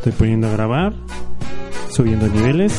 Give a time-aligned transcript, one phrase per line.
[0.00, 0.94] Estoy poniendo a grabar,
[1.90, 2.72] subiendo niveles.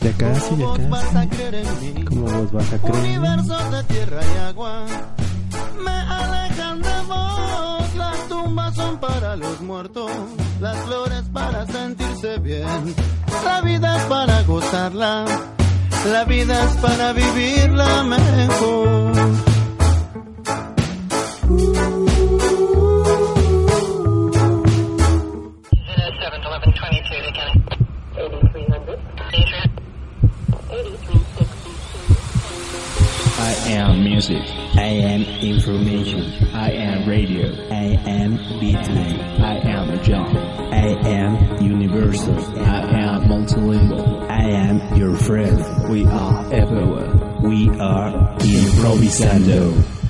[0.00, 2.04] Ya casi, ya casi.
[2.06, 3.04] ¿Cómo vos vas a creer?
[3.04, 4.84] Universos de tierra y agua
[5.84, 7.94] me alejan de vos.
[7.96, 10.10] Las tumbas son para los muertos,
[10.60, 12.96] las flores para sentirse bien.
[13.44, 15.24] La vida es para gozarla,
[16.10, 19.51] la vida es para vivirla mejor.
[34.28, 34.54] Music.
[34.76, 36.54] I am information.
[36.54, 37.46] I am radio.
[37.70, 39.40] I am beatnik.
[39.40, 40.36] I am John.
[40.36, 42.36] I am universal.
[42.60, 44.28] I am multilingual.
[44.30, 45.90] I am your friend.
[45.90, 47.10] We are everywhere.
[47.40, 50.01] We are improvisando.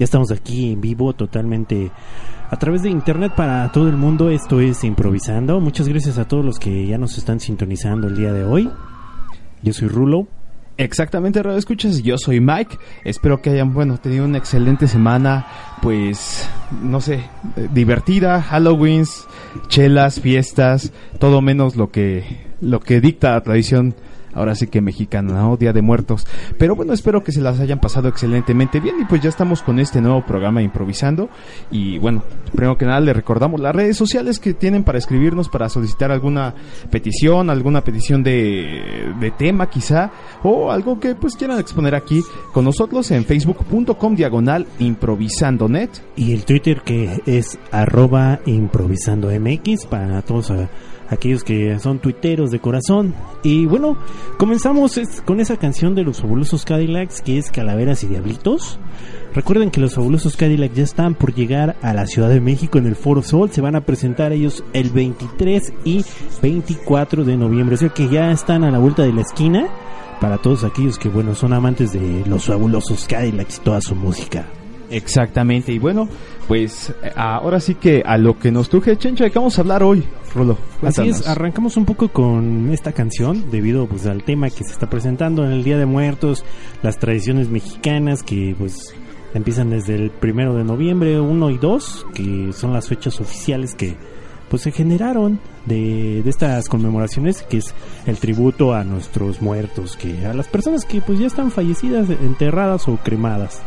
[0.00, 1.90] Ya estamos aquí en vivo totalmente
[2.48, 4.30] a través de internet para todo el mundo.
[4.30, 5.60] Esto es Improvisando.
[5.60, 8.70] Muchas gracias a todos los que ya nos están sintonizando el día de hoy.
[9.62, 10.26] Yo soy Rulo.
[10.78, 12.78] Exactamente, Radio Escuchas, yo soy Mike.
[13.04, 15.46] Espero que hayan, bueno, tenido una excelente semana,
[15.82, 16.48] pues,
[16.82, 17.16] no sé,
[17.56, 19.26] eh, divertida, Halloweens,
[19.68, 22.24] chelas, fiestas, todo menos lo que,
[22.62, 23.94] lo que dicta la tradición
[24.34, 25.56] ahora sí que mexicana, ¿no?
[25.56, 26.26] Día de Muertos.
[26.58, 29.78] Pero bueno, espero que se las hayan pasado excelentemente bien y pues ya estamos con
[29.78, 31.28] este nuevo programa improvisando
[31.70, 32.22] y bueno,
[32.52, 36.54] primero que nada le recordamos las redes sociales que tienen para escribirnos, para solicitar alguna
[36.90, 40.10] petición, alguna petición de, tema quizá
[40.42, 42.22] o algo que pues quieran exponer aquí
[42.52, 49.86] con nosotros en facebook.com diagonal improvisando net y el Twitter que es arroba improvisando mx
[49.86, 50.52] para todos
[51.10, 53.14] aquellos que son tuiteros de corazón.
[53.42, 53.98] Y bueno,
[54.38, 58.78] comenzamos con esa canción de los fabulosos Cadillacs que es Calaveras y Diablitos.
[59.34, 62.86] Recuerden que los fabulosos Cadillacs ya están por llegar a la Ciudad de México en
[62.86, 63.50] el Foro Sol.
[63.50, 66.04] Se van a presentar ellos el 23 y
[66.40, 67.74] 24 de noviembre.
[67.74, 69.68] O sea que ya están a la vuelta de la esquina
[70.20, 74.46] para todos aquellos que, bueno, son amantes de los fabulosos Cadillacs y toda su música.
[74.90, 76.08] Exactamente, y bueno,
[76.50, 79.84] pues ahora sí que a lo que nos truje Chencha, ¿de qué vamos a hablar
[79.84, 80.02] hoy,
[80.34, 80.58] Rolo?
[80.82, 84.90] Así es, arrancamos un poco con esta canción debido pues al tema que se está
[84.90, 86.44] presentando en el Día de Muertos,
[86.82, 88.92] las tradiciones mexicanas que pues
[89.32, 93.94] empiezan desde el primero de noviembre, 1 y 2, que son las fechas oficiales que
[94.48, 97.72] pues se generaron de, de, estas conmemoraciones que es
[98.06, 102.88] el tributo a nuestros muertos que a las personas que pues ya están fallecidas enterradas
[102.88, 103.62] o cremadas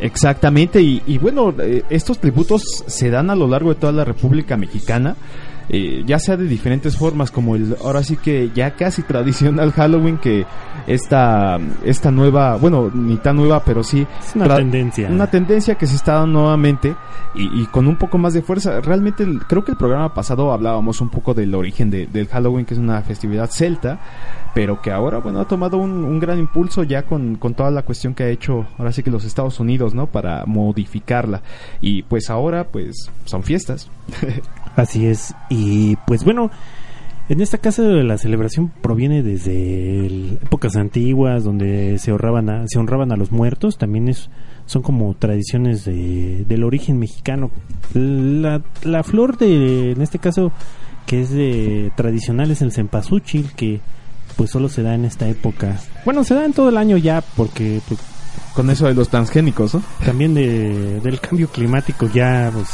[0.00, 4.04] Exactamente, y, y bueno, eh, estos tributos se dan a lo largo de toda la
[4.04, 5.16] República Mexicana.
[5.72, 10.18] Eh, ya sea de diferentes formas, como el ahora sí que ya casi tradicional Halloween,
[10.18, 10.44] que
[10.86, 14.06] esta, esta nueva, bueno, ni tan nueva, pero sí.
[14.20, 15.08] Es una tendencia.
[15.08, 16.96] Una tendencia que se está dando nuevamente
[17.34, 18.80] y, y, con un poco más de fuerza.
[18.80, 22.74] Realmente, creo que el programa pasado hablábamos un poco del origen de, del Halloween, que
[22.74, 24.00] es una festividad celta
[24.54, 27.82] pero que ahora, bueno, ha tomado un, un gran impulso ya con, con, toda la
[27.82, 30.06] cuestión que ha hecho, ahora sí que los Estados Unidos, ¿no?
[30.06, 31.42] Para modificarla.
[31.80, 33.88] Y pues ahora, pues, son fiestas.
[34.76, 35.34] Así es.
[35.48, 36.50] Y pues bueno,
[37.28, 43.12] en esta casa la celebración proviene desde épocas antiguas, donde se honraban a, se honraban
[43.12, 44.30] a los muertos, también es
[44.66, 47.50] son como tradiciones de, del origen mexicano.
[47.92, 50.52] La, la flor de, en este caso,
[51.06, 53.80] que es de tradicional es el cempasúchil, que
[54.36, 55.76] pues solo se da en esta época.
[56.04, 58.00] Bueno, se da en todo el año ya porque pues,
[58.54, 59.82] con eso de los transgénicos, ¿no?
[60.04, 62.68] También de, del cambio climático ya pues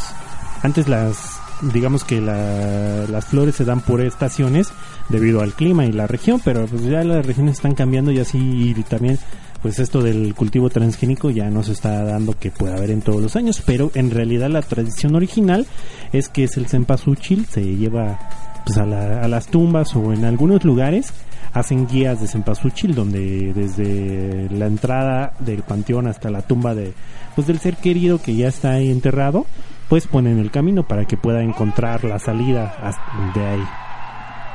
[0.63, 4.69] antes las digamos que la, las flores se dan por estaciones
[5.09, 8.39] debido al clima y la región, pero pues ya las regiones están cambiando y así
[8.39, 9.19] y también
[9.63, 13.23] pues esto del cultivo transgénico ya no se está dando que pueda haber en todos
[13.23, 15.67] los años, pero en realidad la tradición original
[16.13, 18.19] es que es el cempasúchil, se lleva
[18.65, 21.13] pues a, la, a las tumbas o en algunos lugares
[21.53, 26.93] hacen guías de cempasúchil donde desde la entrada del panteón hasta la tumba de
[27.35, 29.47] pues del ser querido que ya está enterrado
[29.89, 32.95] pues ponen el camino para que pueda encontrar la salida
[33.35, 33.65] de ahí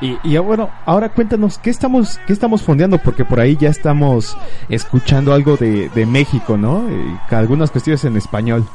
[0.01, 2.97] y, y, bueno, ahora cuéntanos, ¿qué estamos, qué estamos fondeando?
[2.97, 4.35] Porque por ahí ya estamos
[4.67, 6.89] escuchando algo de, de México, ¿no?
[6.89, 8.65] Y algunas cuestiones en español.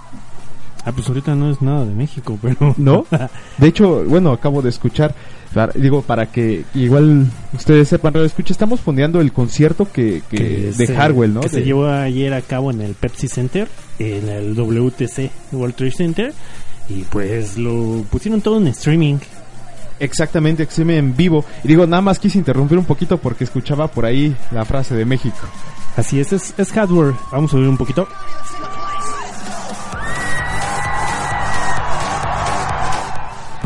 [0.85, 2.75] Ah, pues ahorita no es nada de México, pero...
[2.77, 3.07] ¿No?
[3.59, 5.17] De hecho, bueno, acabo de escuchar,
[5.75, 10.87] digo, para que igual ustedes sepan, lo escucha, estamos fondeando el concierto que, que, de
[10.87, 11.41] se, Harwell, ¿no?
[11.41, 11.55] Que de...
[11.55, 16.35] se llevó ayer a cabo en el Pepsi Center, en el WTC World Trade Center,
[16.89, 19.17] y pues lo pusieron todo en streaming.
[19.99, 21.45] Exactamente, exime en vivo.
[21.65, 25.05] Y digo, nada más quise interrumpir un poquito porque escuchaba por ahí la frase de
[25.05, 25.39] México.
[25.97, 27.15] Así es, es, es hardware.
[27.33, 28.07] Vamos a oír un poquito.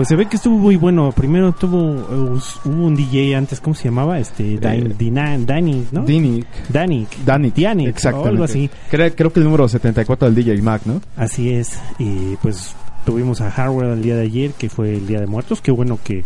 [0.00, 1.12] Pues se ve que estuvo muy bueno.
[1.12, 4.18] Primero tuvo uh, hubo un DJ antes, ¿cómo se llamaba?
[4.18, 6.06] Este Dan, eh, Danny, ¿no?
[6.06, 6.46] Dinic.
[6.70, 7.18] Danik.
[7.22, 7.54] Danik.
[7.54, 7.88] Danik.
[7.88, 8.26] Exactamente.
[8.26, 8.70] O algo así.
[8.90, 11.02] Creo, creo, que el número 74 del DJ Mac, ¿no?
[11.18, 11.78] Así es.
[11.98, 15.60] Y pues tuvimos a Harwell el día de ayer, que fue el Día de Muertos.
[15.60, 16.24] Qué bueno que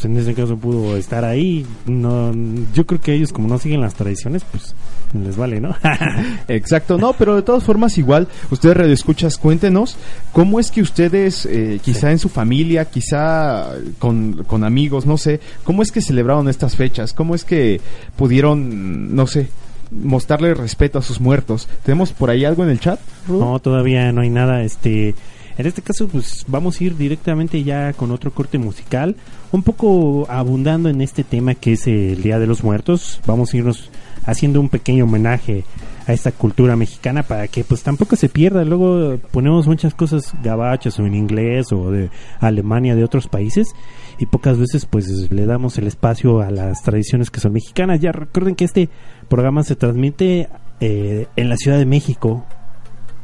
[0.00, 1.66] pues en ese caso pudo estar ahí.
[1.84, 2.32] No,
[2.72, 4.74] yo creo que ellos como no siguen las tradiciones, pues
[5.12, 5.76] les vale, ¿no?
[6.48, 9.96] Exacto, no, pero de todas formas igual, ustedes radioescuchas, cuéntenos
[10.32, 12.12] cómo es que ustedes, eh, quizá sí.
[12.12, 17.12] en su familia, quizá con, con amigos, no sé, cómo es que celebraron estas fechas,
[17.12, 17.80] cómo es que
[18.16, 19.48] pudieron, no sé,
[19.90, 21.68] mostrarle respeto a sus muertos.
[21.84, 23.00] ¿Tenemos por ahí algo en el chat?
[23.28, 25.14] No, todavía no hay nada, este...
[25.58, 29.14] En este caso, pues vamos a ir directamente ya con otro corte musical,
[29.52, 33.20] un poco abundando en este tema que es el Día de los Muertos.
[33.26, 33.90] Vamos a irnos
[34.24, 35.64] haciendo un pequeño homenaje
[36.06, 38.64] a esta cultura mexicana para que pues tampoco se pierda.
[38.64, 43.74] Luego ponemos muchas cosas gabachas o en inglés o de Alemania, de otros países
[44.18, 48.00] y pocas veces pues le damos el espacio a las tradiciones que son mexicanas.
[48.00, 48.88] Ya recuerden que este
[49.28, 50.48] programa se transmite
[50.80, 52.44] eh, en la Ciudad de México,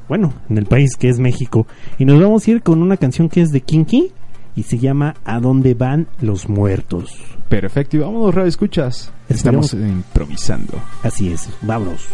[0.08, 1.66] bueno, en el país que es México.
[1.98, 4.12] Y nos vamos a ir con una canción que es de Kinky
[4.56, 7.14] y se llama ¿A dónde van los muertos?
[7.48, 9.12] Perfecto, y vámonos, Radio Escuchas.
[9.28, 10.80] Estamos improvisando.
[11.02, 12.08] Así es, vámonos.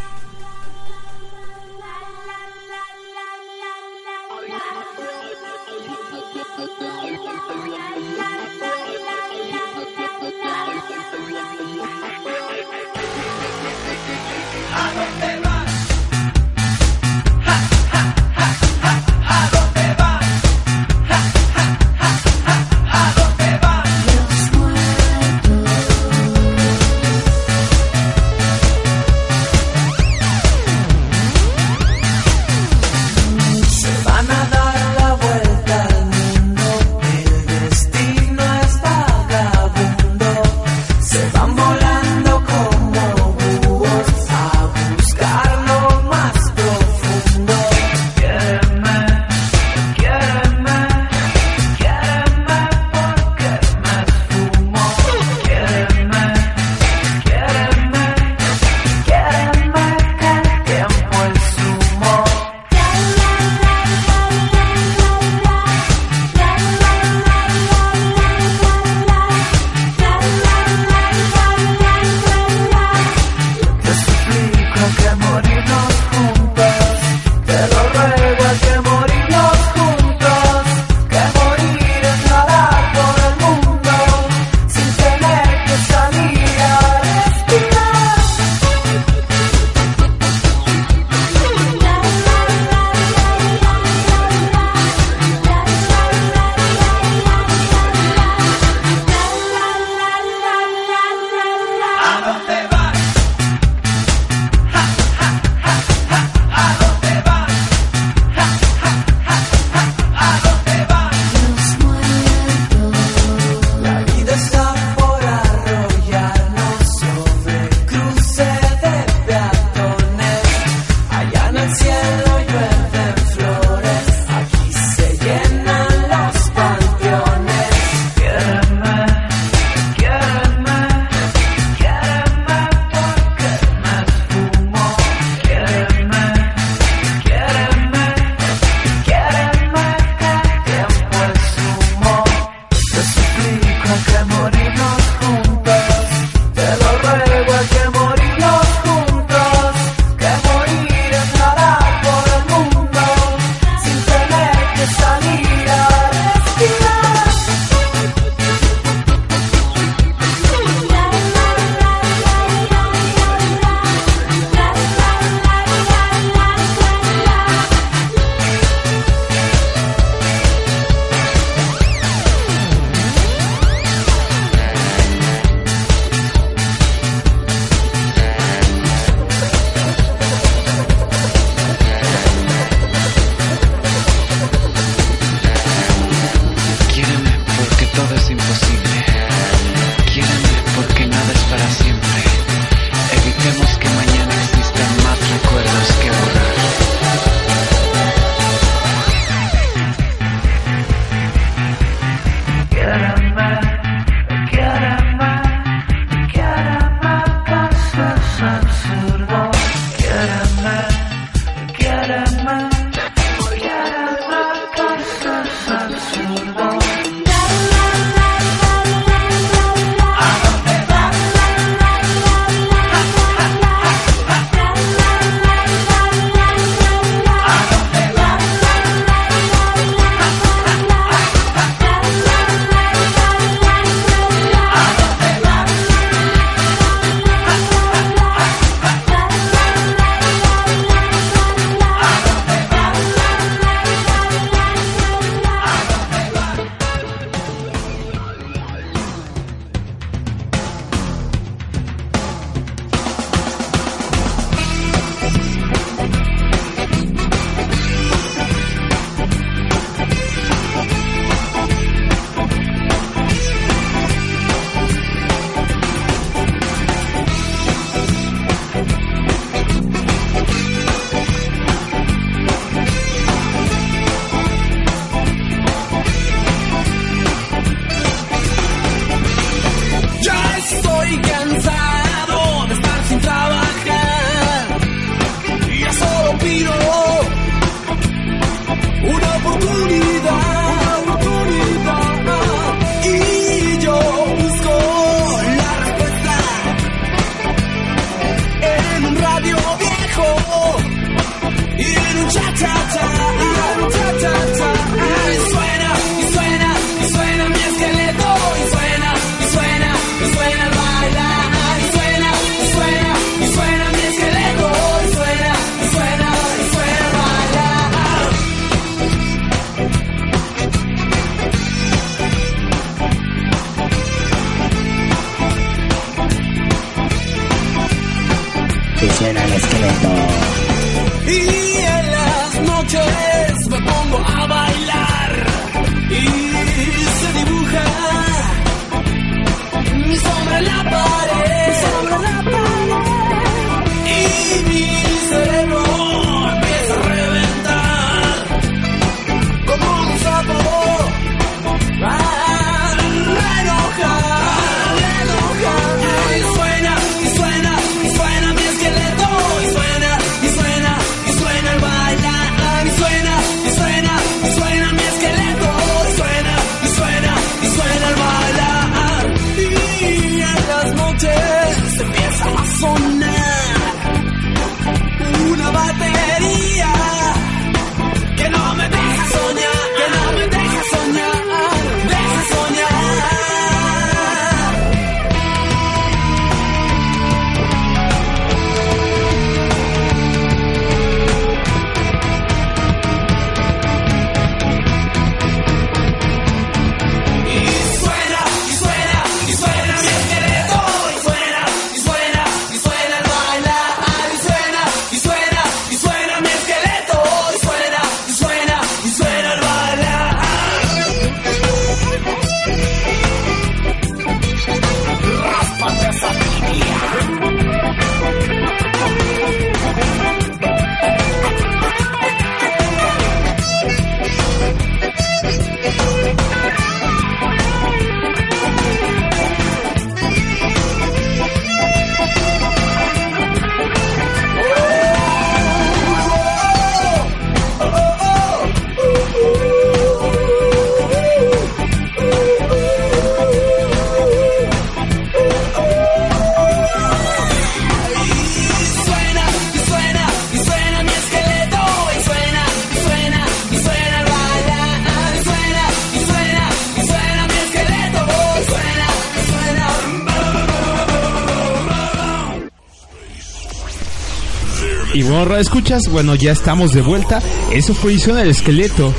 [465.58, 467.40] Escuchas, bueno, ya estamos de vuelta.
[467.72, 469.12] Eso fue Edición el Esqueleto.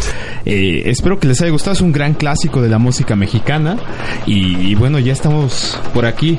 [0.45, 1.73] Eh, espero que les haya gustado.
[1.73, 3.77] Es un gran clásico de la música mexicana.
[4.25, 6.37] Y, bueno, ya estamos por aquí.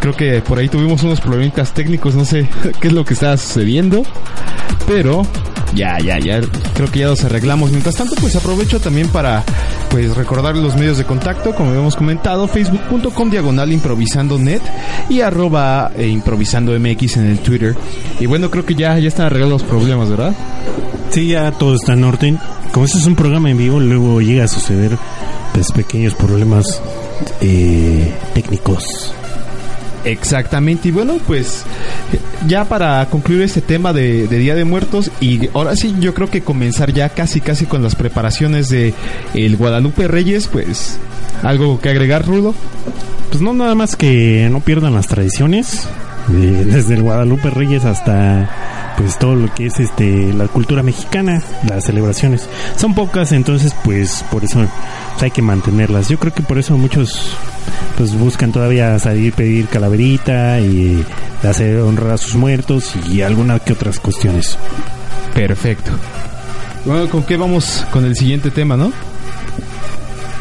[0.00, 2.14] Creo que por ahí tuvimos unos problemitas técnicos.
[2.14, 2.48] No sé
[2.80, 4.02] qué es lo que está sucediendo.
[4.86, 5.26] Pero
[5.74, 6.40] ya, ya, ya.
[6.74, 7.70] Creo que ya los arreglamos.
[7.70, 9.44] Mientras tanto, pues aprovecho también para
[9.90, 14.62] pues recordar los medios de contacto, como habíamos comentado, facebook.com diagonal improvisando net
[15.08, 17.76] y arroba eh, improvisando mx en el Twitter.
[18.20, 20.34] Y bueno, creo que ya, ya están arreglados los problemas, ¿verdad?
[21.10, 22.38] Sí, ya todo está en orden.
[22.72, 24.96] Como este es un programa en vivo, luego llega a suceder
[25.52, 26.80] pues pequeños problemas
[27.40, 29.12] eh, técnicos.
[30.04, 31.64] Exactamente, y bueno, pues
[32.46, 36.30] ya para concluir este tema de, de Día de Muertos y ahora sí yo creo
[36.30, 38.94] que comenzar ya casi casi con las preparaciones de
[39.34, 40.98] el Guadalupe Reyes, pues
[41.42, 42.54] algo que agregar Rudo.
[43.28, 45.86] Pues no nada más que no pierdan las tradiciones,
[46.32, 51.42] eh, desde el Guadalupe Reyes hasta pues todo lo que es este la cultura mexicana,
[51.68, 52.48] las celebraciones.
[52.76, 56.08] Son pocas, entonces pues por eso pues, hay que mantenerlas.
[56.08, 57.32] Yo creo que por eso muchos
[57.96, 61.04] pues buscan todavía salir pedir calaverita y
[61.42, 64.58] hacer honrar a sus muertos y alguna que otras cuestiones.
[65.34, 65.90] Perfecto.
[66.84, 68.92] Bueno, ¿con qué vamos con el siguiente tema, no?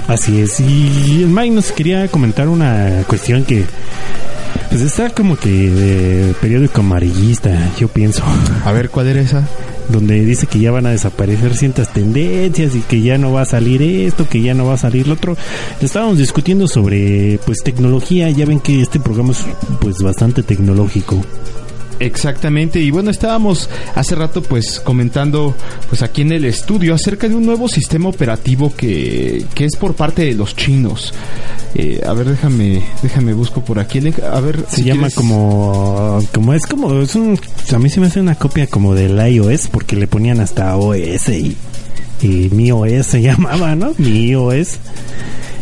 [0.08, 0.60] Así es.
[0.60, 3.66] Y el Mike nos quería comentar una cuestión que
[4.70, 8.24] pues está como que de periódico amarillista, yo pienso.
[8.64, 9.48] A ver, ¿cuál era esa?
[9.90, 13.46] donde dice que ya van a desaparecer ciertas tendencias y que ya no va a
[13.46, 15.36] salir esto, que ya no va a salir lo otro.
[15.82, 19.44] Estábamos discutiendo sobre pues tecnología, ya ven que este programa es
[19.80, 21.22] pues bastante tecnológico.
[22.00, 25.54] Exactamente, y bueno, estábamos hace rato pues comentando
[25.90, 29.94] pues aquí en el estudio acerca de un nuevo sistema operativo que, que es por
[29.96, 31.14] parte de los chinos.
[31.76, 34.00] Eh, a ver, déjame, déjame busco por aquí.
[34.32, 37.40] A ver, Se si llama quieres- como como es como es un
[37.74, 41.30] a mí se me hace una copia como del iOS porque le ponían hasta OS
[41.30, 41.56] y
[42.22, 43.94] y mi OS se llamaba, ¿no?
[43.98, 44.78] Mi OS.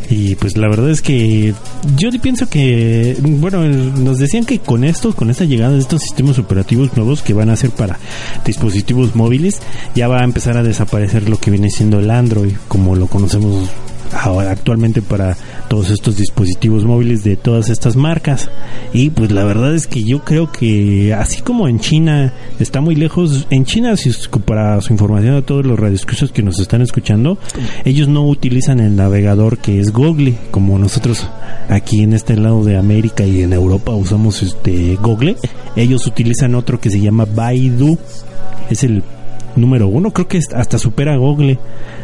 [0.09, 1.53] Y pues la verdad es que
[1.97, 6.39] yo pienso que, bueno, nos decían que con esto, con esta llegada de estos sistemas
[6.39, 7.99] operativos nuevos que van a ser para
[8.45, 9.61] dispositivos móviles,
[9.95, 13.69] ya va a empezar a desaparecer lo que viene siendo el Android, como lo conocemos
[14.13, 15.37] actualmente para
[15.69, 18.49] todos estos dispositivos móviles de todas estas marcas.
[18.93, 22.95] Y pues la verdad es que yo creo que así como en China está muy
[22.95, 24.11] lejos, en China, si
[24.45, 27.37] para su información a todos los radioescuchos que nos están escuchando,
[27.85, 31.27] ellos no utilizan el navegador que es Google, como nosotros
[31.69, 35.35] aquí en este lado de América y en Europa usamos este Google.
[35.75, 37.97] Ellos utilizan otro que se llama Baidu.
[38.69, 39.03] Es el
[39.57, 41.57] número uno, creo que hasta supera a Google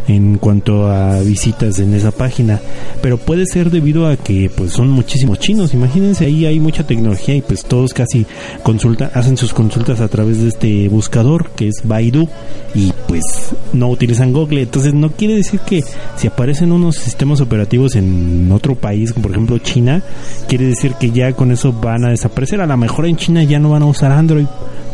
[0.08, 2.60] en cuanto a visitas en esa página,
[3.02, 7.36] pero puede ser debido a que pues son muchísimos chinos, imagínense ahí hay mucha tecnología
[7.36, 8.26] y pues todos casi
[8.64, 12.28] consulta, hacen sus consultas a través de este buscador que es Baidu
[12.76, 13.24] y pues
[13.72, 15.84] no utilizan Google, entonces no quiere decir que
[16.18, 20.04] si aparecen unos sistemas operativos en otro país, como por ejemplo China,
[20.48, 23.60] quiere decir que ya con eso van a desaparecer, a lo mejor en China ya
[23.60, 24.46] no van a usar Android,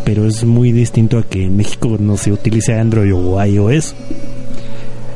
[0.03, 3.95] pero es muy distinto a que en México no se utilice Android o iOS.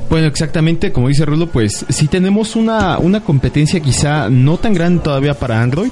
[0.10, 5.02] Bueno, exactamente, como dice Rulo, pues sí tenemos una, una competencia quizá no tan grande
[5.04, 5.90] todavía para Android,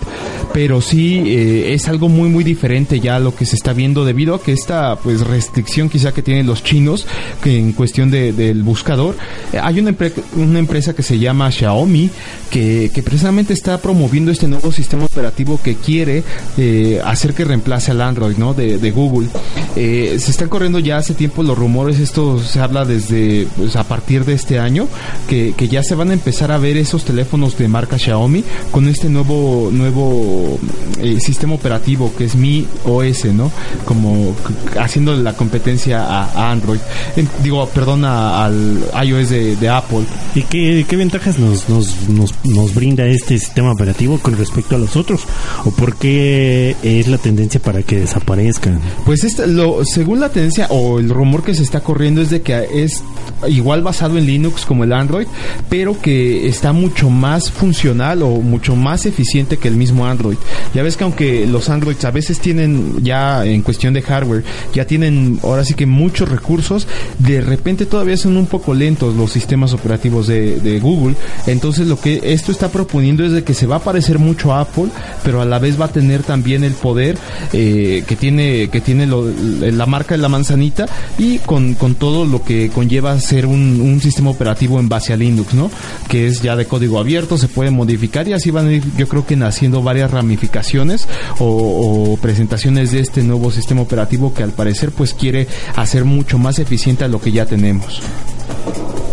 [0.53, 4.05] pero sí eh, es algo muy muy diferente ya a lo que se está viendo
[4.05, 7.07] debido a que esta pues restricción quizá que tienen los chinos
[7.41, 9.15] que en cuestión de- del buscador,
[9.53, 12.11] eh, hay una, empre- una empresa que se llama Xiaomi
[12.51, 16.23] que, que precisamente está promoviendo este nuevo sistema operativo que quiere
[16.59, 18.53] eh, hacer que reemplace al Android, ¿no?
[18.53, 19.29] De, de Google.
[19.75, 23.83] Eh, se están corriendo ya hace tiempo los rumores, esto se habla desde pues, a
[23.83, 24.87] partir de este año,
[25.27, 28.87] que, que ya se van a empezar a ver esos teléfonos de marca Xiaomi con
[28.87, 30.59] este nuevo nuevo
[30.99, 33.51] eh, sistema operativo que es Mi OS, ¿no?
[33.85, 34.35] Como
[34.79, 36.79] haciendo la competencia a, a Android.
[37.15, 40.01] En- digo, perdón, a- al iOS de, de Apple.
[40.35, 44.79] ¿Y qué, qué ventajas nos, nos, nos, nos brinda este sistema operativo con respecto a
[44.79, 45.21] los otros?
[45.65, 48.79] ¿O por qué es la tendencia para que desaparezcan?
[49.05, 52.41] Pues este, lo, según la tendencia o el rumor que se está corriendo es de
[52.41, 53.03] que es
[53.47, 55.27] igual basado en Linux como el Android,
[55.69, 60.37] pero que está mucho más funcional o mucho más eficiente que el mismo Android.
[60.73, 64.85] Ya ves que aunque los Androids a veces tienen ya en cuestión de hardware, ya
[64.85, 66.87] tienen ahora sí que muchos recursos,
[67.19, 71.15] de repente todavía son un poco lentos los sistemas operativos de, de Google.
[71.47, 74.61] Entonces lo que esto está proponiendo es de que se va a parecer mucho a
[74.61, 74.87] Apple,
[75.23, 77.17] pero a la vez va a tener también el poder
[77.53, 80.85] eh, que tiene que tiene lo- la marca de la manzanita
[81.19, 85.17] y con, con todo lo que conlleva ser un, un sistema operativo en base a
[85.17, 85.69] Linux, ¿no?
[86.07, 89.07] Que es ya de código abierto, se puede modificar y así van a ir, yo
[89.07, 91.07] creo que naciendo varias ramificaciones
[91.39, 96.37] o, o presentaciones de este nuevo sistema operativo que al parecer pues quiere hacer mucho
[96.37, 98.01] más eficiente a lo que ya tenemos.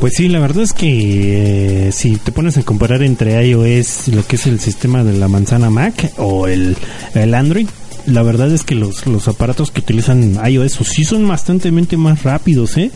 [0.01, 4.25] Pues sí, la verdad es que eh, si te pones a comparar entre iOS, lo
[4.25, 6.77] que es el sistema de la manzana Mac o el,
[7.15, 7.69] el Android,
[8.09, 12.77] la verdad es que los, los aparatos que utilizan iOS sí son bastante más rápidos,
[12.77, 12.91] ¿eh?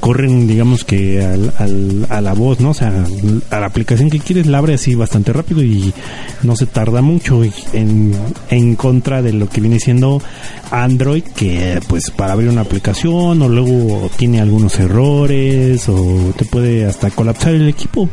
[0.00, 2.70] Corren, digamos que al, al- a la voz, ¿no?
[2.70, 3.06] O sea,
[3.50, 5.92] a la aplicación que quieres la abre así bastante rápido y
[6.42, 8.12] no se tarda mucho en,
[8.50, 10.20] en contra de lo que viene siendo
[10.70, 16.84] Android, que pues para abrir una aplicación o luego tiene algunos errores o te puede
[16.84, 18.08] hasta colapsar el equipo.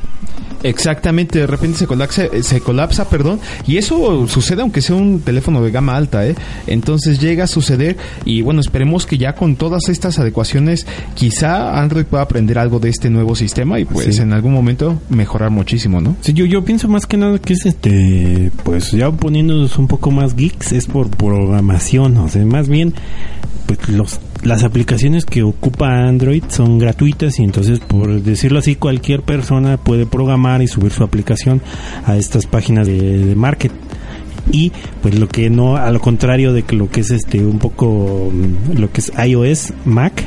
[0.64, 5.62] Exactamente, de repente se colapsa, se colapsa, perdón, y eso sucede aunque sea un teléfono
[5.62, 6.36] de gama alta, ¿eh?
[6.68, 12.06] Entonces llega a suceder y bueno, esperemos que ya con todas estas adecuaciones quizá Android
[12.06, 14.22] pueda aprender algo de este nuevo sistema y pues Sí.
[14.22, 16.16] en algún momento mejorar muchísimo, ¿no?
[16.22, 20.12] Sí, yo, yo pienso más que nada que es este, pues ya poniéndonos un poco
[20.12, 22.94] más geeks, es por programación, o sea, más bien,
[23.66, 29.22] pues los, las aplicaciones que ocupa Android son gratuitas y entonces, por decirlo así, cualquier
[29.22, 31.62] persona puede programar y subir su aplicación
[32.06, 33.72] a estas páginas de, market.
[34.52, 37.60] Y pues lo que no, a lo contrario de que lo que es este un
[37.60, 40.22] poco mm, lo que es iOS, Mac,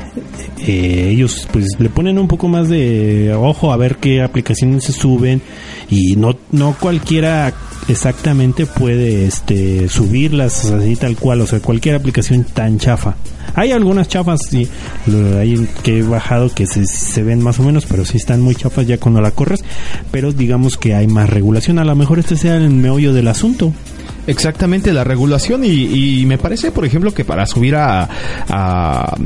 [0.66, 4.92] eh, ellos pues le ponen un poco más de ojo a ver qué aplicaciones se
[4.92, 5.42] suben
[5.90, 7.52] y no no cualquiera
[7.88, 13.16] exactamente puede este subirlas así tal cual, o sea, cualquier aplicación tan chafa.
[13.54, 14.68] Hay algunas chafas sí,
[15.38, 18.54] hay que he bajado que se, se ven más o menos, pero sí están muy
[18.54, 19.64] chafas ya cuando la corres,
[20.10, 23.72] pero digamos que hay más regulación, a lo mejor este sea el meollo del asunto.
[24.26, 28.08] Exactamente, la regulación y, y me parece, por ejemplo, que para subir a,
[28.48, 29.16] a,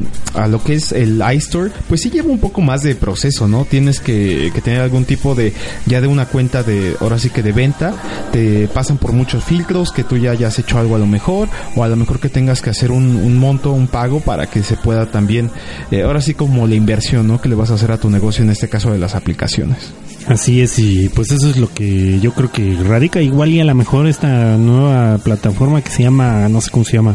[0.49, 3.65] lo que es el iStore, pues sí lleva un poco más de proceso, ¿no?
[3.65, 5.55] Tienes que, que tener algún tipo de,
[5.87, 7.95] ya de una cuenta de, ahora sí que de venta,
[8.31, 11.85] te pasan por muchos filtros, que tú ya hayas hecho algo a lo mejor, o
[11.85, 14.77] a lo mejor que tengas que hacer un, un monto, un pago para que se
[14.77, 15.51] pueda también,
[15.91, 17.41] eh, ahora sí como la inversión, ¿no?
[17.41, 19.93] Que le vas a hacer a tu negocio, en este caso de las aplicaciones.
[20.27, 23.65] Así es, y pues eso es lo que yo creo que radica igual y a
[23.65, 27.15] lo mejor esta nueva plataforma que se llama, no sé cómo se llama,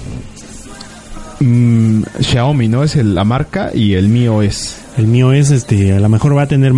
[1.41, 2.83] Mm, Xiaomi, ¿no?
[2.83, 4.77] Es el- la marca y el mío es.
[4.97, 6.71] el mío es este, a lo mejor va a tener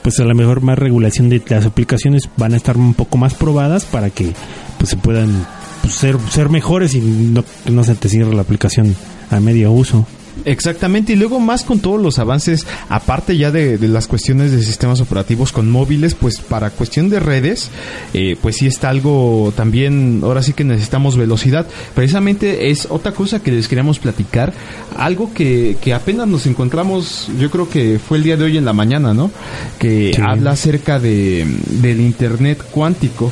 [0.00, 3.34] pues a lo mejor más regulación de las aplicaciones van a estar un poco más
[3.34, 4.32] probadas para que
[4.78, 5.46] pues se puedan
[5.82, 8.96] pues, ser, ser mejores y no, no se te cierre la aplicación
[9.30, 10.06] a medio uso.
[10.50, 14.62] Exactamente, y luego más con todos los avances, aparte ya de, de las cuestiones de
[14.62, 17.70] sistemas operativos con móviles, pues para cuestión de redes,
[18.14, 21.66] eh, pues sí está algo también, ahora sí que necesitamos velocidad.
[21.94, 24.52] Precisamente es otra cosa que les queríamos platicar,
[24.96, 28.64] algo que, que apenas nos encontramos, yo creo que fue el día de hoy en
[28.64, 29.30] la mañana, ¿no?
[29.78, 30.22] Que Sí.
[30.24, 31.46] habla acerca de,
[31.82, 33.30] del Internet cuántico.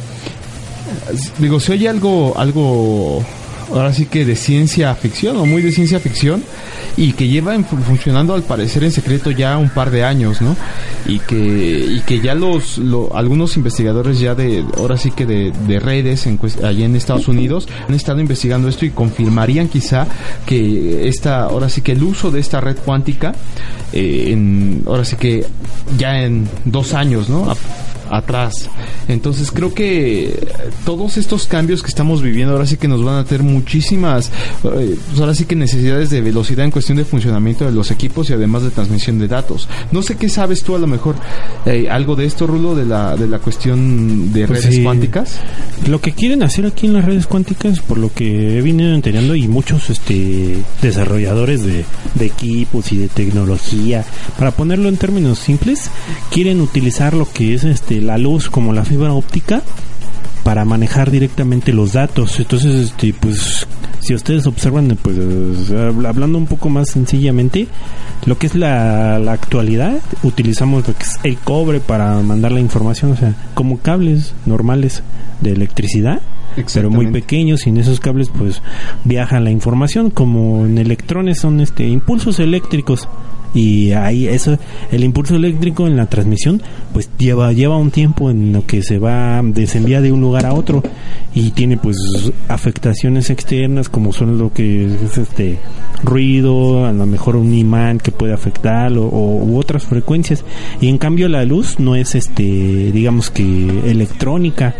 [1.39, 3.25] Digo, se oye algo, algo,
[3.71, 6.43] ahora sí que de ciencia ficción o muy de ciencia ficción
[6.97, 10.57] y que lleva funcionando al parecer en secreto ya un par de años, ¿no?
[11.07, 15.53] Y que, y que ya los, lo- algunos investigadores ya de, ahora sí que de,
[15.67, 20.07] de redes en, allá en Estados Unidos han estado investigando esto y confirmarían quizá
[20.47, 23.35] que esta, ahora sí que el uso de esta red cuántica,
[23.93, 25.45] eh, en, ahora sí que
[25.99, 27.53] ya en dos años, ¿no?
[28.11, 28.69] Atrás.
[29.09, 30.49] Entonces creo que
[30.85, 34.29] todos estos cambios que estamos viviendo ahora sí que nos van a tener muchísimas,
[34.64, 38.31] eh, pues ahora sí que necesidades de velocidad en cuestión de funcionamiento de los equipos
[38.31, 39.69] y además de transmisión de datos.
[39.92, 41.16] No sé qué sabes tú a lo mejor
[41.64, 44.83] eh, algo de esto, Rulo, de la, de la cuestión de Pues redes sí.
[44.83, 45.37] cuánticas.
[45.88, 49.35] Lo que quieren hacer aquí en las redes cuánticas, por lo que he venido entendiendo
[49.35, 54.05] y muchos este desarrolladores de, de equipos y de tecnología,
[54.38, 55.90] para ponerlo en términos simples,
[56.31, 59.63] quieren utilizar lo que es este la luz como la fibra óptica
[60.45, 62.39] para manejar directamente los datos.
[62.39, 63.67] Entonces, este, pues,
[64.01, 65.17] si ustedes observan, pues,
[65.73, 67.67] habla- hablando un poco más sencillamente,
[68.27, 72.61] lo que es la, la actualidad, utilizamos lo que es el cobre para mandar la
[72.61, 75.03] información, o sea, como cables normales
[75.41, 76.21] de electricidad,
[76.73, 78.62] pero muy pequeños y en esos cables, pues,
[79.05, 83.09] viaja la información, como en electrones son, este, impulsos eléctricos
[83.55, 84.59] y ahí eso
[84.92, 86.61] el impulso eléctrico en la transmisión
[86.92, 90.45] pues lleva lleva un tiempo en lo que se va se envía de un lugar
[90.45, 90.83] a otro
[91.35, 91.97] y tiene pues
[92.49, 95.59] afectaciones externas como son lo que es este
[96.03, 100.45] ruido a lo mejor un imán que puede afectarlo o u otras frecuencias.
[100.81, 103.42] Y en cambio la luz no es este digamos que
[103.90, 104.75] electrónica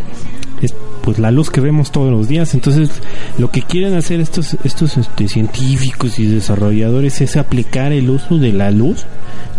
[0.63, 2.91] es pues la luz que vemos todos los días entonces
[3.39, 8.53] lo que quieren hacer estos estos este, científicos y desarrolladores es aplicar el uso de
[8.53, 9.05] la luz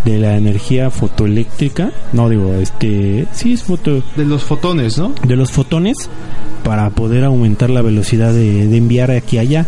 [0.06, 5.14] de la energía fotoeléctrica no digo este sí es foto De los fotones, ¿no?
[5.26, 6.10] de los fotones
[6.64, 9.66] para poder aumentar la velocidad de, de enviar aquí a allá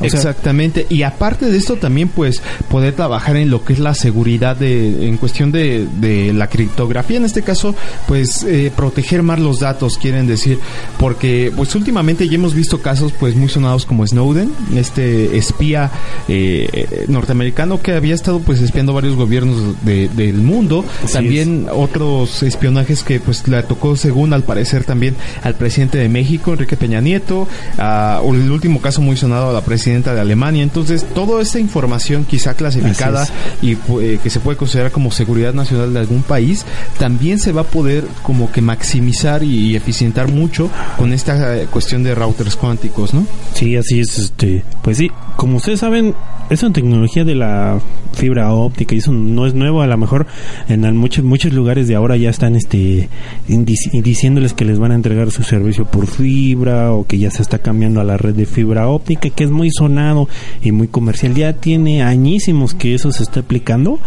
[0.00, 0.86] O sea, Exactamente.
[0.88, 5.06] Y aparte de esto también pues poder trabajar en lo que es la seguridad de,
[5.08, 7.16] en cuestión de, de la criptografía.
[7.16, 7.74] En este caso
[8.06, 10.58] pues eh, proteger más los datos quieren decir.
[10.98, 15.90] Porque pues últimamente ya hemos visto casos pues muy sonados como Snowden, este espía
[16.28, 20.84] eh, norteamericano que había estado pues espiando varios gobiernos de- del mundo.
[21.04, 26.08] Así también otros espionajes que pues le tocó según al parecer también al presidente de
[26.08, 30.20] México, Enrique Peña Nieto, a, o el último caso muy sonado a la presidenta de
[30.20, 30.62] Alemania.
[30.62, 33.26] Entonces, toda esta información quizá clasificada
[33.62, 36.66] y eh, que se puede considerar como seguridad nacional de algún país,
[36.98, 42.02] también se va a poder como que maximizar y, eficientar mucho con esta eh, cuestión
[42.02, 43.26] de routers cuánticos, ¿no?
[43.54, 46.14] Sí, así es, este, pues sí, como ustedes saben,
[46.50, 47.80] esa tecnología de la
[48.12, 50.26] fibra óptica y eso no es nuevo, a lo mejor
[50.68, 53.08] en muchos muchos lugares de ahora ya están este
[53.46, 57.58] diciéndoles que les van a entregar su servicio por fibra o que ya se está
[57.58, 60.28] cambiando a la red de fibra óptica, que es muy sonado
[60.62, 61.34] y muy comercial.
[61.34, 63.98] Ya tiene añísimos que eso se está aplicando,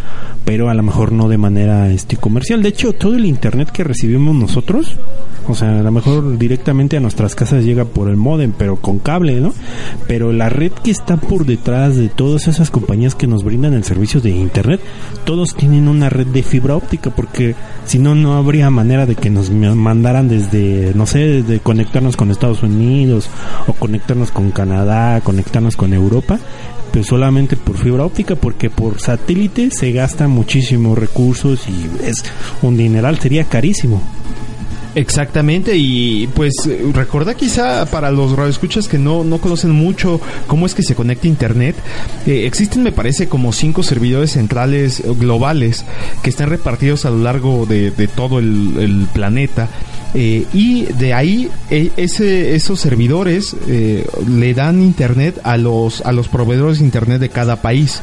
[0.46, 2.62] pero a lo mejor no de manera este comercial.
[2.62, 4.98] De hecho, todo el internet que recibimos nosotros
[5.48, 9.00] o sea, a lo mejor directamente a nuestras casas llega por el modem, pero con
[9.00, 9.54] cable, ¿no?
[10.08, 13.84] Pero la red que está por detrás de todas esas compañías que nos brindan el
[13.84, 14.80] servicio de internet,
[15.26, 17.56] todos tienen una red de fibra óptica, porque
[17.86, 22.16] si no, no habría manera de que nos ma- mandaran desde, no sé, desde conectarnos
[22.18, 23.28] con Estados Unidos,
[23.66, 26.40] o conectarnos con Canadá, conectarnos con Europa,
[26.92, 32.24] pero solamente por fibra óptica, porque por satélite se gastan muchísimos recursos y es
[32.62, 34.02] un dineral, sería carísimo.
[34.94, 36.54] Exactamente, y pues
[36.94, 41.28] recuerda quizá para los radioescuchas que no, no conocen mucho cómo es que se conecta
[41.28, 41.78] Internet,
[42.28, 45.86] eh, existen me parece como cinco servidores centrales eh, globales
[46.22, 49.70] que están repartidos a lo largo de, de todo el planeta.
[50.14, 56.12] Eh, y de ahí eh, ese, esos servidores eh, le dan internet a los, a
[56.12, 58.02] los proveedores de internet de cada país.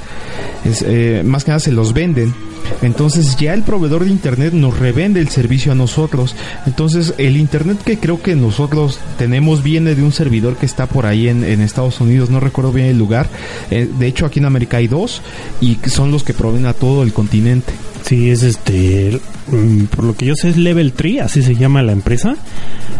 [0.64, 2.34] Es, eh, más que nada se los venden.
[2.82, 6.34] Entonces ya el proveedor de internet nos revende el servicio a nosotros.
[6.66, 11.06] Entonces el internet que creo que nosotros tenemos viene de un servidor que está por
[11.06, 13.28] ahí en, Estados Unidos, no recuerdo bien el lugar.
[13.70, 15.22] Eh, de hecho aquí en América hay dos
[15.60, 17.72] y son los que proveen a todo el continente.
[18.02, 21.82] Sí, es este, mm, por lo que yo sé es Level 3, así se llama
[21.82, 22.36] la empresa.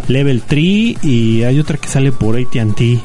[0.08, 3.00] Level 3 y hay otra que sale por AT&T,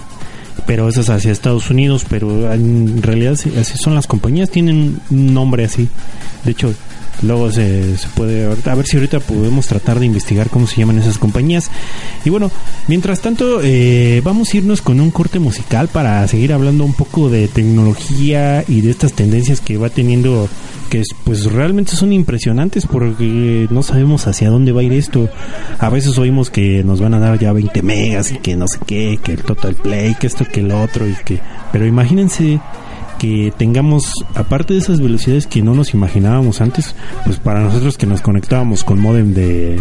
[0.65, 4.99] pero esa es hacia Estados Unidos, pero en realidad sí, así son las compañías, tienen
[5.09, 5.89] un nombre así.
[6.45, 6.73] De hecho,
[7.21, 11.17] luego se, puede, a ver si ahorita podemos tratar de investigar cómo se llaman esas
[11.17, 11.69] compañías.
[12.25, 12.51] Y bueno,
[12.87, 17.29] mientras tanto, eh, vamos a irnos con un corte musical para seguir hablando un poco
[17.29, 20.49] de tecnología y de estas tendencias que va teniendo
[20.89, 25.29] que es, pues realmente son impresionantes porque no sabemos hacia dónde va a ir esto.
[25.79, 28.79] A veces oímos que nos van a dar ya 20 megas y que no sé
[28.85, 31.39] qué, que el total play, que esto, que el otro y que
[31.73, 32.61] pero imagínense
[33.23, 38.05] que tengamos aparte de esas velocidades que no nos imaginábamos antes, pues para nosotros que
[38.05, 39.79] nos conectábamos con modem de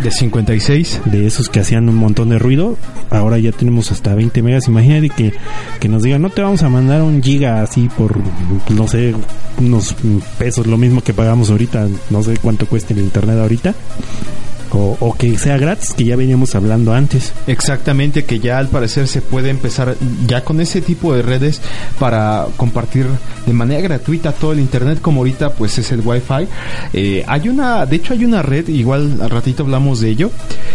[0.00, 1.00] De 56.
[1.06, 2.78] de esos que hacían un montón de ruido,
[3.10, 4.68] ahora ya tenemos hasta 20 megas.
[4.68, 5.34] Imagínate que,
[5.80, 8.16] que nos digan, no te vamos a mandar un giga así por,
[8.70, 9.12] no sé,
[9.58, 9.96] unos
[10.38, 13.74] pesos, lo mismo que pagamos ahorita, no sé cuánto cuesta el internet ahorita,
[14.74, 17.32] o, que sea gratis, que ya veníamos hablando antes.
[17.46, 21.60] Exactamente, que ya al parecer se puede empezar ya con ese tipo de redes
[21.98, 23.06] para compartir
[23.46, 26.46] de manera gratuita todo el internet como ahorita pues es el wifi.
[26.92, 30.30] Eh, hay una, de hecho hay una red, igual al ratito hablamos de ello,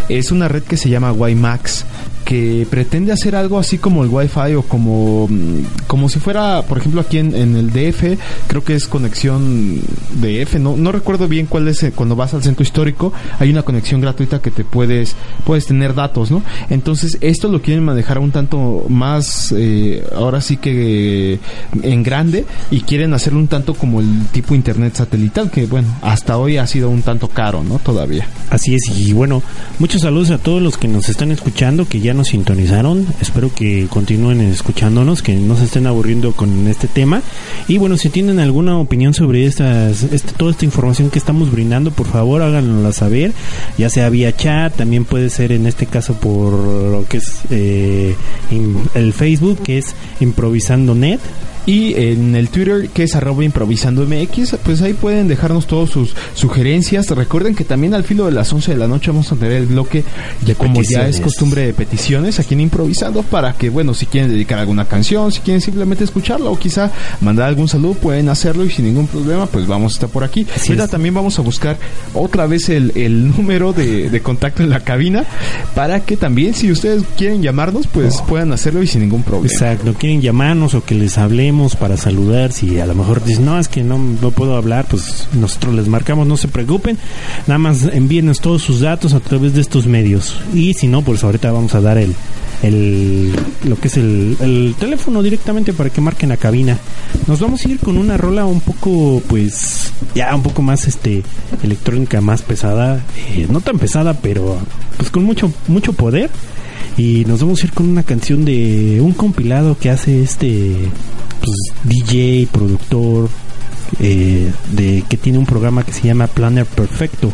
[0.07, 1.85] es una red que se llama WiMAX
[2.25, 6.77] que pretende hacer algo así como el Wi-Fi o como, mm, como si fuera, por
[6.77, 9.81] ejemplo, aquí en, el DF, creo que es conexión
[10.13, 13.63] DF, no, no recuerdo bien cuál es, eh, cuando vas al centro histórico, hay una
[13.63, 16.43] conexión gratuita que te puedes, puedes tener datos, ¿no?
[16.69, 21.39] Entonces, esto lo quieren manejar un tanto más, eh, ahora sí que eh,
[21.81, 26.37] en grande, y quieren hacerlo un tanto como el tipo internet satelital, que bueno, hasta
[26.37, 27.79] hoy ha sido un tanto caro, ¿no?
[27.79, 28.27] Todavía.
[28.49, 29.41] Así es, y bueno,
[29.79, 33.07] muchos saludos a todos los que nos están escuchando, que ya sintonizaron.
[33.21, 37.21] Espero que continúen escuchándonos, que no se estén aburriendo con este tema.
[37.67, 41.91] Y bueno, si tienen alguna opinión sobre estas, este, toda esta información que estamos brindando,
[41.91, 43.33] por favor háganosla saber,
[43.77, 48.15] ya sea vía chat, también puede ser en este caso por lo que es eh,
[48.95, 51.19] el Facebook, que es Improvisando Net.
[51.69, 56.15] Y en el Twitter, que es arroba improvisando MX, pues ahí pueden dejarnos todas sus
[56.33, 57.07] sugerencias.
[57.11, 59.67] Recuerden que también al filo de las 11 de la noche vamos a tener el
[59.67, 60.03] bloque
[60.47, 64.31] de como ya es costumbre de peticiones aquí en Improvisando para que, bueno, si quieren
[64.31, 68.71] dedicar alguna canción, si quieren simplemente escucharla o quizá mandar algún saludo, pueden hacerlo y
[68.71, 70.47] sin ningún problema, pues vamos a estar por aquí.
[70.67, 71.77] Ahorita también vamos a buscar
[72.15, 75.23] otra vez el, el número de, de contacto en la cabina
[75.75, 79.53] para que también, si ustedes quieren llamarnos, pues puedan hacerlo y sin ningún problema.
[79.53, 82.51] Exacto, quieren llamarnos o que les hablemos para saludar.
[82.51, 85.87] Si a lo mejor dicen, no, es que no, no puedo hablar, pues nosotros les
[85.87, 86.97] marcamos, no se preocupen.
[87.47, 90.35] Nada más envíenos todos sus datos a través de estos medios.
[90.53, 92.15] Y si no, pues ahorita vamos a dar el,
[92.63, 93.33] el
[93.65, 96.77] lo que es el, el teléfono directamente para que marquen la cabina.
[97.27, 101.23] Nos vamos a ir con una rola un poco, pues, ya un poco más este
[101.63, 103.03] electrónica, más pesada.
[103.35, 104.57] eh, no tan pesada, pero
[104.97, 106.29] pues con mucho, mucho poder.
[106.97, 110.75] Y nos vamos a ir con una canción de un compilado que hace este
[111.39, 113.29] pues, DJ, productor,
[113.99, 117.31] eh, de que tiene un programa que se llama Planner Perfecto.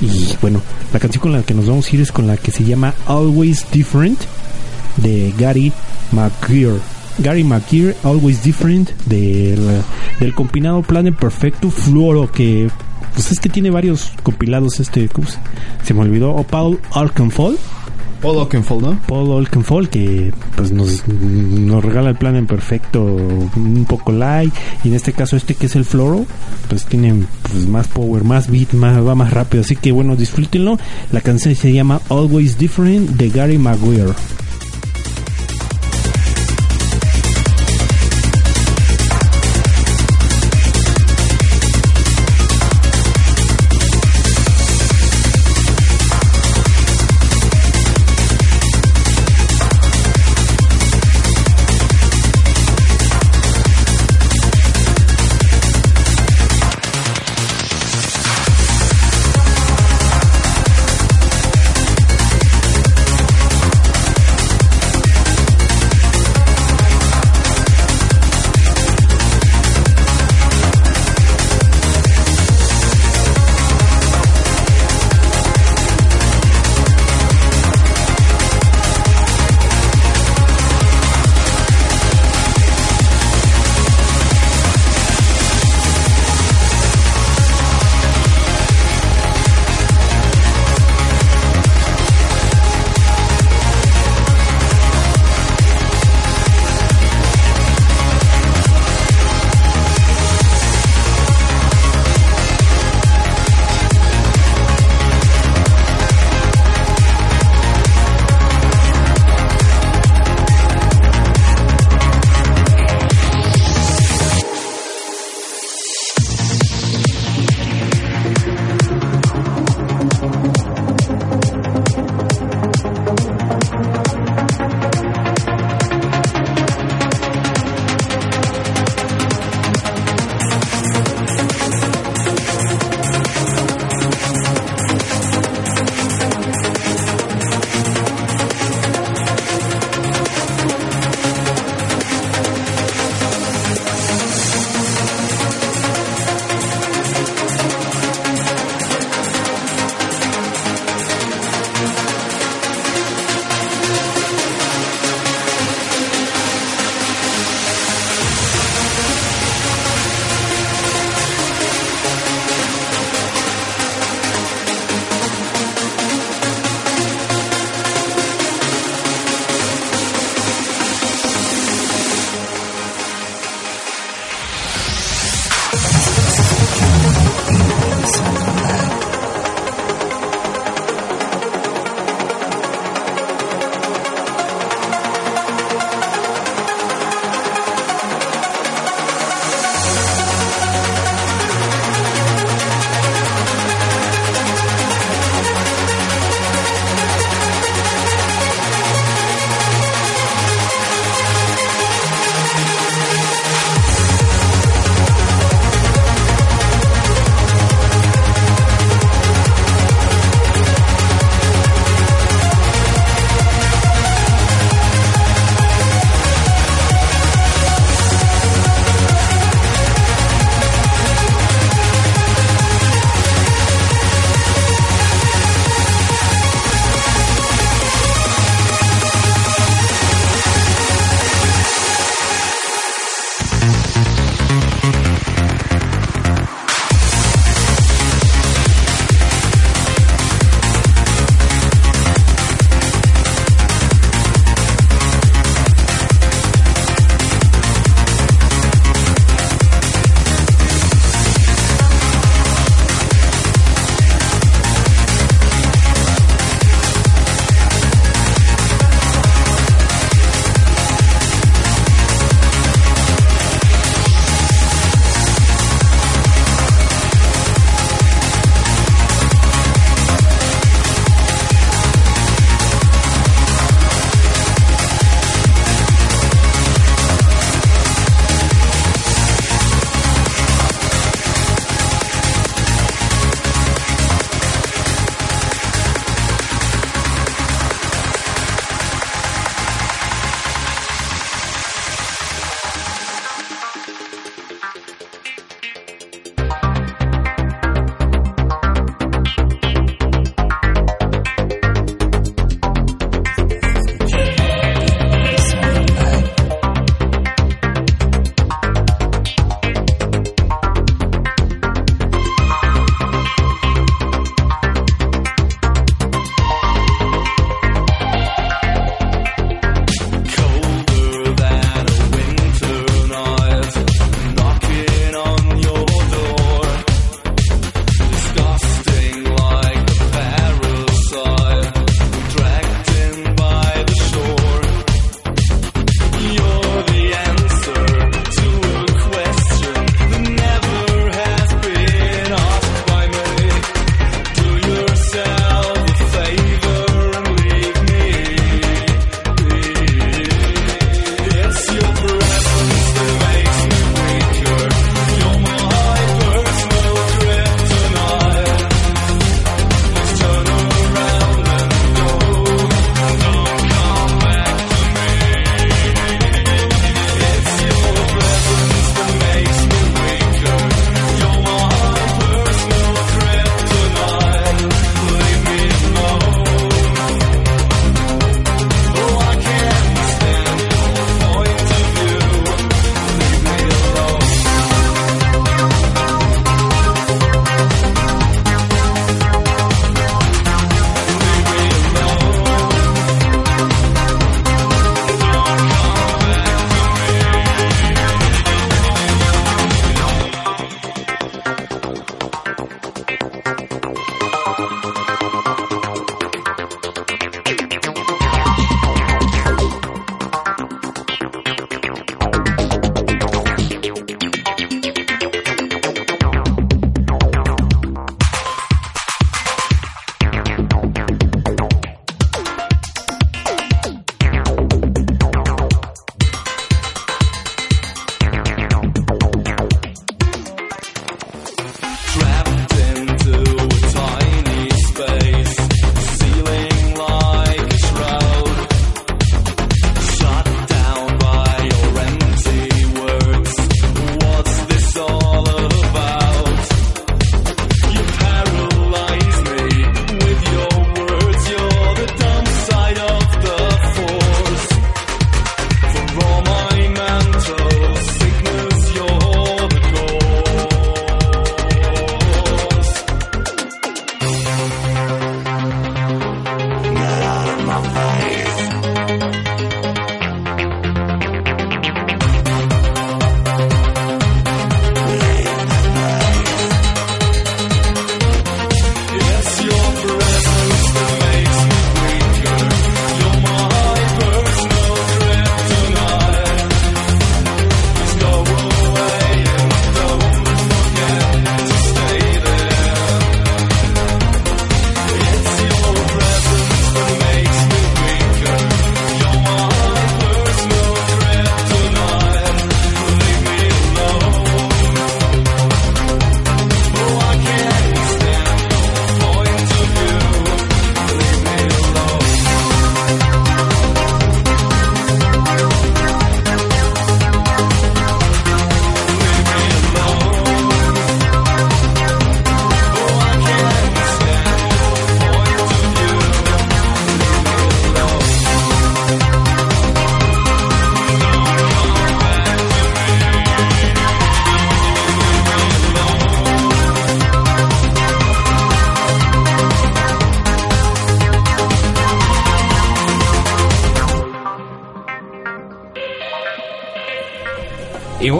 [0.00, 0.60] Y bueno,
[0.92, 2.94] la canción con la que nos vamos a ir es con la que se llama
[3.06, 4.18] Always Different
[4.96, 5.72] de Gary
[6.12, 6.74] McGear.
[7.18, 9.82] Gary McGear, Always Different, del,
[10.34, 12.68] compilado Planner Perfecto Fluoro, que
[13.14, 15.28] pues es que tiene varios compilados este, ¿cómo
[15.84, 17.58] se, me olvidó, o Paul Alkenfold.
[18.24, 18.98] Paul Oakenfold, ¿no?
[19.06, 24.50] Paul Olkenfold que pues nos, nos regala el plan en perfecto un poco light
[24.82, 26.24] y en este caso este que es el floro
[26.70, 30.78] pues tiene pues, más power más beat más va más rápido así que bueno disfrútenlo
[31.12, 34.14] la canción se llama Always Different de Gary Maguire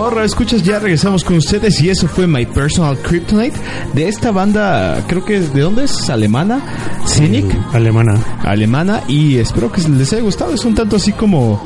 [0.05, 3.57] Bueno, escuchas, ya regresamos con ustedes y eso fue My Personal Kryptonite
[3.95, 6.11] de esta banda, creo que es, ¿de dónde es?
[6.11, 6.61] ¿Alemana?
[7.07, 8.15] Cynic, Alemana.
[8.43, 11.59] alemana y espero que les haya gustado, es un tanto así como...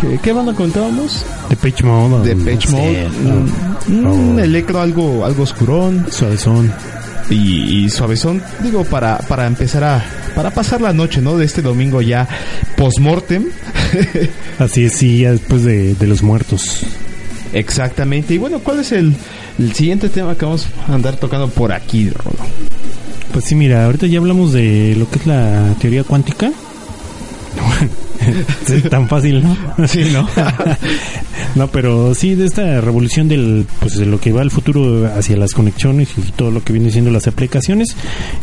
[0.00, 1.24] ¿Qué, qué banda contábamos?
[1.48, 2.34] De Pitch Mode.
[2.34, 3.08] De Pitch Mode,
[3.86, 6.72] un, un electro algo, algo oscurón Suavezón.
[7.30, 10.04] y, y suavezón, digo, para, para empezar a...
[10.34, 11.36] Para pasar la noche, ¿no?
[11.36, 12.26] De este domingo ya
[12.76, 13.44] post-mortem.
[14.58, 16.84] Así es, sí, ya después de, de los muertos.
[17.54, 18.34] Exactamente.
[18.34, 19.14] Y bueno, ¿cuál es el,
[19.58, 22.36] el siguiente tema que vamos a andar tocando por aquí, Rolo?
[23.32, 26.52] Pues sí, mira, ahorita ya hablamos de lo que es la teoría cuántica.
[28.90, 29.56] Tan fácil, ¿no?
[29.86, 30.26] Sí, ¿no?
[31.54, 35.36] no, pero sí de esta revolución del, pues de lo que va al futuro hacia
[35.36, 37.96] las conexiones y todo lo que viene siendo las aplicaciones.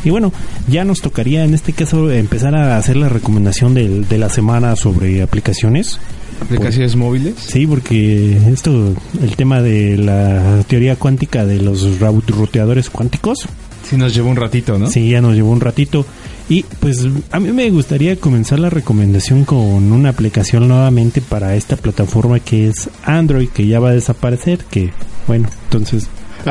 [0.03, 0.31] Y bueno,
[0.67, 4.75] ya nos tocaría en este caso empezar a hacer la recomendación del- de la semana
[4.75, 5.99] sobre aplicaciones.
[6.41, 7.35] Aplicaciones móviles.
[7.37, 13.47] Sí, porque esto, el tema de la teoría cuántica de los ruteadores cuánticos,
[13.83, 14.87] Sí nos lleva un ratito, ¿no?
[14.87, 16.05] Sí, ya nos llevó un ratito.
[16.49, 21.77] Y pues a mí me gustaría comenzar la recomendación con una aplicación nuevamente para esta
[21.77, 24.91] plataforma que es Android, que ya va a desaparecer, que
[25.27, 26.07] bueno, entonces...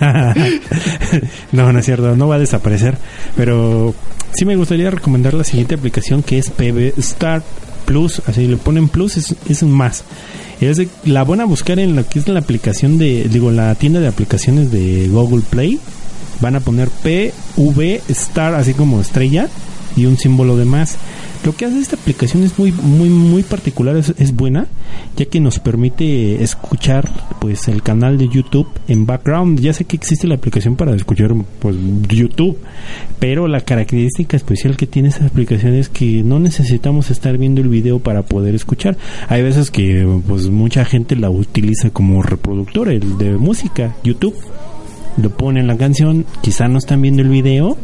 [1.52, 2.96] no, no es cierto, no va a desaparecer,
[3.36, 3.94] pero
[4.32, 7.42] sí me gustaría recomendar la siguiente aplicación que es PB Star
[7.88, 10.04] Plus, así le ponen Plus, es, es más.
[10.60, 13.74] Es de- la van a buscar en lo que es la aplicación de, digo, la
[13.76, 15.80] tienda de aplicaciones de Google Play
[16.40, 19.48] van a poner PV Star así como estrella
[19.96, 20.96] y un símbolo de más.
[21.44, 24.66] Lo que hace esta aplicación es muy muy muy particular, es, es buena,
[25.16, 27.08] ya que nos permite escuchar
[27.40, 29.60] pues el canal de YouTube en background.
[29.60, 31.76] Ya sé que existe la aplicación para escuchar pues
[32.08, 32.58] YouTube,
[33.18, 37.68] pero la característica especial que tiene esa aplicación es que no necesitamos estar viendo el
[37.68, 38.96] video para poder escuchar.
[39.28, 44.34] Hay veces que pues mucha gente la utiliza como reproductor el de música, YouTube
[45.20, 47.76] lo ponen la canción, quizá no están viendo el video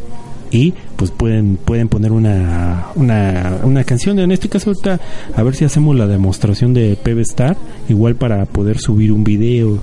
[0.51, 4.19] y pues pueden pueden poner una, una, una canción.
[4.19, 4.99] En este caso ahorita
[5.35, 7.57] a ver si hacemos la demostración de PB Star,
[7.89, 9.79] igual para poder subir un video.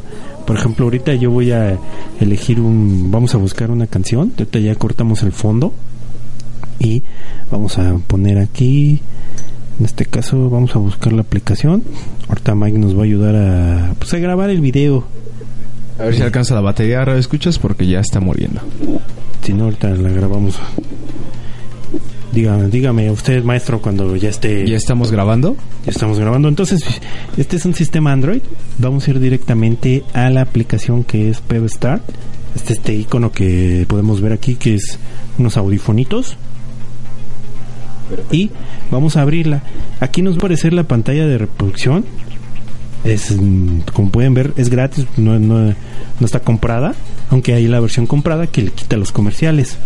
[0.47, 1.79] Por ejemplo, ahorita yo voy a
[2.21, 5.73] elegir un, vamos a buscar una canción, ahorita ya cortamos el fondo
[6.79, 7.03] y
[7.51, 9.01] vamos a poner aquí,
[9.79, 11.83] en este caso vamos a buscar la aplicación.
[12.29, 15.05] Ahorita Mike nos va a ayudar a, pues, a grabar el video.
[16.03, 18.61] A ver si alcanza la batería, ahora escuchas porque ya está muriendo.
[19.41, 20.59] Si no, ahorita la grabamos.
[22.33, 24.67] Dígame, dígame usted, maestro, cuando ya esté.
[24.67, 25.57] ¿Ya estamos grabando?
[25.85, 26.49] Ya estamos grabando.
[26.49, 26.83] Entonces,
[27.37, 28.43] este es un sistema Android.
[28.79, 32.03] Vamos a ir directamente a la aplicación que es PebStar.
[32.57, 34.99] Este este icono que podemos ver aquí, que es
[35.39, 36.37] unos audifonitos.
[38.33, 38.51] Y
[38.91, 39.63] vamos a abrirla.
[40.01, 42.05] Aquí nos va a aparecer la pantalla de reproducción.
[43.05, 43.37] Es,
[43.93, 45.75] como pueden ver, es gratis, no, no,
[46.21, 46.95] no está comprada.
[47.31, 49.79] Aunque hay la versión comprada que le quita los comerciales.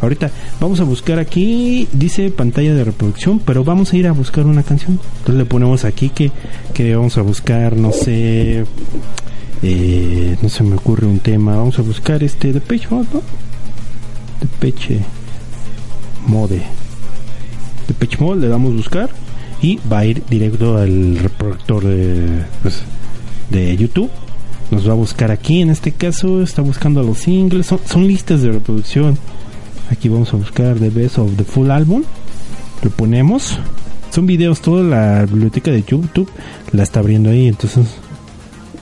[0.00, 4.46] Ahorita vamos a buscar aquí, dice pantalla de reproducción, pero vamos a ir a buscar
[4.46, 4.98] una canción.
[5.18, 6.30] Entonces le ponemos aquí que,
[6.74, 8.64] que vamos a buscar, no sé,
[9.62, 11.56] eh, no se me ocurre un tema.
[11.56, 13.22] Vamos a buscar este de Peche Mode, ¿no?
[14.40, 15.00] De Peche
[16.26, 16.62] Mode.
[17.88, 19.10] De Mode le damos buscar
[19.62, 22.82] y va a ir directo al reproductor de, pues,
[23.50, 24.10] de YouTube.
[24.70, 28.42] Nos va a buscar aquí, en este caso está buscando los singles, son, son listas
[28.42, 29.16] de reproducción.
[29.90, 32.02] Aquí vamos a buscar The Best of the Full Album.
[32.82, 33.58] Lo ponemos.
[34.10, 36.28] Son videos, toda la biblioteca de YouTube
[36.72, 37.46] la está abriendo ahí.
[37.46, 37.86] Entonces,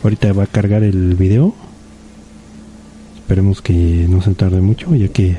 [0.03, 1.55] ahorita va a cargar el video.
[3.19, 5.37] Esperemos que no se tarde mucho, ya que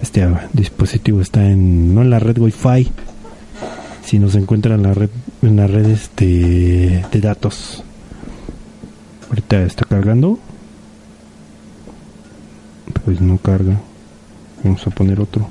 [0.00, 2.90] este dispositivo está en no en la red Wi-Fi,
[4.04, 5.10] sino se encuentra en la red
[5.42, 7.82] en la red este de datos.
[9.28, 10.38] Ahorita está cargando.
[13.04, 13.80] Pues no carga.
[14.62, 15.48] Vamos a poner otro.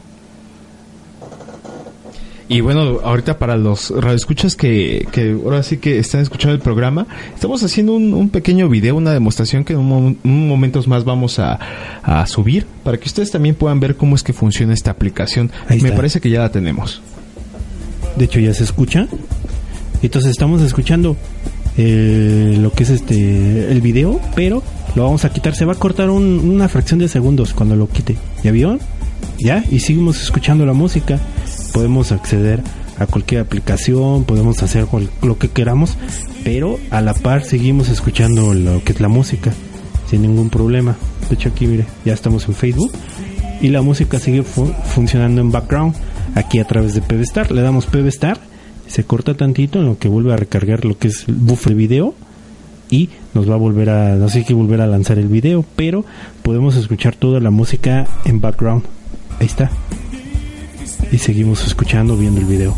[2.52, 7.06] Y bueno, ahorita para los radioescuchas que, que ahora sí que están escuchando el programa,
[7.36, 11.04] estamos haciendo un, un pequeño video, una demostración que en un, mo- un momentos más
[11.06, 11.60] vamos a,
[12.02, 15.52] a subir para que ustedes también puedan ver cómo es que funciona esta aplicación.
[15.70, 17.04] Me parece que ya la tenemos.
[18.20, 19.08] De hecho ya se escucha.
[20.04, 21.18] Entonces estamos escuchando
[21.78, 24.62] eh, lo que es este el video, pero
[24.96, 25.56] lo vamos a quitar.
[25.56, 28.16] Se va a cortar un- una fracción de segundos cuando lo quite.
[28.44, 28.78] ¿Ya vio?
[29.40, 31.20] Ya y seguimos escuchando la música.
[31.74, 32.62] Podemos acceder
[32.98, 35.96] a cualquier aplicación, podemos hacer cual- lo que queramos,
[36.44, 39.54] pero a la par seguimos escuchando lo que es la música
[40.10, 40.96] sin ningún problema.
[41.30, 42.92] De hecho aquí mire, ya estamos en Facebook
[43.62, 45.94] y la música sigue fu- funcionando en background
[46.40, 47.52] aquí a través de PVStar.
[47.52, 48.40] Le damos PVStar,
[48.88, 51.78] se corta tantito en lo que vuelve a recargar lo que es el buffer de
[51.78, 52.16] video
[52.90, 56.06] y nos va a volver a, no sé que volver a lanzar el video, pero
[56.42, 58.84] podemos escuchar toda la música en background.
[59.40, 59.70] Ahí está.
[61.12, 62.76] Y seguimos escuchando, viendo el video.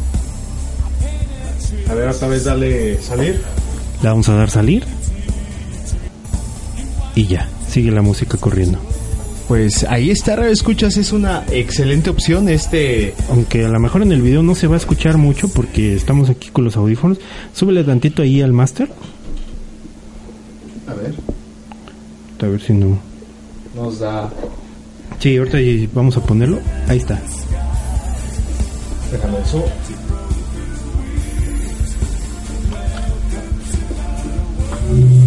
[1.89, 3.41] A ver, otra vez dale salir.
[4.01, 4.84] Le vamos a dar salir.
[7.16, 8.80] Y ya, sigue la música corriendo.
[9.51, 13.13] Pues ahí está, Radio Escuchas, es una excelente opción este...
[13.29, 16.29] Aunque a lo mejor en el video no se va a escuchar mucho porque estamos
[16.29, 17.17] aquí con los audífonos.
[17.53, 18.87] Súbele tantito ahí al máster.
[20.87, 21.13] A ver,
[22.39, 22.97] A ver si no.
[23.75, 24.31] nos da...
[25.19, 25.57] Sí, ahorita
[25.93, 26.61] vamos a ponerlo.
[26.87, 27.21] Ahí está.
[29.11, 29.65] Déjame eso.
[34.93, 35.20] Está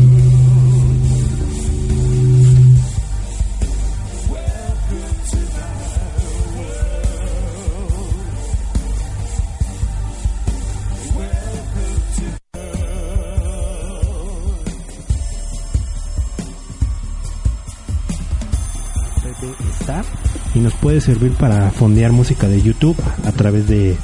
[20.54, 23.96] y nos puede servir para fondear música de YouTube a través de,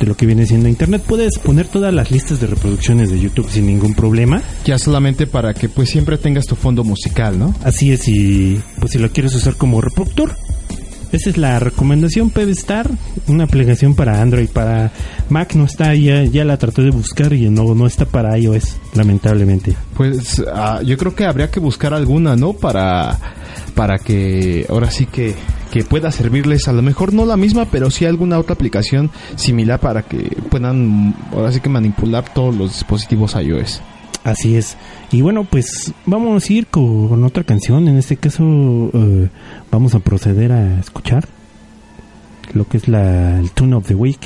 [0.00, 1.02] de lo que viene siendo internet.
[1.06, 4.42] Puedes poner todas las listas de reproducciones de YouTube sin ningún problema.
[4.64, 7.54] Ya solamente para que pues siempre tengas tu fondo musical, ¿no?
[7.62, 10.34] Así es, y pues si lo quieres usar como reproductor.
[11.12, 12.88] Esa es la recomendación Pebstar,
[13.26, 14.92] una aplicación para Android, para
[15.28, 18.76] Mac no está, ya, ya la traté de buscar y no, no está para iOS,
[18.94, 19.74] lamentablemente.
[19.96, 22.52] Pues ah, yo creo que habría que buscar alguna, ¿no?
[22.52, 23.18] Para,
[23.74, 25.34] para que ahora sí que,
[25.70, 29.80] que pueda servirles, a lo mejor no la misma, pero sí alguna otra aplicación similar
[29.80, 33.80] para que puedan ahora sí que manipular todos los dispositivos iOS.
[34.24, 34.76] Así es.
[35.12, 37.88] Y bueno, pues vamos a ir con otra canción.
[37.88, 38.42] En este caso,
[38.92, 39.28] eh,
[39.70, 41.26] vamos a proceder a escuchar
[42.52, 44.20] lo que es la, el Tune of the Week.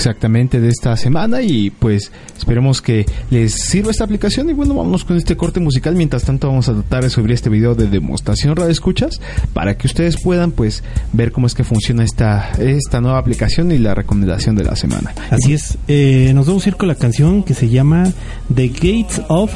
[0.00, 5.04] Exactamente de esta semana y pues esperemos que les sirva esta aplicación y bueno vámonos
[5.04, 8.56] con este corte musical mientras tanto vamos a tratar de subir este video de demostración
[8.56, 9.20] radio escuchas
[9.52, 10.82] para que ustedes puedan pues
[11.12, 15.12] ver cómo es que funciona esta esta nueva aplicación y la recomendación de la semana
[15.30, 15.78] Así es.
[15.88, 18.12] Eh, nos vamos a ir con la canción que se llama
[18.54, 19.52] The Gates of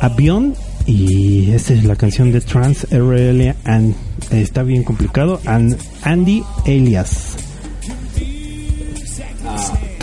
[0.00, 0.54] Avion.
[0.86, 3.94] Y esta es la canción de Trans RL and
[4.30, 5.40] está bien complicado.
[5.46, 7.43] And Andy Elias.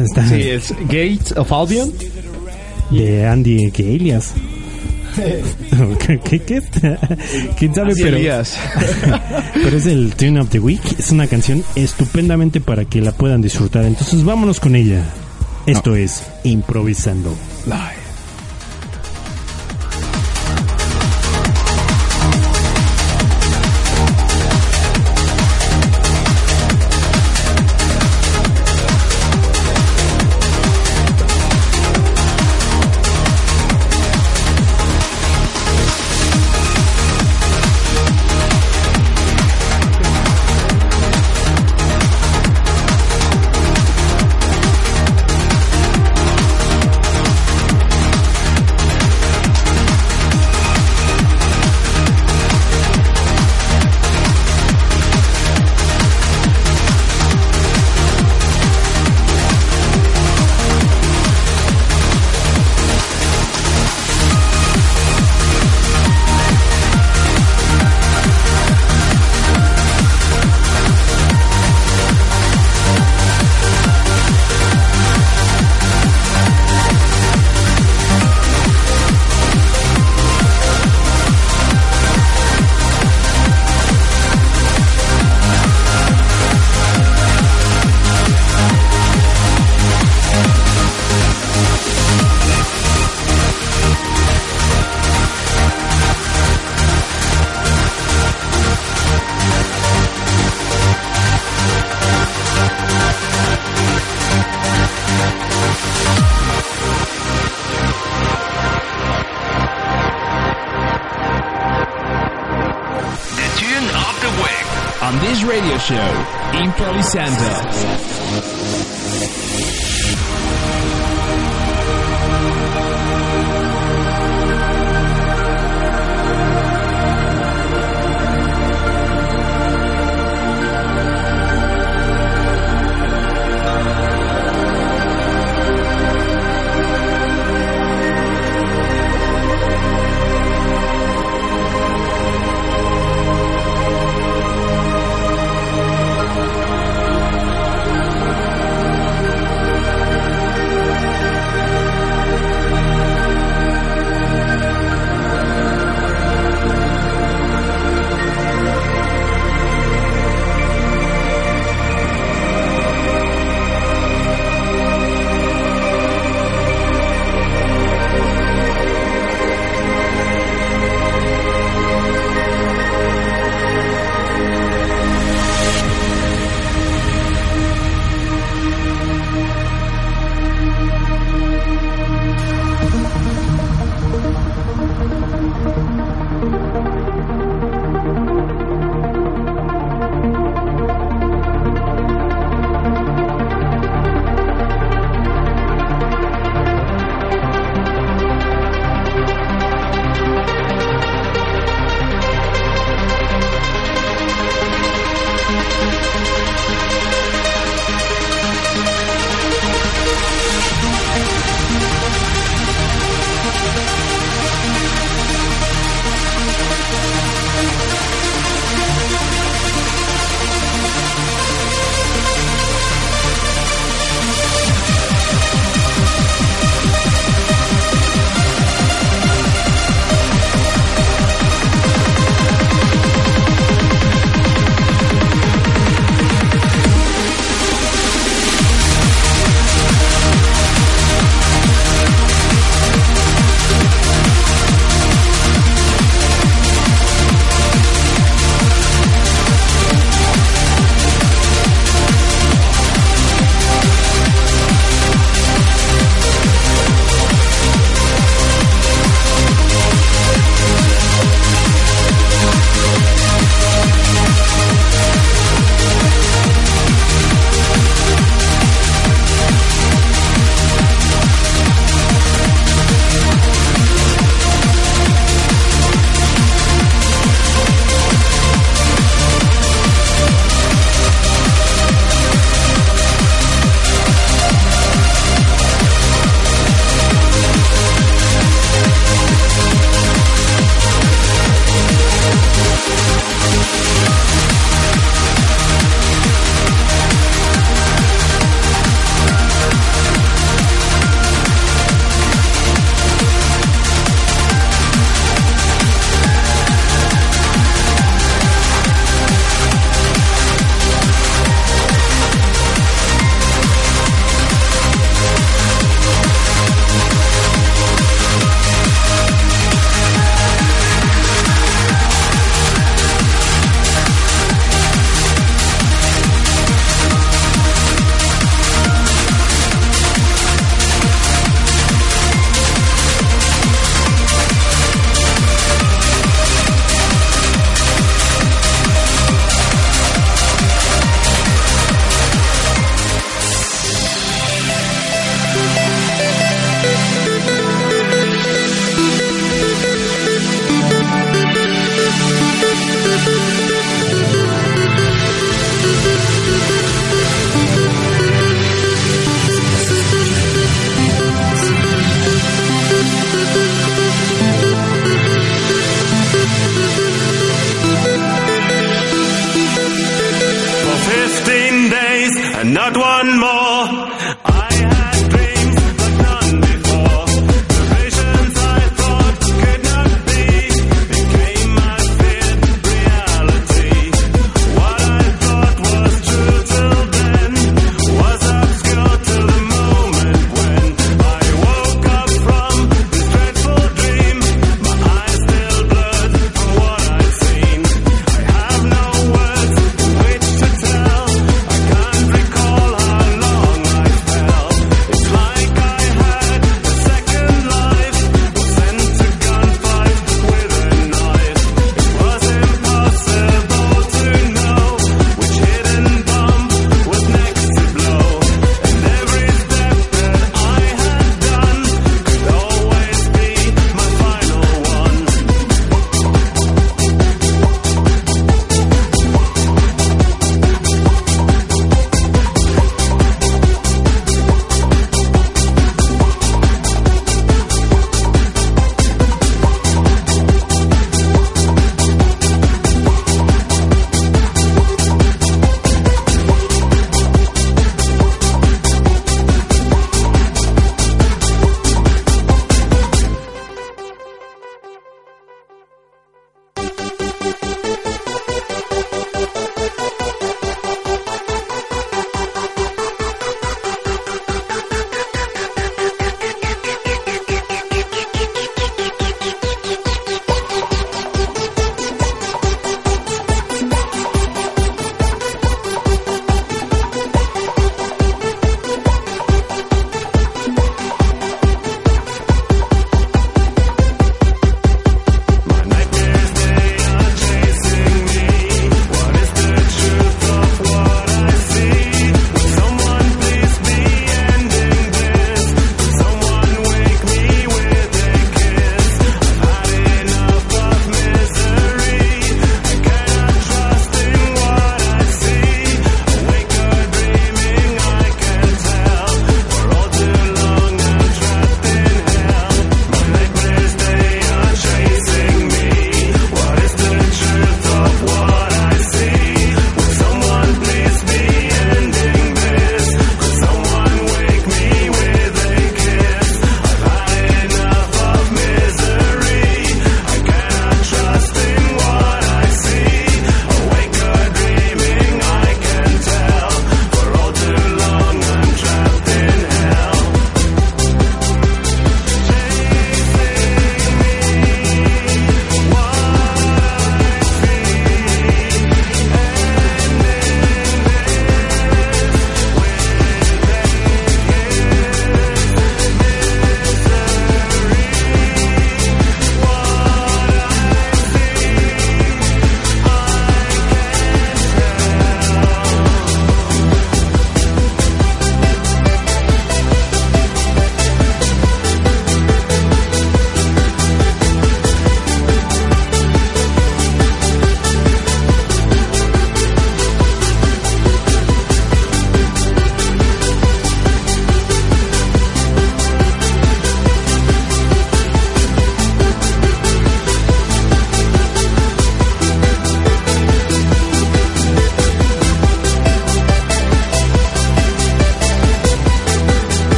[0.00, 1.92] Está- está- sí es Gates of Albion
[2.90, 4.32] de Andy que Elias.
[6.06, 6.62] ¿Qué, qué, qué?
[7.58, 7.92] ¿Quién sabe?
[7.92, 8.56] Así Pero, Elías.
[9.54, 10.80] pero es el Tune of the Week.
[10.98, 13.84] Es una canción estupendamente para que la puedan disfrutar.
[13.84, 15.04] Entonces vámonos con ella.
[15.66, 17.34] Esto es Improvisando.
[17.66, 18.01] The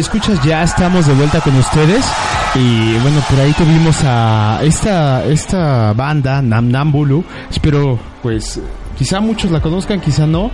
[0.00, 2.04] escuchas, ya estamos de vuelta con ustedes.
[2.54, 7.24] Y bueno, por ahí tuvimos a esta, esta banda, Nam Nam Bulu.
[7.50, 8.60] Espero, pues,
[8.98, 10.50] quizá muchos la conozcan, quizá no.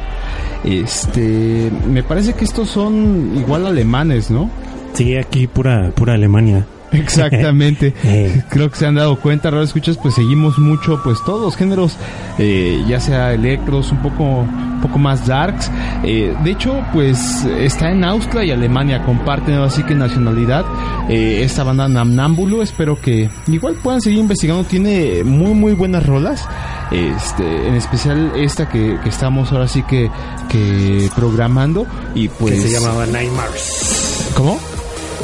[0.65, 4.51] Este, me parece que estos son igual alemanes, ¿no?
[4.93, 6.67] Sí, aquí pura, pura Alemania.
[7.03, 7.95] Exactamente.
[8.07, 8.43] Eh.
[8.51, 11.97] Creo que se han dado cuenta, Radio Escuchas, pues seguimos mucho, pues todos los géneros,
[12.39, 15.71] eh, ya sea electros, un poco, un poco más darks.
[16.05, 20.65] Eh, de hecho, pues está en Austria y Alemania, comparten así que nacionalidad
[21.09, 22.63] eh, esta banda Namnámbulo.
[22.63, 24.65] Espero que igual puedan seguir investigando.
[24.65, 26.49] Tiene muy, muy buenas rolas.
[26.91, 30.11] Este, en especial esta que, que estamos ahora sí que,
[30.49, 31.87] que programando.
[32.15, 32.55] Y pues.
[32.55, 34.33] que se llamaba Nightmares.
[34.37, 34.59] ¿Cómo?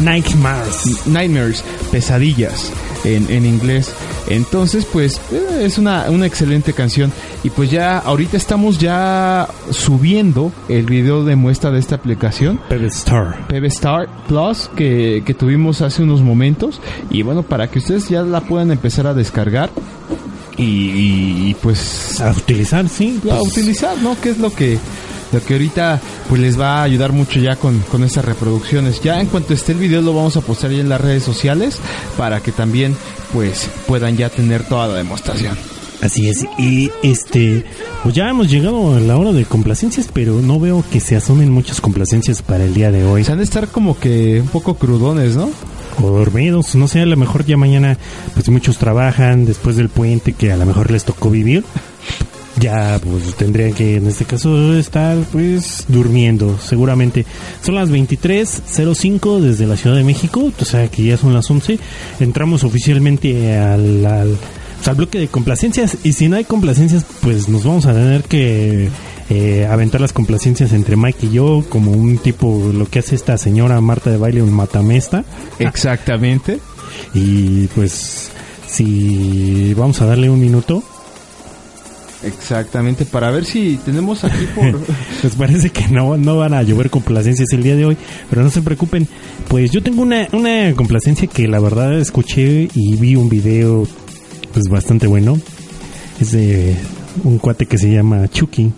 [0.01, 1.07] Nightmares.
[1.07, 2.73] Nightmares, pesadillas
[3.05, 3.93] en, en inglés.
[4.29, 7.13] Entonces, pues eh, es una, una excelente canción.
[7.45, 12.61] Y pues ya ahorita estamos ya subiendo el video de muestra de esta aplicación.
[12.69, 13.47] Pebe Star.
[13.49, 16.81] PB Star Plus que, que tuvimos hace unos momentos.
[17.11, 19.71] Y bueno, para que ustedes ya la puedan empezar a descargar.
[20.57, 23.19] Y, y- y, pues A utilizar, sí.
[23.25, 24.21] a pues, utilizar, ¿no?
[24.21, 24.79] Que es lo que
[25.33, 29.01] lo que ahorita pues les va a ayudar mucho ya con, con estas reproducciones.
[29.03, 31.79] Ya en cuanto esté el video lo vamos a postar ya en las redes sociales
[32.17, 32.97] para que también
[33.33, 35.57] pues puedan ya tener toda la demostración.
[36.03, 36.45] Así es.
[36.59, 37.65] Y este,
[38.03, 41.53] pues ya hemos llegado a la hora de complacencias, pero no veo que se asomen
[41.53, 43.23] muchas complacencias para el día de hoy.
[43.23, 45.49] Se han de estar como que un poco crudones, ¿no?
[46.03, 47.99] O dormidos, no sé, a lo mejor ya mañana,
[48.35, 51.65] pues muchos trabajan después del puente que a lo mejor les tocó vivir.
[52.63, 57.27] Ya, pues tendrían que en este caso estar, pues, durmiendo, seguramente.
[57.61, 61.81] Son las 23.05 desde la Ciudad de México, o sea que ya son las 11.
[62.21, 64.37] Entramos oficialmente al, al,
[64.77, 65.99] pues, al bloque de complacencias.
[66.05, 68.89] Y si no hay complacencias, pues nos vamos a tener que
[69.29, 73.39] eh, aventar las complacencias entre Mike y yo, como un tipo, lo que hace esta
[73.39, 75.25] señora Marta de baile, un matamesta.
[75.59, 76.61] Exactamente.
[77.13, 78.31] Y pues,
[78.69, 80.85] si vamos a darle un minuto,
[82.25, 84.79] Exactamente, para ver si tenemos aquí por...
[85.21, 87.97] pues parece que no, no van a llover complacencias el día de hoy,
[88.31, 89.09] pero no se preocupen.
[89.49, 93.87] Pues yo tengo una, una complacencia que la verdad escuché y vi un video
[94.53, 95.39] pues bastante bueno.
[96.21, 96.77] Es de
[97.25, 98.73] un cuate que se llama Chucky.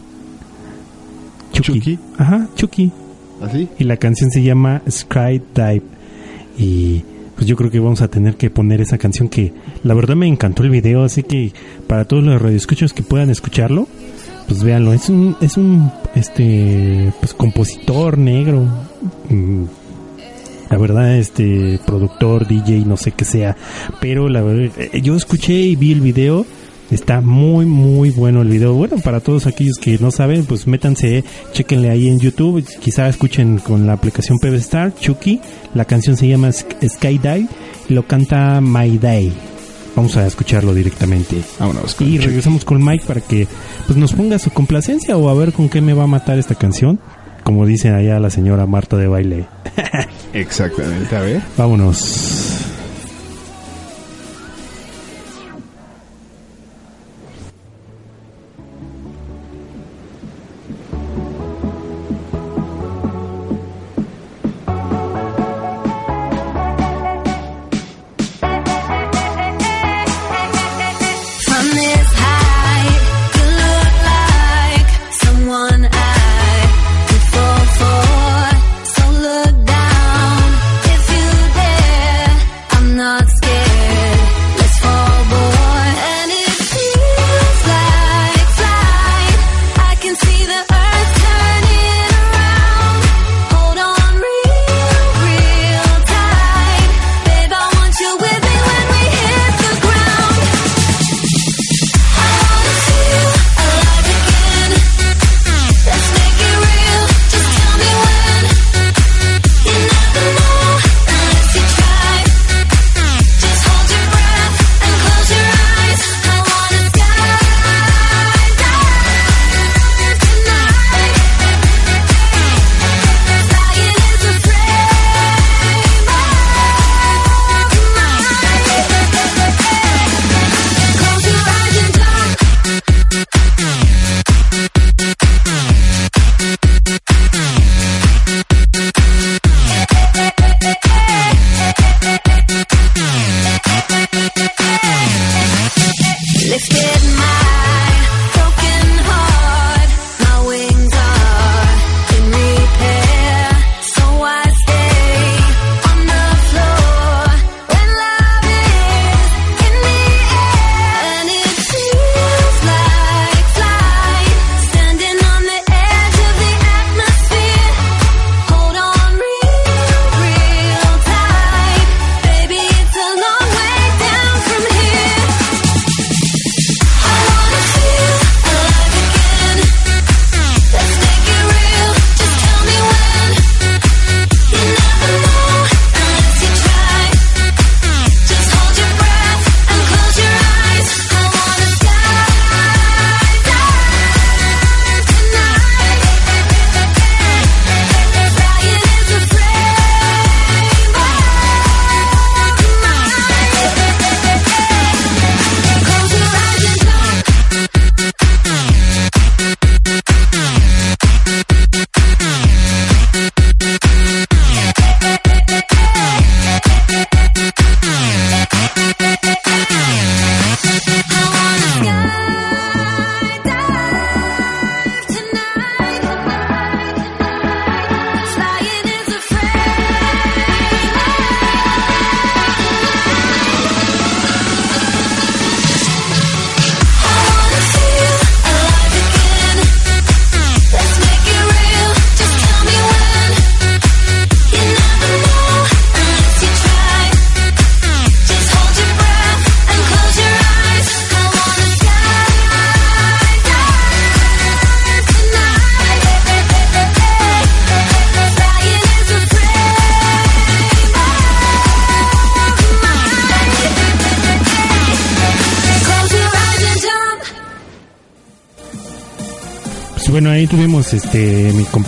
[1.52, 1.98] Chucky.
[2.18, 2.90] Ajá, Chucky.
[3.42, 3.68] ¿Así?
[3.78, 5.82] Y la canción se llama Skydive.
[6.58, 7.04] Y
[7.34, 10.26] pues yo creo que vamos a tener que poner esa canción que la verdad me
[10.26, 11.52] encantó el video, así que
[11.86, 13.88] para todos los radioescuchos que puedan escucharlo,
[14.46, 14.92] pues véanlo.
[14.92, 18.66] Es un, es un este pues compositor negro.
[19.28, 19.64] Mm,
[20.70, 23.56] La verdad, este productor, DJ, no sé qué sea,
[24.00, 26.46] pero la verdad, eh, yo escuché y vi el video.
[26.90, 28.74] Está muy, muy bueno el video.
[28.74, 32.64] Bueno, para todos aquellos que no saben, pues métanse, chequenle ahí en YouTube.
[32.80, 35.40] Quizá escuchen con la aplicación PB Star, Chucky.
[35.74, 37.48] La canción se llama Sk- Skydive
[37.88, 39.32] lo canta My Day.
[39.96, 41.36] Vamos a escucharlo directamente.
[41.58, 42.26] Vámonos con Y Chucky.
[42.26, 43.46] regresamos con Mike para que
[43.86, 46.54] pues nos ponga su complacencia o a ver con qué me va a matar esta
[46.54, 46.98] canción.
[47.44, 49.44] Como dice allá la señora Marta de baile.
[50.32, 51.42] Exactamente, a ver.
[51.56, 52.73] Vámonos.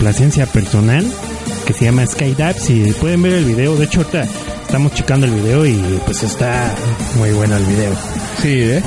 [0.07, 1.05] Complacencia personal
[1.67, 2.55] que se llama Skydive.
[2.61, 4.25] Si pueden ver el video, de hecho ahorita
[4.63, 6.73] estamos checando el video y pues está
[7.19, 7.93] muy bueno el video.
[8.41, 8.83] Sí, ¿eh?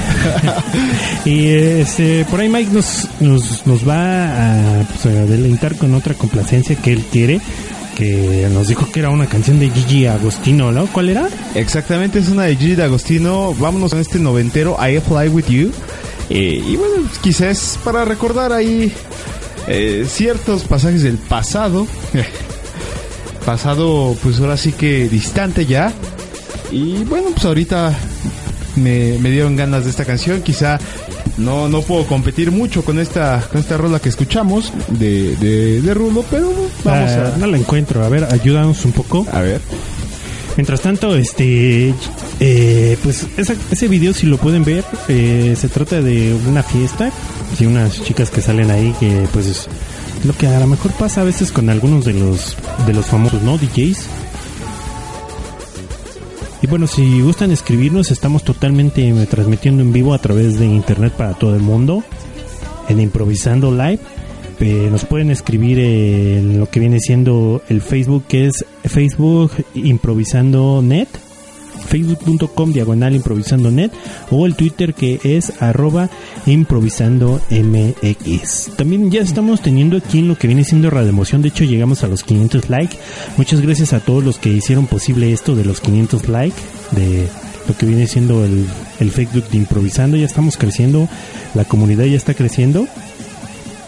[1.26, 1.48] Y
[1.82, 6.78] este, por ahí Mike nos, nos, nos va a, pues, a deleitar con otra complacencia
[6.78, 7.42] que él quiere,
[7.98, 10.88] que nos dijo que era una canción de Gigi Agostino, ¿no?
[10.88, 11.28] ¿Cuál era?
[11.54, 13.54] Exactamente, es una de Gigi D'Agostino.
[13.56, 15.72] Vámonos con este noventero, I Fly With You.
[16.30, 18.94] Eh, y bueno, quizás para recordar ahí
[19.68, 21.88] eh, ciertos pasajes del pasado.
[23.46, 25.92] pasado, pues ahora sí que distante ya.
[26.72, 27.94] Y bueno, pues ahorita
[28.76, 30.42] me, me dieron ganas de esta canción.
[30.42, 30.80] Quizá
[31.38, 35.94] no, no puedo competir mucho con esta, con esta rola que escuchamos de, de, de
[35.94, 36.52] Rulo, pero
[36.84, 37.38] vamos Ah, a...
[37.38, 39.26] No la encuentro, a ver, ayúdanos un poco.
[39.32, 39.62] A ver.
[40.58, 41.94] Mientras tanto, este,
[42.42, 47.12] eh, pues esa- ese video si lo pueden ver, eh, se trata de una fiesta
[47.60, 49.68] y unas chicas que salen ahí que pues es
[50.24, 52.56] lo que a lo mejor pasa a veces con algunos de los
[52.86, 53.58] de los famosos, ¿no?
[53.58, 54.08] DJs.
[56.62, 61.34] Y bueno, si gustan escribirnos, estamos totalmente transmitiendo en vivo a través de internet para
[61.34, 62.04] todo el mundo
[62.90, 64.00] en Improvisando Live.
[64.60, 70.82] Eh, nos pueden escribir en lo que viene siendo el Facebook, que es Facebook Improvisando
[70.82, 71.08] Net,
[71.90, 73.92] facebook.com diagonal improvisando net,
[74.32, 76.10] o el Twitter que es arroba
[76.46, 78.76] improvisando mx.
[78.78, 82.08] También ya estamos teniendo aquí en lo que viene siendo Emoción, de hecho llegamos a
[82.08, 82.98] los 500 likes.
[83.38, 86.62] Muchas gracias a todos los que hicieron posible esto de los 500 likes,
[86.92, 87.28] de
[87.68, 88.66] lo que viene siendo el,
[89.00, 91.08] el Facebook de improvisando, ya estamos creciendo,
[91.54, 92.88] la comunidad ya está creciendo.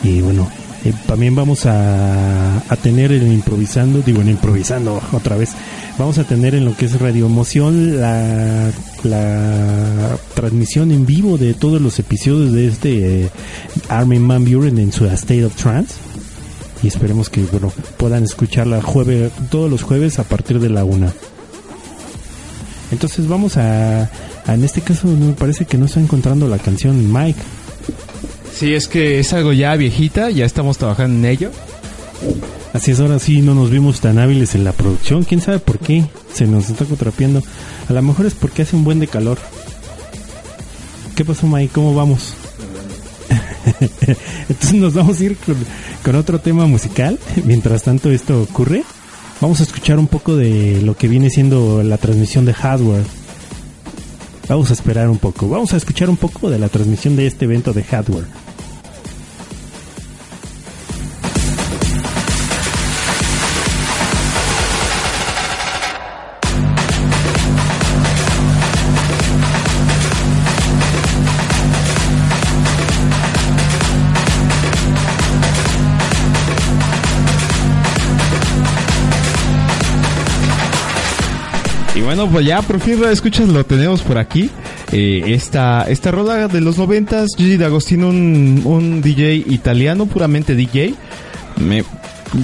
[0.03, 0.49] Y bueno,
[0.83, 5.51] eh, también vamos a, a tener en improvisando, digo improvisando otra vez,
[5.97, 8.71] vamos a tener en lo que es Radio Emoción la,
[9.03, 13.29] la transmisión en vivo de todos los episodios de este eh,
[13.89, 15.95] Armin Buren en su State of Trance.
[16.83, 21.13] Y esperemos que bueno, puedan escucharla jueves, todos los jueves a partir de la una.
[22.91, 27.11] Entonces vamos a, a- en este caso me parece que no está encontrando la canción
[27.13, 27.39] Mike.
[28.53, 31.51] Sí, es que es algo ya viejita, ya estamos trabajando en ello.
[32.73, 35.23] Así es, ahora sí no nos vimos tan hábiles en la producción.
[35.23, 36.05] ¿Quién sabe por qué?
[36.33, 37.43] Se nos está contrapiando.
[37.89, 39.37] A lo mejor es porque hace un buen de calor.
[41.15, 41.73] ¿Qué pasó, Mike?
[41.73, 42.33] ¿Cómo vamos?
[44.49, 45.37] Entonces nos vamos a ir
[46.03, 47.19] con otro tema musical.
[47.45, 48.83] Mientras tanto esto ocurre,
[49.41, 53.03] vamos a escuchar un poco de lo que viene siendo la transmisión de hardware.
[54.47, 55.49] Vamos a esperar un poco.
[55.49, 58.25] Vamos a escuchar un poco de la transmisión de este evento de hardware.
[82.13, 84.49] Bueno, pues ya por fin escuchas lo tenemos por aquí.
[84.91, 90.93] Eh, esta, esta rola de los noventas, Gigi D'Agostino, un, un DJ italiano, puramente DJ.
[91.55, 91.85] Me,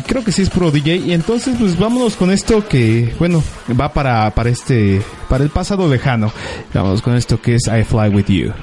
[0.05, 0.95] creo que sí es puro DJ.
[0.95, 3.43] Y entonces, pues vámonos con esto que, bueno,
[3.77, 6.31] va para, para este, para el pasado lejano.
[6.73, 8.53] Vámonos con esto que es I Fly With You.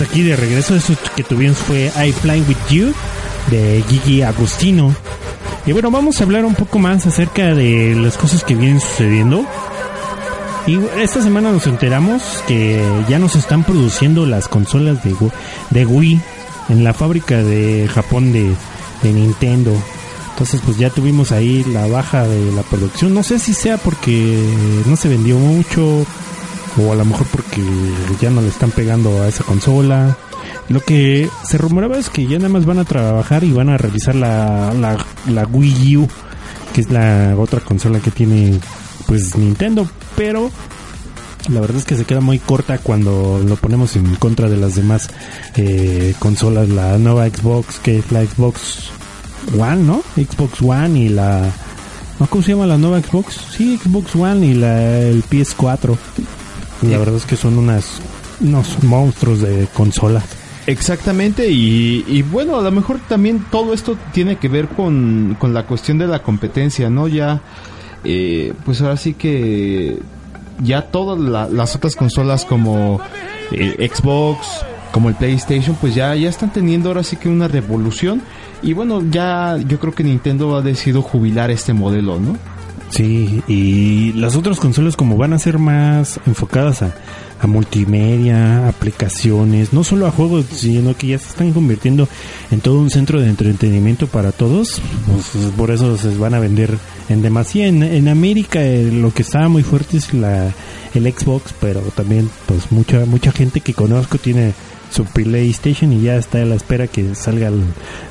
[0.00, 0.74] Aquí de regreso.
[0.74, 2.92] Eso que tuvimos fue I Fly With You
[3.50, 4.94] de Gigi Agustino.
[5.66, 9.44] Y bueno, vamos a hablar un poco más acerca de las cosas que vienen sucediendo.
[10.66, 14.98] Y esta semana nos enteramos que ya nos están produciendo las consolas
[15.70, 16.20] de Wii
[16.68, 18.52] en la fábrica de Japón de,
[19.02, 19.72] de Nintendo.
[20.30, 23.14] Entonces pues ya tuvimos ahí la baja de la producción.
[23.14, 24.38] No sé si sea porque
[24.86, 26.04] no se vendió mucho
[26.78, 27.26] o a lo mejor
[27.56, 30.16] porque ya no le están pegando a esa consola.
[30.68, 33.78] Lo que se rumoraba es que ya nada más van a trabajar y van a
[33.78, 36.08] realizar la, la, Wii U,
[36.74, 38.58] que es la otra consola que tiene
[39.06, 40.50] pues Nintendo, pero
[41.48, 44.74] la verdad es que se queda muy corta cuando lo ponemos en contra de las
[44.74, 45.08] demás
[45.54, 48.90] eh, consolas, la nueva Xbox, que es la Xbox
[49.58, 50.02] One, ¿no?
[50.16, 51.50] Xbox One y la...
[52.30, 53.38] ¿Cómo se llama la nueva Xbox?
[53.56, 55.96] Sí, Xbox One y la, el PS4.
[56.82, 58.00] La verdad es que son unas
[58.40, 60.24] unos monstruos de consolas.
[60.66, 65.54] Exactamente, y, y bueno, a lo mejor también todo esto tiene que ver con, con
[65.54, 67.06] la cuestión de la competencia, ¿no?
[67.08, 67.40] Ya,
[68.04, 69.98] eh, pues ahora sí que
[70.62, 73.00] ya todas la- las otras consolas como
[73.52, 74.46] el Xbox,
[74.92, 78.20] como el PlayStation, pues ya, ya están teniendo ahora sí que una revolución.
[78.62, 82.36] Y bueno, ya yo creo que Nintendo ha decidido jubilar este modelo, ¿no?
[82.90, 86.94] Sí, y las otras consolas como van a ser más enfocadas a,
[87.40, 92.08] a multimedia, aplicaciones, no solo a juegos, sino que ya se están convirtiendo
[92.50, 96.78] en todo un centro de entretenimiento para todos, pues por eso se van a vender
[97.08, 97.66] en demasía.
[97.66, 100.52] En, en América eh, lo que está muy fuerte es la,
[100.94, 104.54] el Xbox, pero también pues mucha mucha gente que conozco tiene
[104.90, 107.50] su PlayStation y ya está a la espera que salga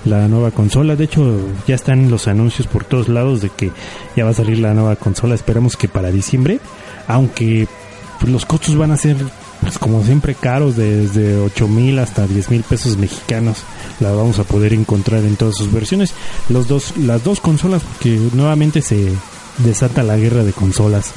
[0.05, 0.95] la nueva consola.
[0.95, 3.71] De hecho, ya están los anuncios por todos lados de que
[4.15, 5.35] ya va a salir la nueva consola.
[5.35, 6.59] Esperamos que para diciembre,
[7.07, 7.67] aunque
[8.19, 9.17] pues, los costos van a ser
[9.61, 13.59] pues como siempre caros, desde 8 mil hasta 10 mil pesos mexicanos.
[13.99, 16.13] La vamos a poder encontrar en todas sus versiones.
[16.49, 19.11] Los dos, las dos consolas, porque nuevamente se
[19.59, 21.13] desata la guerra de consolas.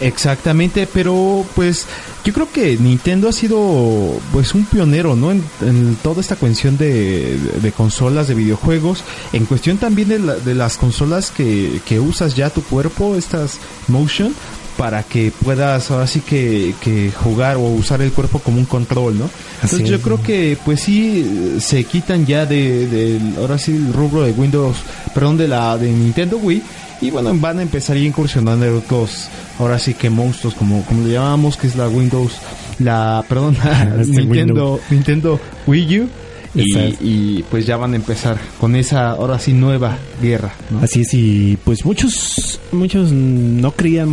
[0.00, 1.86] Exactamente, pero pues
[2.24, 5.32] yo creo que Nintendo ha sido pues un pionero, ¿no?
[5.32, 9.02] En, en toda esta cuestión de, de consolas, de videojuegos,
[9.32, 13.58] en cuestión también de, la- de las consolas que, que usas ya tu cuerpo, estas
[13.88, 14.34] Motion,
[14.76, 19.18] para que puedas ahora sí que, que jugar o usar el cuerpo como un control,
[19.18, 19.28] ¿no?
[19.62, 20.02] Entonces yo es.
[20.02, 24.76] creo que pues sí se quitan ya de, del- ahora sí el rubro de Windows,
[25.12, 26.62] perdón, de la de Nintendo Wii
[27.00, 30.84] y bueno, van a empezar a ir incursionando en otros, ahora sí que monstruos, como,
[30.84, 32.32] como le llamamos, que es la Windows,
[32.78, 36.08] la, perdón, la Este Nintendo, Nintendo Wii U.
[36.54, 40.80] Y, y, pues ya van a empezar con esa, ahora sí, nueva guerra, ¿no?
[40.80, 44.08] Así es, y pues muchos, muchos no creían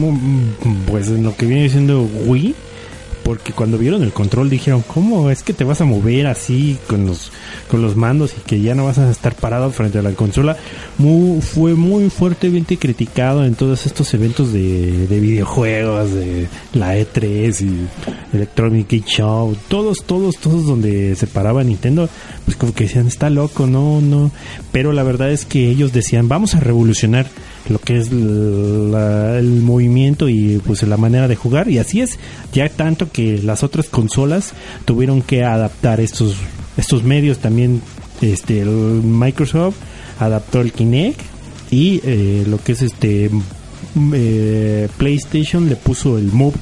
[0.86, 2.54] pues en lo que viene siendo Wii,
[3.26, 7.08] porque cuando vieron el control dijeron, ¿cómo es que te vas a mover así con
[7.08, 7.32] los,
[7.72, 10.56] con los mandos y que ya no vas a estar parado frente a la consola?
[11.00, 17.62] Mu- fue muy fuertemente criticado en todos estos eventos de, de videojuegos, de la E3
[17.62, 22.08] y Electronic Geek Show, todos, todos, todos donde se paraba Nintendo,
[22.46, 24.32] pues como que decían, está loco, no, no,
[24.72, 27.26] pero la verdad es que ellos decían, vamos a revolucionar
[27.70, 32.20] lo que es la- el movimiento y pues la manera de jugar y así es
[32.54, 34.54] ya tanto que las otras consolas
[34.86, 36.36] tuvieron que adaptar estos
[36.78, 37.82] estos medios también
[38.22, 39.76] este Microsoft
[40.20, 41.20] adaptó el Kinect
[41.72, 43.30] y eh, lo que es este
[43.96, 46.56] mm, eh, PlayStation le puso el Move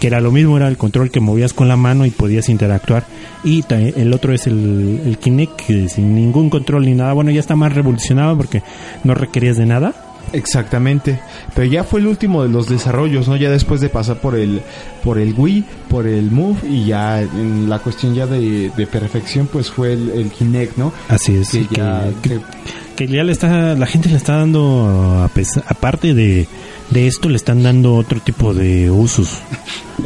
[0.00, 3.04] que era lo mismo, era el control que movías con la mano y podías interactuar.
[3.42, 7.14] Y el otro es el, el Kinect, que sin ningún control ni nada.
[7.14, 8.62] Bueno, ya está más revolucionado porque
[9.02, 10.07] no requerías de nada.
[10.32, 11.20] Exactamente.
[11.54, 13.36] Pero ya fue el último de los desarrollos, ¿no?
[13.36, 14.60] Ya después de pasar por el
[15.02, 19.48] por el Wii, por el Move y ya en la cuestión ya de, de perfección
[19.50, 20.92] pues fue el, el Kinect, ¿no?
[21.08, 21.50] Así es.
[21.50, 22.40] Que ya- que-
[22.96, 25.30] que ya le está, la gente le está dando, a
[25.68, 26.48] aparte de,
[26.90, 29.38] de esto, le están dando otro tipo de usos.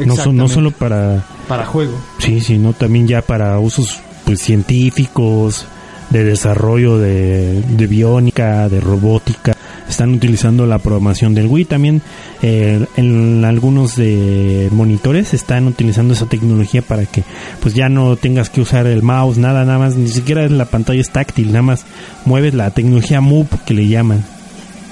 [0.04, 0.14] No,
[0.48, 1.98] solo para, para juego.
[2.18, 5.64] Sí, sino también ya para usos pues científicos,
[6.10, 9.56] de desarrollo de, de biónica, de robótica.
[9.92, 11.66] Están utilizando la programación del Wii.
[11.66, 12.00] También
[12.40, 17.24] eh, en algunos de monitores están utilizando esa tecnología para que
[17.60, 21.02] pues ya no tengas que usar el mouse, nada, nada más, ni siquiera la pantalla
[21.02, 21.84] es táctil, nada más
[22.24, 24.24] mueves la tecnología Move que le llaman.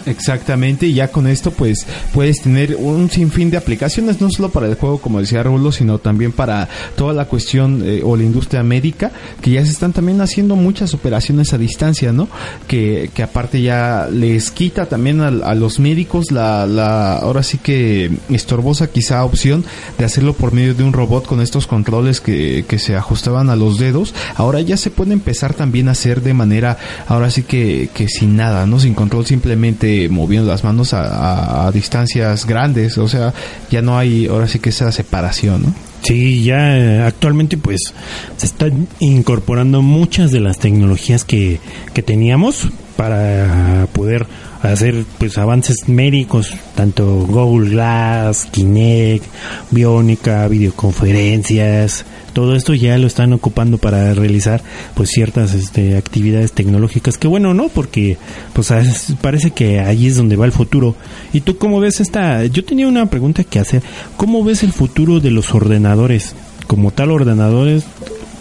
[0.06, 4.66] Exactamente, y ya con esto pues puedes tener un sinfín de aplicaciones, no solo para
[4.66, 8.62] el juego como decía Rulo, sino también para toda la cuestión eh, o la industria
[8.62, 12.28] médica, que ya se están también haciendo muchas operaciones a distancia, ¿no?
[12.66, 17.58] Que, que aparte ya les quita también a, a los médicos la, la, ahora sí
[17.58, 19.64] que estorbosa quizá opción
[19.98, 23.56] de hacerlo por medio de un robot con estos controles que, que se ajustaban a
[23.56, 27.90] los dedos, ahora ya se puede empezar también a hacer de manera, ahora sí que,
[27.94, 28.80] que sin nada, ¿no?
[28.80, 33.32] Sin control simplemente moviendo las manos a, a- a distancias grandes, o sea,
[33.70, 35.74] ya no hay ahora sí que esa separación, ¿no?
[36.02, 37.92] Sí, ya eh, actualmente pues
[38.38, 41.60] se están incorporando muchas de las tecnologías que,
[41.92, 42.68] que teníamos
[43.00, 44.26] para poder
[44.62, 49.24] hacer pues avances médicos, tanto Google Glass, Kinect,
[49.70, 52.04] Biónica, videoconferencias,
[52.34, 54.62] todo esto ya lo están ocupando para realizar
[54.94, 58.18] pues ciertas este, actividades tecnológicas que bueno no porque
[58.52, 60.94] pues es- parece que ahí es donde va el futuro.
[61.32, 63.82] Y tú cómo ves esta yo tenía una pregunta que hacer.
[64.18, 66.34] Cómo ves el futuro de los ordenadores
[66.66, 67.84] como tal ordenadores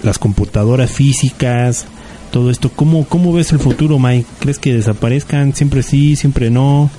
[0.03, 1.85] las computadoras físicas
[2.31, 6.89] todo esto cómo cómo ves el futuro Mike crees que desaparezcan siempre sí siempre no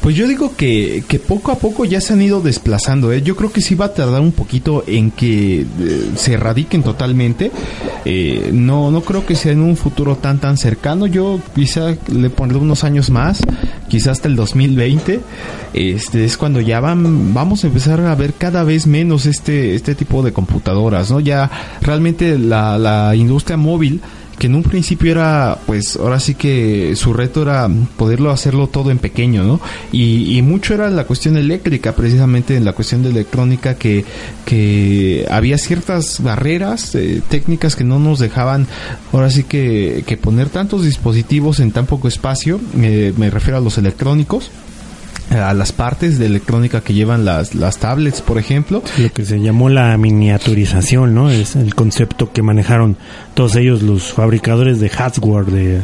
[0.00, 3.12] Pues yo digo que, que poco a poco ya se han ido desplazando.
[3.12, 3.22] ¿eh?
[3.22, 5.66] Yo creo que sí va a tardar un poquito en que eh,
[6.16, 7.52] se erradiquen totalmente.
[8.04, 11.06] Eh, no, no creo que sea en un futuro tan tan cercano.
[11.06, 13.42] Yo quizá le pondré unos años más,
[13.88, 15.20] quizá hasta el 2020.
[15.72, 19.94] Este es cuando ya van, vamos a empezar a ver cada vez menos este, este
[19.94, 21.20] tipo de computadoras, ¿no?
[21.20, 21.48] Ya
[21.80, 24.00] realmente la, la industria móvil
[24.42, 28.90] que en un principio era, pues ahora sí que su reto era poderlo hacerlo todo
[28.90, 29.60] en pequeño, ¿no?
[29.92, 34.04] Y, mucho era la cuestión eléctrica, precisamente en la cuestión de electrónica, que,
[34.44, 38.66] que había ciertas barreras eh, técnicas que no nos dejaban,
[39.12, 43.60] ahora sí que, que poner tantos dispositivos en tan poco espacio, eh, me refiero a
[43.60, 44.50] los electrónicos
[45.32, 49.40] a las partes de electrónica que llevan las, las tablets, por ejemplo, lo que se
[49.40, 51.30] llamó la miniaturización, ¿no?
[51.30, 52.96] Es el concepto que manejaron
[53.34, 55.80] todos ellos los fabricadores de hardware, de,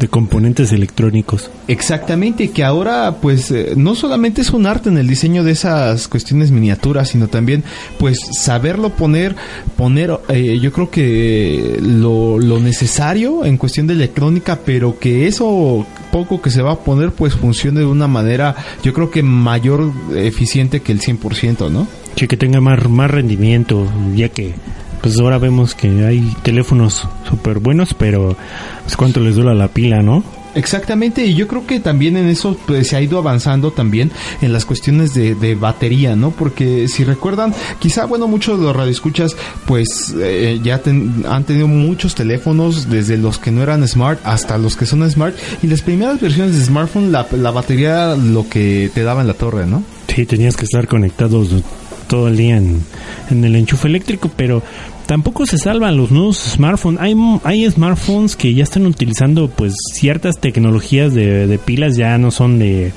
[0.00, 1.50] de componentes electrónicos.
[1.68, 6.08] Exactamente, que ahora pues eh, no solamente es un arte en el diseño de esas
[6.08, 7.62] cuestiones miniaturas, sino también
[7.98, 9.36] pues saberlo poner,
[9.76, 15.86] poner eh, yo creo que lo, lo necesario en cuestión de electrónica, pero que eso
[16.10, 19.92] poco que se va a poner pues funcione de una manera yo creo que mayor
[20.16, 21.86] eficiente que el 100%, ¿no?
[22.16, 23.86] Sí, que tenga más, más rendimiento,
[24.16, 24.54] ya que
[25.00, 28.36] pues ahora vemos que hay teléfonos súper buenos, pero
[28.84, 30.22] pues cuánto les dura la pila, ¿no?
[30.52, 34.10] Exactamente, y yo creo que también en eso pues, se ha ido avanzando también
[34.42, 36.32] en las cuestiones de, de batería, ¿no?
[36.32, 41.68] Porque si recuerdan, quizá, bueno, muchos de los radioescuchas pues eh, ya ten- han tenido
[41.68, 45.82] muchos teléfonos, desde los que no eran smart hasta los que son smart, y las
[45.82, 49.84] primeras versiones de smartphone, la, la batería lo que te daba en la torre, ¿no?
[50.12, 51.50] Sí, tenías que estar conectados
[52.10, 52.82] todo el día en,
[53.30, 54.62] el enchufe eléctrico, pero
[55.06, 57.00] tampoco se salvan los nuevos smartphones.
[57.00, 62.32] Hay, hay smartphones que ya están utilizando pues ciertas tecnologías de, de pilas, ya no
[62.32, 62.92] son de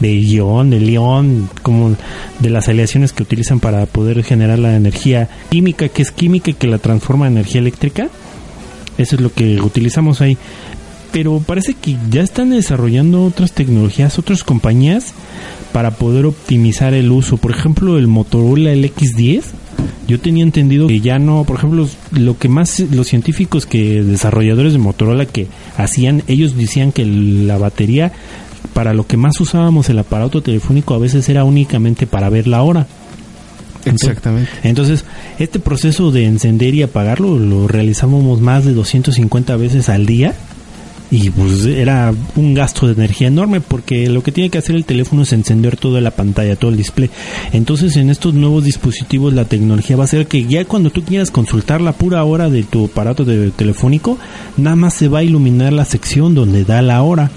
[0.00, 1.96] de ion, de león, como
[2.38, 6.54] de las aleaciones que utilizan para poder generar la energía química, que es química y
[6.54, 8.08] que la transforma en energía eléctrica.
[8.96, 10.38] Eso es lo que utilizamos ahí.
[11.10, 15.14] Pero parece que ya están desarrollando otras tecnologías, otras compañías
[15.78, 17.36] para poder optimizar el uso.
[17.36, 19.44] Por ejemplo, el Motorola el X10.
[20.08, 24.72] Yo tenía entendido que ya no, por ejemplo, lo que más los científicos que desarrolladores
[24.72, 25.46] de Motorola que
[25.76, 28.10] hacían, ellos decían que la batería
[28.74, 32.64] para lo que más usábamos el aparato telefónico a veces era únicamente para ver la
[32.64, 32.88] hora.
[33.84, 34.50] Exactamente.
[34.64, 35.04] Entonces,
[35.38, 40.34] este proceso de encender y apagarlo lo realizábamos más de 250 veces al día
[41.10, 44.84] y pues era un gasto de energía enorme porque lo que tiene que hacer el
[44.84, 47.10] teléfono es encender toda la pantalla, todo el display.
[47.52, 51.30] Entonces, en estos nuevos dispositivos la tecnología va a ser que ya cuando tú quieras
[51.30, 54.18] consultar la pura hora de tu aparato de telefónico,
[54.56, 57.30] nada más se va a iluminar la sección donde da la hora.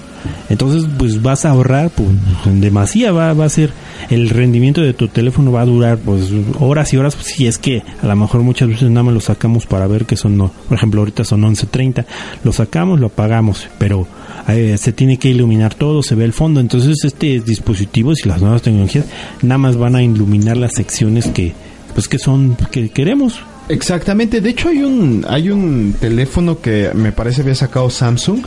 [0.50, 2.10] Entonces, pues vas a ahorrar pues,
[2.46, 3.72] demasía, va, va a ser
[4.10, 6.30] el rendimiento de tu teléfono va a durar pues
[6.60, 9.66] horas y horas, si es que a lo mejor muchas veces nada más lo sacamos
[9.66, 12.06] para ver que son, no, por ejemplo, ahorita son 11.30,
[12.44, 14.08] lo sacamos, lo apagamos, pero
[14.48, 18.42] eh, se tiene que iluminar todo, se ve el fondo, entonces este dispositivo y las
[18.42, 19.06] nuevas tecnologías
[19.42, 21.54] nada más van a iluminar las secciones que
[21.94, 23.42] pues que son que queremos
[23.72, 28.42] Exactamente, de hecho hay un hay un teléfono que me parece había sacado Samsung,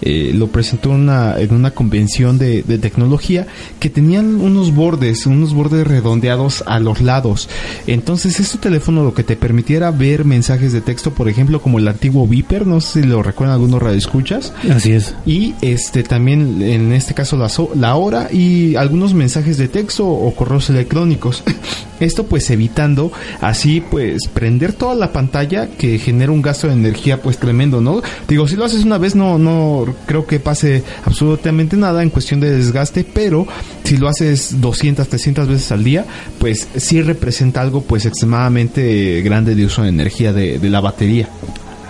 [0.00, 3.46] eh, lo presentó una, en una convención de, de tecnología
[3.78, 7.48] que tenían unos bordes, unos bordes redondeados a los lados.
[7.86, 11.86] Entonces este teléfono lo que te permitiera ver mensajes de texto, por ejemplo, como el
[11.86, 15.14] antiguo Viper, no sé si lo recuerdan algunos radioescuchas, Así es.
[15.26, 20.08] y este también en este caso la, so- la hora y algunos mensajes de texto
[20.08, 21.42] o correos electrónicos.
[22.00, 23.12] Esto pues evitando
[23.42, 28.02] así pues prender toda la pantalla que genera un gasto de energía pues tremendo, ¿no?
[28.28, 32.40] Digo, si lo haces una vez no no creo que pase absolutamente nada en cuestión
[32.40, 33.46] de desgaste, pero
[33.84, 36.04] si lo haces 200, 300 veces al día,
[36.38, 41.28] pues sí representa algo pues extremadamente grande de uso de energía de, de la batería.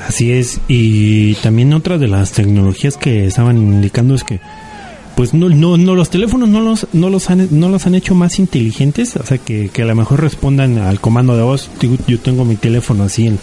[0.07, 0.61] Así es.
[0.67, 4.41] Y también otra de las tecnologías que estaban indicando es que
[5.21, 8.15] pues no, no, no los teléfonos no los, no los han, no los han hecho
[8.15, 11.71] más inteligentes, o sea que, que a lo mejor respondan al comando de voz.
[11.79, 13.39] Digo, yo tengo mi teléfono así en,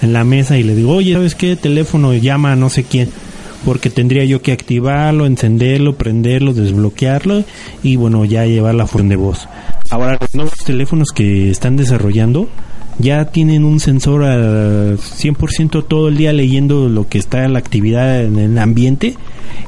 [0.00, 1.54] en la mesa y le digo, oye, ¿sabes qué?
[1.54, 3.10] Teléfono llama a no sé quién.
[3.66, 7.44] Porque tendría yo que activarlo, encenderlo, prenderlo, desbloquearlo
[7.82, 9.48] y bueno, ya llevar la función de voz.
[9.90, 12.48] Ahora, los nuevos teléfonos que están desarrollando
[12.98, 17.58] ya tienen un sensor al 100% todo el día leyendo lo que está en la
[17.60, 19.14] actividad en el ambiente.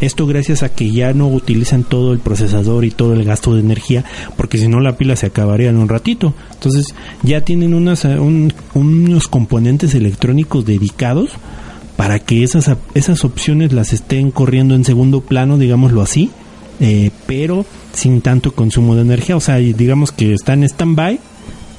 [0.01, 3.61] Esto gracias a que ya no utilizan todo el procesador y todo el gasto de
[3.61, 4.05] energía,
[4.37, 6.35] porque si no la pila se acabaría en un ratito.
[6.55, 6.87] Entonces
[7.23, 11.31] ya tienen unas, un- unos componentes electrónicos dedicados
[11.97, 16.31] para que esas, esas opciones las estén corriendo en segundo plano, digámoslo así,
[16.81, 19.37] eh, pero sin tanto consumo de energía.
[19.37, 21.21] O sea, digamos que está en stand-by,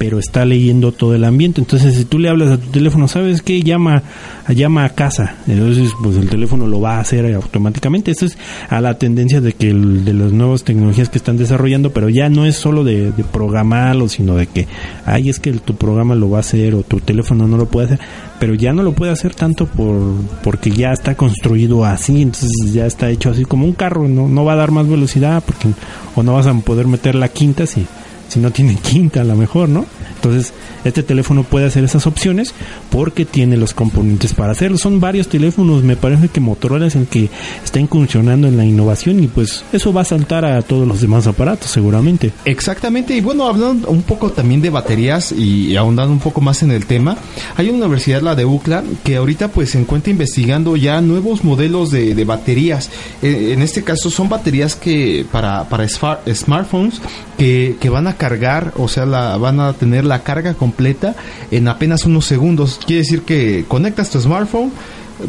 [0.01, 1.61] pero está leyendo todo el ambiente.
[1.61, 3.61] Entonces, si tú le hablas a tu teléfono, ¿sabes qué?
[3.61, 4.01] Llama,
[4.49, 5.35] llama a casa.
[5.47, 8.09] Entonces, pues el teléfono lo va a hacer automáticamente.
[8.09, 8.35] Esto es
[8.71, 12.29] a la tendencia de que el- de las nuevas tecnologías que están desarrollando, pero ya
[12.29, 14.67] no es solo de, programarlo, sino de que,
[15.05, 17.85] ay, es que tu programa lo va a hacer o tu teléfono no lo puede
[17.85, 17.99] hacer,
[18.39, 20.01] pero ya no lo puede hacer tanto por
[20.43, 24.45] porque ya está construido así, entonces ya está hecho así como un carro, no, no
[24.45, 25.67] va a dar más velocidad porque
[26.15, 27.85] o no vas a poder meter la quinta si
[28.31, 29.85] si no tiene quinta a lo mejor, ¿no?
[30.21, 30.53] Entonces,
[30.85, 32.53] este teléfono puede hacer esas opciones
[32.91, 34.77] porque tiene los componentes para hacerlo.
[34.77, 37.29] Son varios teléfonos, me parece que Motorola es el que
[37.63, 41.25] está incursionando en la innovación y pues eso va a saltar a todos los demás
[41.25, 42.31] aparatos seguramente.
[42.45, 46.69] Exactamente, y bueno, hablando un poco también de baterías y ahondando un poco más en
[46.69, 47.17] el tema,
[47.57, 51.89] hay una universidad, la de UCLA, que ahorita pues se encuentra investigando ya nuevos modelos
[51.89, 52.91] de, de baterías.
[53.23, 57.01] Eh, en este caso son baterías que para, para smartphones
[57.37, 61.15] que, que van a cargar, o sea, la, van a tener la carga completa
[61.49, 62.79] en apenas unos segundos.
[62.85, 64.71] Quiere decir que conectas tu smartphone,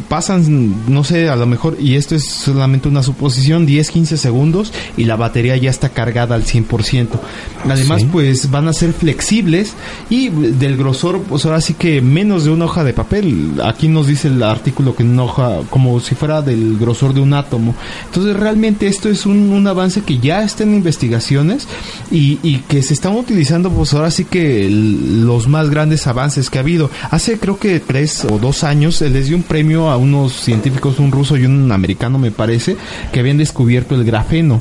[0.09, 4.73] pasan, no sé, a lo mejor, y esto es solamente una suposición, 10, 15 segundos
[4.97, 7.20] y la batería ya está cargada al 100%.
[7.69, 8.09] Además, Sí.
[8.10, 9.74] pues van a ser flexibles
[10.10, 13.60] y del grosor, pues ahora sí que menos de una hoja de papel.
[13.64, 17.35] Aquí nos dice el artículo que una hoja, como si fuera del grosor de un
[17.35, 17.74] átomo.
[18.06, 21.66] Entonces, realmente esto es un, un avance que ya está en investigaciones
[22.10, 26.51] y, y que se están utilizando, pues ahora sí que el- los más grandes avances
[26.51, 26.90] que ha habido.
[27.10, 31.12] Hace creo que tres o dos años les dio un premio a unos científicos, un
[31.12, 32.76] ruso y un americano me parece,
[33.12, 34.60] que habían descubierto el grafeno.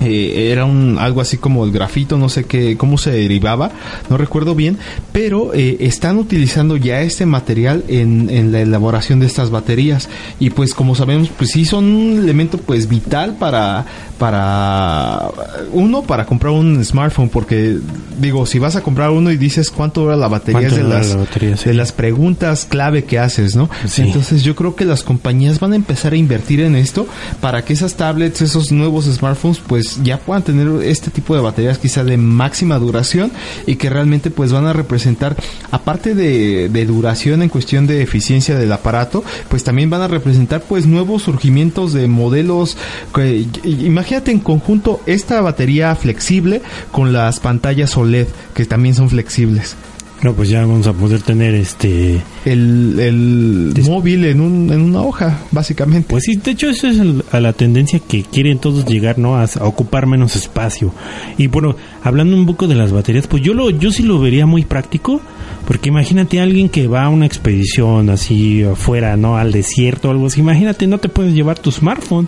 [0.00, 3.70] Eh, era un algo así como el grafito, no sé qué, cómo se derivaba,
[4.10, 4.76] no recuerdo bien,
[5.10, 10.50] pero eh, están utilizando ya este material en, en la elaboración de estas baterías y
[10.50, 13.86] pues como sabemos, pues sí son un elemento pues vital para
[14.18, 15.28] para
[15.72, 17.76] uno para comprar un smartphone porque
[18.18, 20.94] digo si vas a comprar uno y dices cuánto dura la batería es ¿Cuánto de
[20.94, 21.56] las la batería?
[21.56, 21.68] Sí.
[21.68, 23.68] de las preguntas clave que haces, ¿no?
[23.86, 24.02] Sí.
[24.02, 27.06] Entonces yo creo que las compañías van a empezar a invertir en esto
[27.40, 31.78] para que esas tablets, esos nuevos smartphones, pues ya puedan tener este tipo de baterías
[31.78, 33.32] quizá de máxima duración
[33.66, 35.36] y que realmente pues van a representar,
[35.70, 40.86] aparte de, duración en cuestión de eficiencia del aparato, pues también van a representar pues
[40.86, 42.76] nuevos surgimientos de modelos.
[43.14, 49.76] Que, imagínate en conjunto esta batería flexible con las pantallas OLED que también son flexibles.
[50.22, 54.80] No, pues ya vamos a poder tener este el, el Des- móvil en, un, en
[54.80, 56.08] una hoja, básicamente.
[56.08, 59.36] Pues sí, de hecho eso es el- a la tendencia que quieren todos llegar, ¿no?
[59.36, 60.92] A, a ocupar menos espacio.
[61.36, 64.46] Y bueno, hablando un poco de las baterías, pues yo lo, yo sí lo vería
[64.46, 65.20] muy práctico,
[65.66, 69.36] porque imagínate a alguien que va a una expedición así afuera, ¿no?
[69.36, 70.40] Al desierto o algo así.
[70.40, 72.26] Imagínate, no te puedes llevar tu smartphone,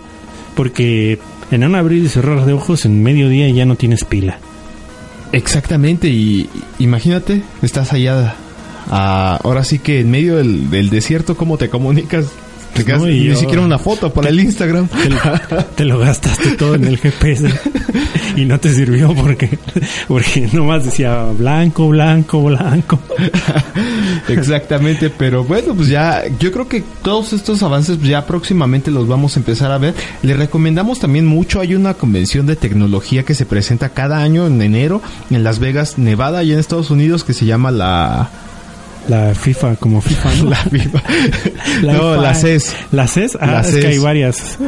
[0.55, 1.19] porque
[1.51, 4.39] en un abrir y cerrar de ojos en mediodía ya no tienes pila.
[5.33, 6.49] Exactamente, y
[6.79, 8.35] imagínate, estás allá,
[8.89, 12.27] ah, ahora sí que en medio del, del desierto, ¿cómo te comunicas?
[12.79, 14.89] Te, quedas- No, y yo- ni siquiera una foto para el Instagram.
[15.03, 15.19] Te lo,
[15.77, 17.49] te lo gastaste todo en el GPS
[18.37, 19.59] y no te sirvió porque,
[20.09, 22.99] porque nomás decía blanco, blanco, blanco.
[24.29, 29.07] Exactamente, pero bueno, pues ya yo creo que todos estos avances pues, ya próximamente los
[29.09, 29.95] vamos a empezar a ver.
[30.23, 34.61] Les recomendamos también mucho, hay una convención de tecnología que se presenta cada año en
[34.61, 35.01] enero
[35.31, 38.31] en Las Vegas, Nevada, y en Estados Unidos que se llama la...
[39.09, 40.45] La FIFA, como FIFA, ¿no?
[40.51, 41.03] La viva.
[41.83, 42.23] La no, FIFA.
[42.23, 42.77] la CES.
[42.93, 43.39] ¿La CES?
[43.41, 43.85] Ah, La es que CES.
[43.87, 44.59] hay varias.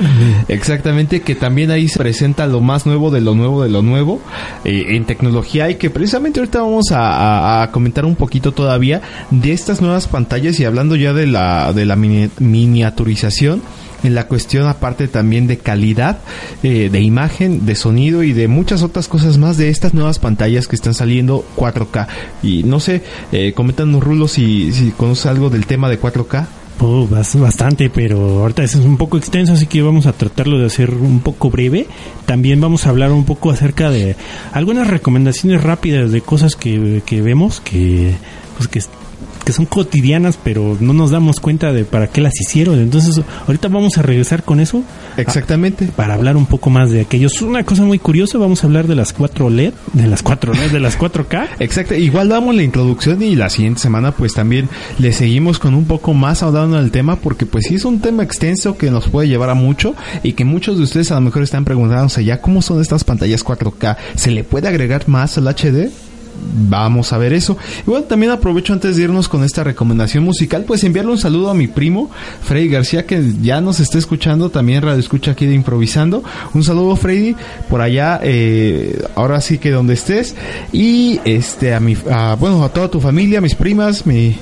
[0.48, 4.20] Exactamente, que también ahí se presenta lo más nuevo de lo nuevo de lo nuevo
[4.64, 9.00] eh, en tecnología y que precisamente ahorita vamos a, a- a comentar un poquito todavía
[9.30, 13.62] de estas nuevas pantallas y hablando ya de la, de la mini- miniaturización
[14.02, 16.18] en la cuestión aparte también de calidad
[16.62, 20.68] eh, de imagen, de sonido y de muchas otras cosas más de estas nuevas pantallas
[20.68, 22.06] que están saliendo 4K.
[22.42, 23.02] Y no sé,
[23.32, 26.46] eh, coméntanos Rulo si, si conoces algo del tema de 4K.
[26.82, 30.64] Oh, bas- bastante, pero ahorita es un poco extenso, así que vamos a tratarlo de
[30.64, 31.86] hacer un poco breve.
[32.24, 34.16] También vamos a hablar un poco acerca de
[34.52, 38.14] algunas recomendaciones rápidas de cosas que, que vemos que,
[38.56, 38.80] pues que,
[39.44, 42.78] que son cotidianas, pero no nos damos cuenta de para qué las hicieron.
[42.78, 44.82] Entonces, ahorita vamos a regresar con eso
[45.16, 45.86] Exactamente.
[45.86, 47.40] para hablar un poco más de aquellos.
[47.42, 50.70] Una cosa muy curiosa, vamos a hablar de las 4 LED, de las 4 LED,
[50.70, 51.48] de las 4K.
[51.60, 54.68] Exacto, igual damos la introducción y la siguiente semana pues también
[54.98, 58.22] le seguimos con un poco más hablando del tema porque pues sí es un tema
[58.22, 61.42] extenso que nos puede llevar a mucho y que muchos de ustedes a lo mejor
[61.42, 65.90] están preguntándose ya cómo son estas pantallas 4K, ¿se le puede agregar más al HD?
[66.68, 67.56] Vamos a ver eso.
[67.86, 71.50] Y bueno, también aprovecho antes de irnos con esta recomendación musical, pues enviarle un saludo
[71.50, 72.10] a mi primo,
[72.42, 76.22] Freddy García, que ya nos está escuchando, también radio escucha aquí de Improvisando.
[76.54, 77.36] Un saludo, Freddy,
[77.68, 80.34] por allá, eh, ahora sí que donde estés.
[80.72, 84.36] Y este, a mi, a, bueno, a toda tu familia, mis primas, mi,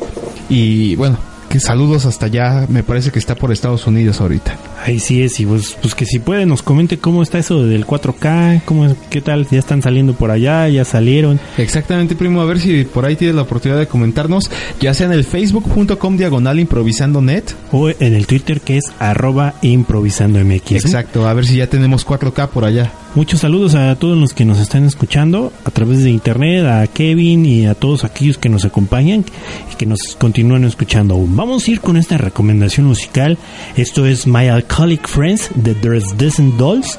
[0.48, 1.18] y bueno,
[1.48, 4.56] que saludos hasta allá, me parece que está por Estados Unidos ahorita.
[4.84, 7.86] Ahí sí es, y pues, pues que si puede nos comente cómo está eso del
[7.86, 11.40] 4K, cómo qué tal, ya están saliendo por allá, ya salieron.
[11.56, 12.40] Exactamente, primo.
[12.40, 14.50] A ver si por ahí tienes la oportunidad de comentarnos,
[14.80, 17.44] ya sea en el facebook.com diagonal improvisando net.
[17.72, 20.72] O en el Twitter que es arroba improvisando MX.
[20.72, 22.92] Exacto, a ver si ya tenemos 4K por allá.
[23.14, 27.46] Muchos saludos a todos los que nos están escuchando a través de internet, a Kevin
[27.46, 29.24] y a todos aquellos que nos acompañan
[29.72, 31.34] y que nos continúan escuchando aún.
[31.34, 33.38] Vamos a ir con esta recomendación musical.
[33.76, 36.98] Esto es My Alcoholic Friends de There's Decent Dolls.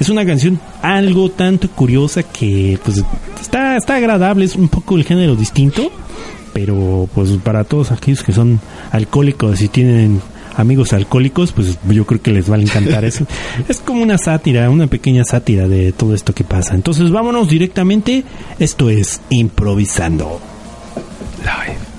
[0.00, 3.02] Es una canción algo tanto curiosa que pues
[3.40, 5.92] está, está agradable, es un poco el género distinto,
[6.52, 8.60] pero pues para todos aquellos que son
[8.90, 10.20] alcohólicos y tienen
[10.56, 13.26] amigos alcohólicos, pues yo creo que les va a encantar eso.
[13.68, 16.74] Es como una sátira, una pequeña sátira de todo esto que pasa.
[16.74, 18.24] Entonces vámonos directamente.
[18.58, 20.40] Esto es improvisando.
[21.44, 21.89] Counting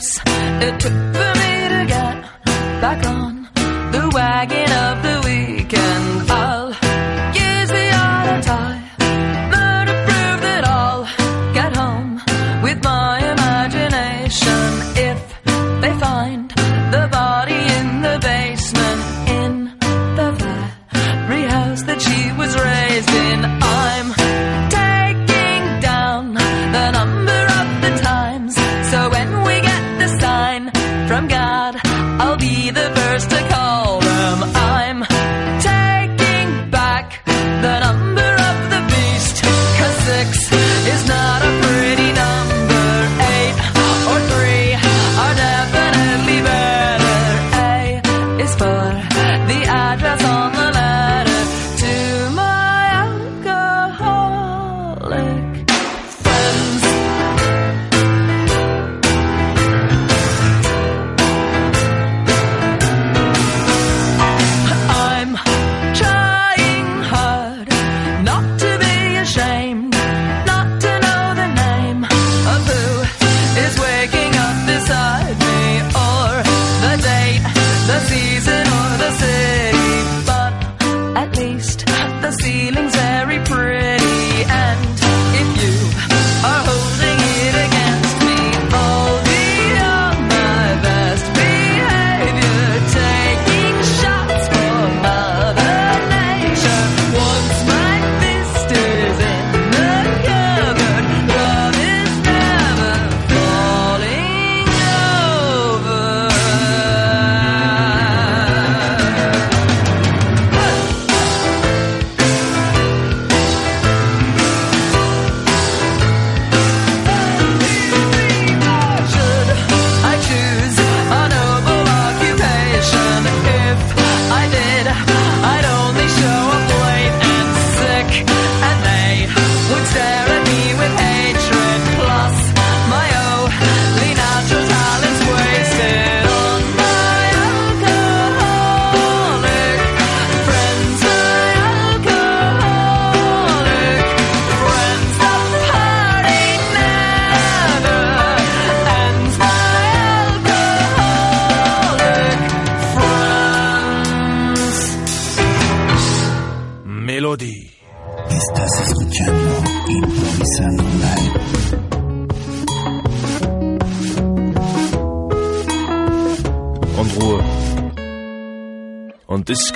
[0.00, 0.20] steps.
[0.62, 2.22] It took for me to get
[2.80, 3.17] back on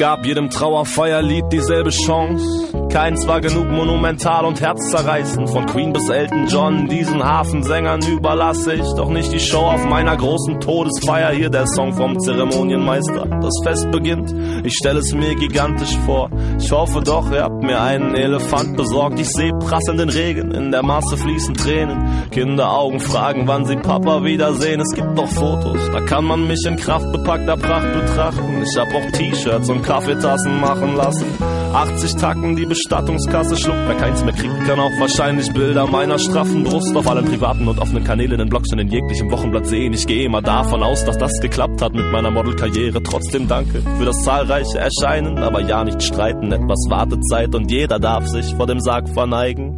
[0.03, 2.45] gab jedem Trauerfeierlied dieselbe Chance.
[2.89, 5.49] Keins war genug monumental und herzzerreißend.
[5.49, 10.17] Von Queen bis Elton John, diesen Hafensängern überlasse ich doch nicht die Show auf meiner
[10.17, 11.31] großen Todesfeier.
[11.31, 13.27] Hier der Song vom Zeremonienmeister.
[13.41, 14.35] Das Fest beginnt,
[14.67, 16.31] ich stelle es mir gigantisch vor.
[16.59, 19.21] Ich hoffe doch, ihr habt mir einen Elefant besorgt.
[19.21, 22.29] Ich seh prasselnden Regen, in der Masse fließen Tränen.
[22.33, 24.81] Kinderaugen fragen, wann sie Papa wiedersehen.
[24.81, 28.52] Es gibt doch Fotos, da kann man mich in kraftbepackter Pracht betrachten.
[28.63, 31.27] Ich hab auch T-Shirts und Kaffeetassen machen lassen.
[31.73, 33.81] 80 Tacken, die Bestattungskasse schluckt.
[33.87, 37.79] Wer keins mehr kriegt, kann auch wahrscheinlich Bilder meiner straffen Brust auf allen privaten und
[37.81, 39.93] offenen Kanälen in Blogs und in jeglichem Wochenblatt sehen.
[39.95, 43.03] Ich gehe immer davon aus, dass das geklappt hat mit meiner Modelkarriere.
[43.03, 46.53] Trotzdem danke für das zahlreiche Erscheinen, aber ja nicht streiten.
[46.53, 49.72] Etwas Wartezeit und jeder darf sich vor dem Sarg verneigen.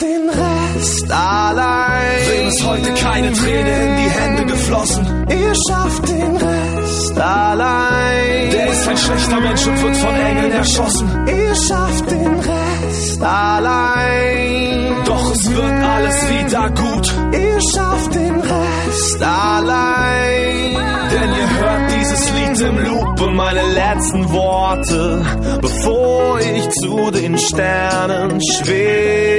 [0.00, 2.20] Den Rest allein.
[2.28, 5.26] Wem ist heute keine Träne in die Hände geflossen?
[5.30, 8.50] Ihr schafft den Rest allein.
[8.50, 11.26] Der ist ein schlechter Mensch und wird von Engeln erschossen.
[11.28, 14.96] Ihr schafft den Rest allein.
[15.06, 17.14] Doch es wird alles wieder gut.
[17.32, 20.76] Ihr schafft den Rest allein.
[21.10, 25.24] Denn ihr hört dieses Lied im Loop und meine letzten Worte,
[25.62, 29.35] bevor ich zu den Sternen schweb,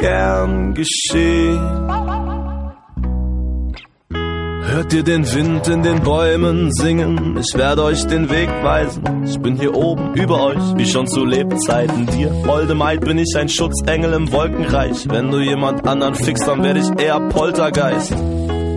[0.00, 1.60] gern geschehen.
[4.72, 7.36] Hört ihr den Wind in den Bäumen singen?
[7.38, 9.24] Ich werde euch den Weg weisen.
[9.24, 12.30] Ich bin hier oben über euch, wie schon zu Lebzeiten dir.
[12.46, 15.08] Holde Maid bin ich ein Schutzengel im Wolkenreich.
[15.08, 18.14] Wenn du jemand anderen fixst, dann werde ich eher Poltergeist.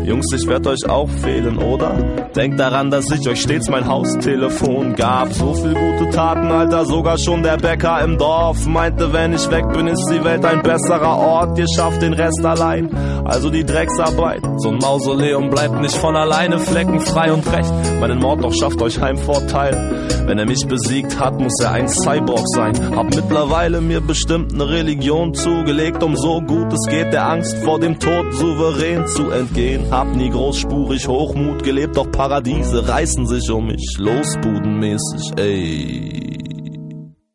[0.04, 1.94] Jungs, ich werd euch auch fehlen, oder?
[2.36, 5.32] Denkt daran, dass ich euch stets mein Haustelefon gab.
[5.34, 9.72] So viel gute Taten, Alter, sogar schon der Bäcker im Dorf meinte, wenn ich weg
[9.72, 11.58] bin, ist die Welt ein besserer Ort.
[11.58, 12.90] Ihr schafft den Rest allein,
[13.26, 14.42] also die Drecksarbeit.
[14.64, 17.70] So ein Mausoleum bleibt nicht von alleine fleckenfrei und recht.
[18.00, 20.24] Meinen Mord doch schafft euch Heimvorteil.
[20.26, 22.96] Wenn er mich besiegt hat, muss er ein Cyborg sein.
[22.96, 27.78] Hab mittlerweile mir bestimmt eine Religion zugelegt, um so gut es geht, der Angst vor
[27.78, 29.92] dem Tod souverän zu entgehen.
[29.92, 36.38] Hab nie großspurig Hochmut gelebt, doch Paradiese reißen sich um mich losbudenmäßig, ey.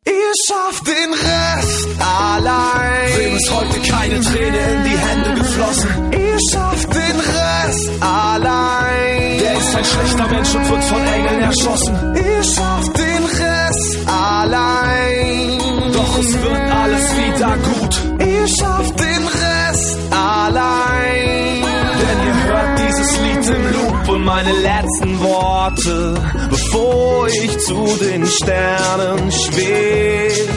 [0.07, 3.17] Ihr schafft den Rest allein.
[3.17, 6.28] Wem ist heute keine Träne in die Hände geflossen?
[6.47, 9.39] Schafft den Rest allein.
[9.39, 12.15] Der ist ein schlechter Mensch und wird von Engeln erschossen.
[12.15, 15.59] Ihr schafft den Rest allein.
[15.91, 18.01] Doch es wird alles wieder gut.
[18.25, 21.61] Ihr schafft den Rest allein.
[21.99, 26.15] Denn ihr hört dieses Lied im Loop und meine letzten Worte,
[26.49, 30.49] bevor ich zu den Sternen schweb,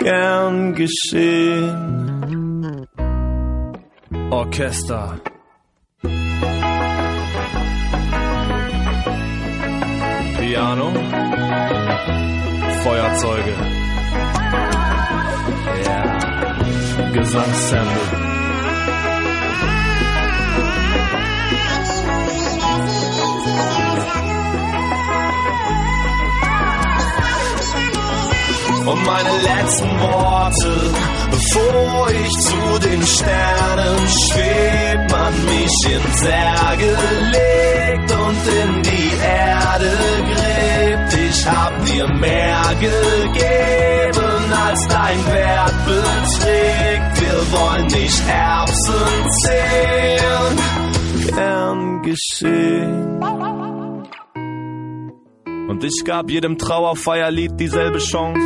[0.00, 2.15] gern geschehen.
[4.30, 5.20] Orchester.
[10.38, 10.92] Piano.
[12.82, 13.54] Feuerzeuge.
[15.84, 17.10] Ja.
[17.12, 18.35] Gesangssample.
[28.86, 30.94] Und meine letzten Worte,
[31.28, 36.96] bevor ich zu den Sternen schweb, man mich in Särge
[37.32, 39.90] legt und in die Erde
[40.30, 41.30] gräbt.
[41.30, 47.20] Ich hab dir mehr gegeben, als dein Wert beträgt.
[47.20, 50.56] Wir wollen nicht Erbsen zählen,
[51.34, 53.16] gern geschehen.
[55.68, 58.40] Und ich gab jedem Trauerfeierlied dieselbe Chance.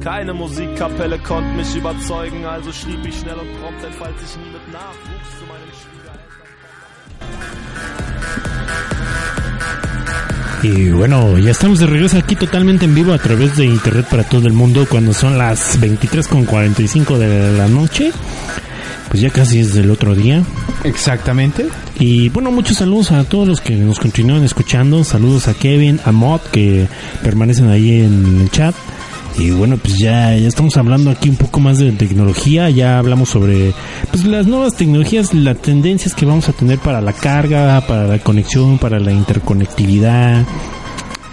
[0.00, 4.72] Keine Musikkapelle konnte mich überzeugen, also schrieb ich schnell und prompt, falls ich nie mit
[4.72, 5.70] Nachwuchs zu meinen
[10.62, 14.24] Y bueno, ya estamos de regreso aquí totalmente en vivo a través de internet para
[14.24, 18.12] todo el mundo cuando son las 23.45 de la noche.
[19.10, 20.44] Pues ya casi es del otro día.
[20.84, 21.66] Exactamente.
[21.98, 25.02] Y bueno, muchos saludos a todos los que nos continúan escuchando.
[25.02, 26.86] Saludos a Kevin, a Mod, que
[27.22, 28.74] permanecen ahí en el chat.
[29.36, 32.70] Y bueno, pues ya, ya estamos hablando aquí un poco más de tecnología.
[32.70, 33.72] Ya hablamos sobre
[34.12, 38.18] pues las nuevas tecnologías, las tendencias que vamos a tener para la carga, para la
[38.20, 40.44] conexión, para la interconectividad,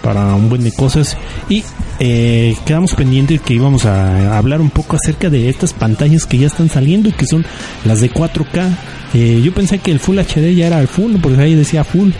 [0.08, 1.18] para un buen de cosas.
[1.50, 1.62] Y
[2.00, 6.46] eh, quedamos pendientes que íbamos a hablar un poco acerca de estas pantallas que ya
[6.46, 7.44] están saliendo, que son
[7.84, 8.70] las de 4K.
[9.12, 12.12] Eh, yo pensé que el Full HD ya era el full, porque ahí decía full.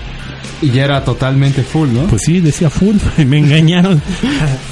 [0.60, 2.02] Y ya era totalmente full, ¿no?
[2.08, 2.96] Pues sí, decía full,
[3.26, 4.02] me engañaron.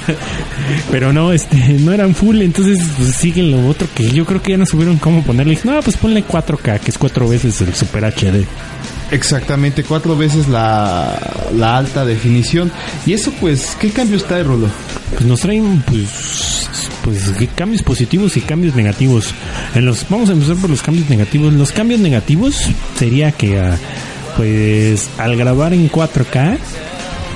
[0.91, 4.51] Pero no, este, no eran full, entonces pues, siguen lo otro que yo creo que
[4.51, 5.57] ya no supieron cómo ponerle.
[5.63, 8.45] No, pues ponle 4K, que es cuatro veces el Super HD.
[9.11, 11.17] Exactamente, cuatro veces la,
[11.55, 12.71] la alta definición.
[13.05, 14.69] Y eso, pues, ¿qué cambios trae, Rolo?
[15.11, 16.69] Pues nos traen pues
[17.03, 19.33] pues cambios positivos y cambios negativos.
[19.75, 21.53] En los vamos a empezar por los cambios negativos.
[21.53, 23.77] Los cambios negativos sería que ah,
[24.35, 26.57] pues al grabar en 4K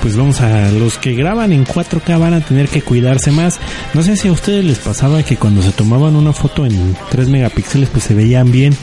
[0.02, 3.60] pues vamos a los que graban en 4K van a tener que cuidarse más.
[3.94, 7.28] No sé si a ustedes les pasaba que cuando se tomaban una foto en 3
[7.28, 8.74] megapíxeles pues se veían bien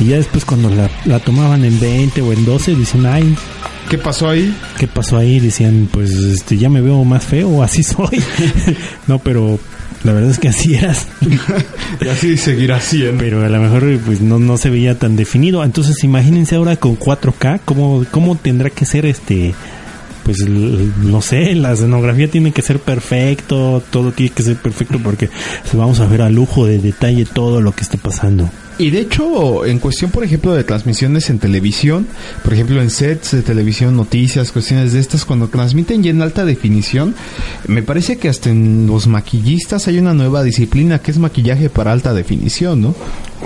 [0.00, 3.36] y ya después cuando la, la tomaban en 20 o en 12 dicen, "Ay,
[3.90, 4.56] ¿Qué pasó ahí?
[4.78, 5.38] ¿qué pasó ahí?
[5.38, 8.22] Decían, pues este ya me veo más feo, así soy."
[9.06, 9.60] no, pero
[10.02, 11.06] la verdad es que así eras.
[12.00, 13.18] Y así seguirá siendo.
[13.18, 15.62] pero a lo mejor pues no, no se veía tan definido.
[15.62, 19.54] Entonces imagínense ahora con 4K, ¿cómo, cómo tendrá que ser este...
[20.24, 25.28] Pues no sé, la escenografía tiene que ser perfecto, todo tiene que ser perfecto porque
[25.74, 28.48] vamos a ver a lujo de detalle todo lo que está pasando.
[28.78, 32.06] Y de hecho, en cuestión, por ejemplo, de transmisiones en televisión,
[32.42, 36.44] por ejemplo, en sets de televisión, noticias, cuestiones de estas, cuando transmiten ya en alta
[36.44, 37.14] definición,
[37.68, 41.92] me parece que hasta en los maquillistas hay una nueva disciplina que es maquillaje para
[41.92, 42.94] alta definición, ¿no?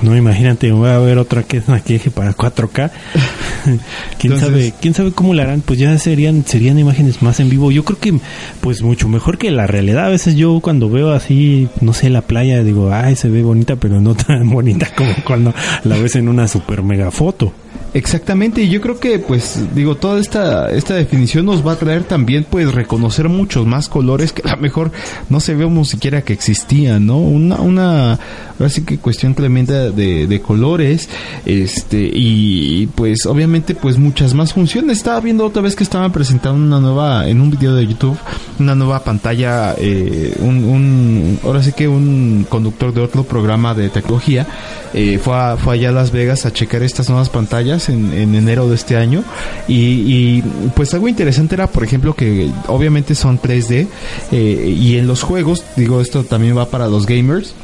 [0.01, 2.91] No, imagínate, voy a ver otra que es maquillaje para 4K.
[3.65, 5.61] ¿Quién Entonces- sabe, quién sabe cómo la harán?
[5.61, 7.71] Pues ya serían serían imágenes más en vivo.
[7.73, 8.15] Yo creo que
[8.61, 10.07] pues mucho mejor que la realidad.
[10.07, 13.75] A veces yo cuando veo así, no sé, la playa digo, "Ay, se ve bonita,
[13.77, 15.55] pero no tan bonita como cuando
[15.85, 17.53] la ves en una super mega foto."
[17.95, 22.05] Exactamente, y yo creo que, pues, digo, toda esta, esta definición nos va a traer
[22.05, 24.93] también, pues, reconocer muchos más colores que a lo mejor
[25.31, 27.17] no sabíamos siquiera que existían, ¿no?
[27.19, 28.13] Una, una,
[28.59, 31.09] ahora sí que cuestión tremenda de, de colores,
[31.47, 34.99] este, y pues, obviamente, pues, muchas más funciones.
[34.99, 38.19] Estaba viendo otra vez que estaban presentando una nueva, en un video de YouTube,
[38.59, 43.89] una nueva pantalla, eh, un, un, ahora sí que un conductor de otro programa de
[43.89, 44.47] tecnología,
[44.93, 47.58] eh, fue, a- fue allá a Las Vegas a checar estas nuevas pantallas
[47.89, 49.23] en, en enero de este año.
[49.67, 50.45] Y, y,
[50.75, 53.87] pues algo interesante era por ejemplo que obviamente son 3D
[54.33, 57.55] eh, y en los juegos digo esto también va para los gamers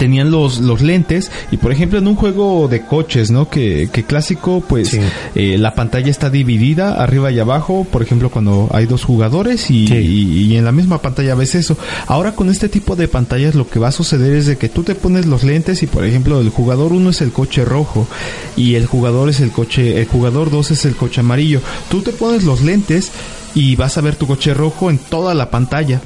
[0.00, 3.48] tenían los, los lentes y por ejemplo en un juego de coches, ¿no?
[3.50, 4.98] Que, que clásico, pues Sí.
[5.34, 9.86] eh, la pantalla está dividida arriba y abajo, por ejemplo cuando hay dos jugadores y,
[9.86, 9.94] Sí.
[9.94, 11.76] y- y en la misma pantalla ves eso.
[12.06, 14.82] Ahora con este tipo de pantallas lo que va a suceder es de que tú
[14.84, 18.08] te pones los lentes y por ejemplo el jugador 1 es el coche rojo
[18.56, 21.60] y el jugador es el coche, el jugador 2 es el coche amarillo.
[21.90, 23.10] Tú te pones los lentes
[23.54, 26.00] y vas a ver tu coche rojo en toda la pantalla.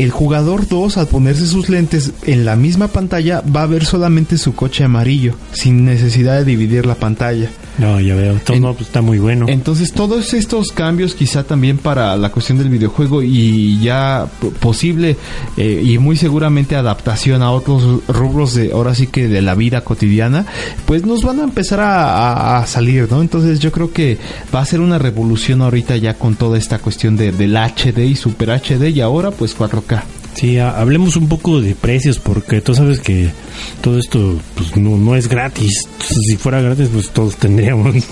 [0.00, 4.38] El jugador 2 al ponerse sus lentes en la misma pantalla va a ver solamente
[4.38, 7.50] su coche amarillo, sin necesidad de dividir la pantalla.
[7.78, 8.34] No, ya veo.
[8.44, 9.46] Todo En- pues, está muy bueno.
[9.48, 14.26] Entonces todos estos cambios quizá también para la cuestión del videojuego y ya
[14.60, 15.16] posible
[15.56, 19.82] eh, y muy seguramente adaptación a otros rubros de ahora sí que de la vida
[19.82, 20.46] cotidiana,
[20.86, 22.12] pues nos van a empezar a,
[22.58, 23.22] a- a salir, ¿no?
[23.22, 24.18] Entonces yo creo que
[24.54, 28.16] va a ser una revolución ahorita ya con toda esta cuestión de, del HD y
[28.16, 30.02] Super HD y ahora pues 4K.
[30.34, 33.28] Sí, ha- hablemos un poco de precios porque tú sabes que
[33.82, 35.86] todo esto pues no, no es gratis.
[35.98, 38.02] Si fuera gratis pues todos tendríamos, ¿no?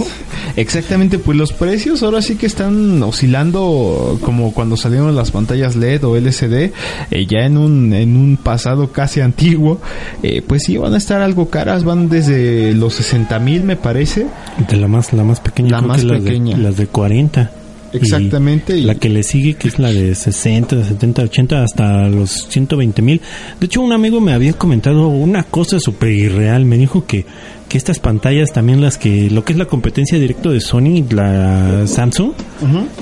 [0.56, 6.04] Exactamente, pues los precios ahora sí que están oscilando como cuando salieron las pantallas LED
[6.04, 6.72] o LCD,
[7.10, 9.80] eh, ya en un, en un pasado casi antiguo,
[10.22, 14.26] eh, pues sí van a estar algo caras, van desde los 60 mil me parece.
[14.68, 16.56] De la más la más pequeña, La más que las de- pequeña.
[16.58, 17.52] las de 40.
[17.92, 22.46] Exactamente, Y la que le sigue, que es la de 60, 70, 80, hasta los
[22.48, 23.20] 120 mil.
[23.58, 26.64] De hecho, un amigo me había comentado una cosa súper irreal.
[26.64, 27.24] Me dijo que,
[27.68, 31.86] que estas pantallas, también las que, lo que es la competencia directo de Sony, la
[31.86, 32.32] Samsung,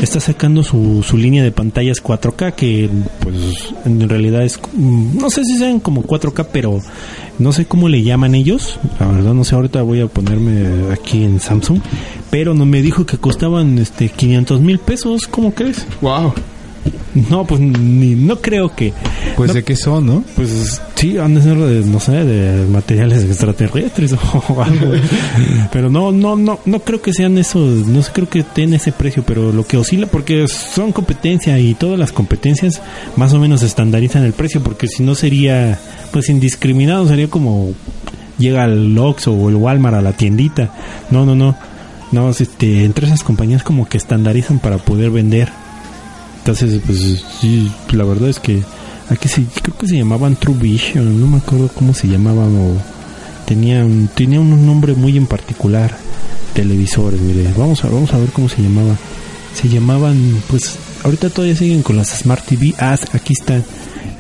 [0.01, 2.89] está sacando su, su línea de pantallas 4K, que
[3.21, 3.35] pues
[3.85, 6.81] en realidad es, mm, no sé si sean como 4K, pero
[7.39, 8.79] no sé cómo le llaman ellos.
[8.99, 11.81] La verdad, no sé, ahorita voy a ponerme aquí en Samsung.
[12.31, 15.87] Pero no me dijo que costaban este 500 mil pesos, ¿cómo crees?
[16.01, 16.33] Wow.
[17.31, 18.93] No, pues ni, no creo que.
[19.37, 20.25] Pues no, de qué son, ¿no?
[20.35, 24.13] Pues sí, han de ser de, no sé, de materiales extraterrestres
[24.49, 24.93] o algo.
[25.73, 29.25] pero no, no, no, no creo que sean esos, no creo que tengan ese precio,
[29.27, 32.83] pero lo que oscila, porque son competencia y todas las competencias
[33.17, 35.79] más o menos estandarizan el precio, porque si no sería,
[36.13, 37.73] pues indiscriminado, sería como
[38.39, 40.71] llega el Oxxo o el Walmart a la tiendita.
[41.11, 41.57] No, no, no.
[42.13, 45.49] No, este, entre esas compañías como que estandarizan para poder vender.
[46.47, 48.63] Entonces, pues sí, la verdad es que
[49.11, 52.77] aquí sí, creo que se llamaban True Vision, no me acuerdo cómo se llamaban o
[53.47, 55.97] tenían tenía un nombre muy en particular
[56.55, 58.95] televisores, mire, vamos a vamos a ver cómo se llamaba.
[59.55, 62.75] Se llamaban, pues ahorita todavía siguen con las Smart TV.
[62.79, 63.65] Ah, aquí están.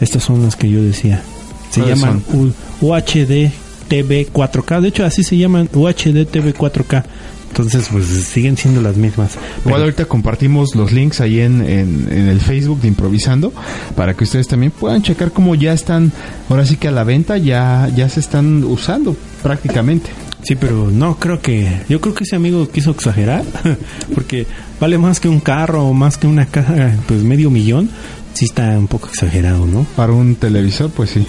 [0.00, 1.22] Estas son las que yo decía.
[1.70, 2.52] Se ¿Cuáles llaman U-
[2.86, 3.52] UHD
[3.88, 4.80] TV 4K.
[4.80, 7.04] De hecho, así se llaman UHD TV 4K.
[7.48, 9.32] Entonces, pues siguen siendo las mismas.
[9.34, 13.52] Igual Pero- ahorita compartimos los links ahí en, en, en el Facebook de Improvisando
[13.94, 16.12] para que ustedes también puedan checar cómo ya están,
[16.50, 20.10] ahora sí que a la venta ya, ya se están usando prácticamente.
[20.42, 21.80] Sí, pero no creo que.
[21.88, 23.42] Yo creo que ese amigo quiso exagerar.
[24.14, 24.46] Porque
[24.78, 27.90] vale más que un carro o más que una caja, pues medio millón.
[28.34, 29.84] Sí está un poco exagerado, ¿no?
[29.96, 31.26] Para un televisor, pues sí.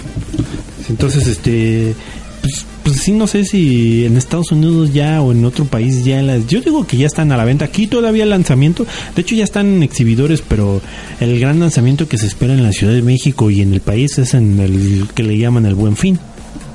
[0.88, 1.94] Entonces, este.
[2.40, 6.22] Pues, pues sí, no sé si en Estados Unidos ya o en otro país ya
[6.22, 6.46] las.
[6.46, 7.64] Yo digo que ya están a la venta.
[7.66, 8.86] Aquí todavía el lanzamiento.
[9.14, 10.80] De hecho, ya están en exhibidores, pero
[11.20, 14.18] el gran lanzamiento que se espera en la Ciudad de México y en el país
[14.18, 16.18] es en el que le llaman el Buen Fin.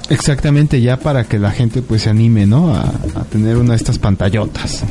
[0.09, 2.75] Exactamente, ya para que la gente pues se anime, ¿no?
[2.75, 2.81] A,
[3.15, 4.83] a tener una de estas pantallotas.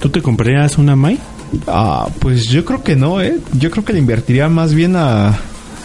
[0.00, 1.18] ¿Tú te comprarías una Mai?
[1.68, 3.38] Ah, pues yo creo que no, ¿eh?
[3.58, 5.38] Yo creo que le invertiría más bien a,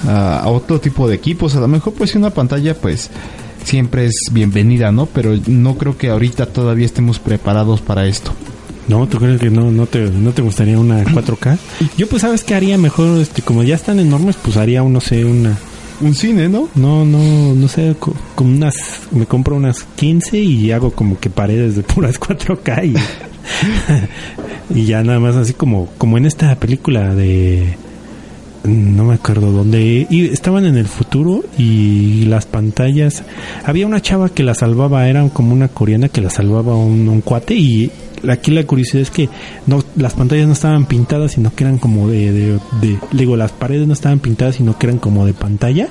[0.07, 1.56] a, a otro tipo de equipos.
[1.56, 3.10] A lo mejor pues una pantalla pues
[3.64, 5.06] siempre es bienvenida, ¿no?
[5.07, 8.31] Pero no creo que ahorita todavía estemos preparados para esto.
[8.88, 11.57] No, ¿tú crees que no, no, te, no te gustaría una 4K?
[11.98, 15.26] Yo pues sabes que haría mejor, este, como ya están enormes, pues haría, no sé,
[15.26, 15.57] una...
[16.02, 16.69] Un cine, ¿no?
[16.76, 18.73] No, no, no sé, co- como unas...
[19.11, 22.95] Me compro unas 15 y hago como que paredes de puras 4K y...
[24.80, 27.76] y ya nada más así como, como en esta película de...
[28.64, 30.06] No me acuerdo dónde.
[30.10, 33.23] Y estaban en el futuro y las pantallas.
[33.65, 37.22] Había una chava que la salvaba, era como una coreana que la salvaba un, un
[37.22, 37.56] cuate.
[37.56, 37.90] Y
[38.27, 39.30] aquí la curiosidad es que
[39.65, 42.48] no las pantallas no estaban pintadas, sino que eran como de, de,
[42.81, 45.88] de- Digo, las paredes no estaban pintadas, sino que eran como de pantalla.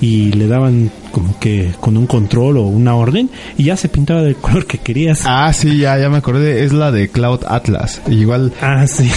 [0.00, 3.30] Y le daban como que con un control o una orden.
[3.56, 5.22] Y ya se pintaba del color que querías.
[5.26, 6.64] Ah, sí, ya, ya me acordé.
[6.64, 8.00] Es la de Cloud Atlas.
[8.08, 9.10] Igual Ah, sí.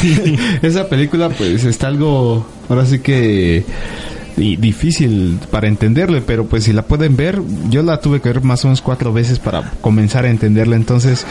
[0.62, 3.64] esa película pues está algo, ahora sí que
[4.38, 8.41] di- difícil para entenderle, pero pues si la pueden ver, yo la tuve que ver
[8.44, 11.26] más o menos cuatro veces para comenzar a entenderla, entonces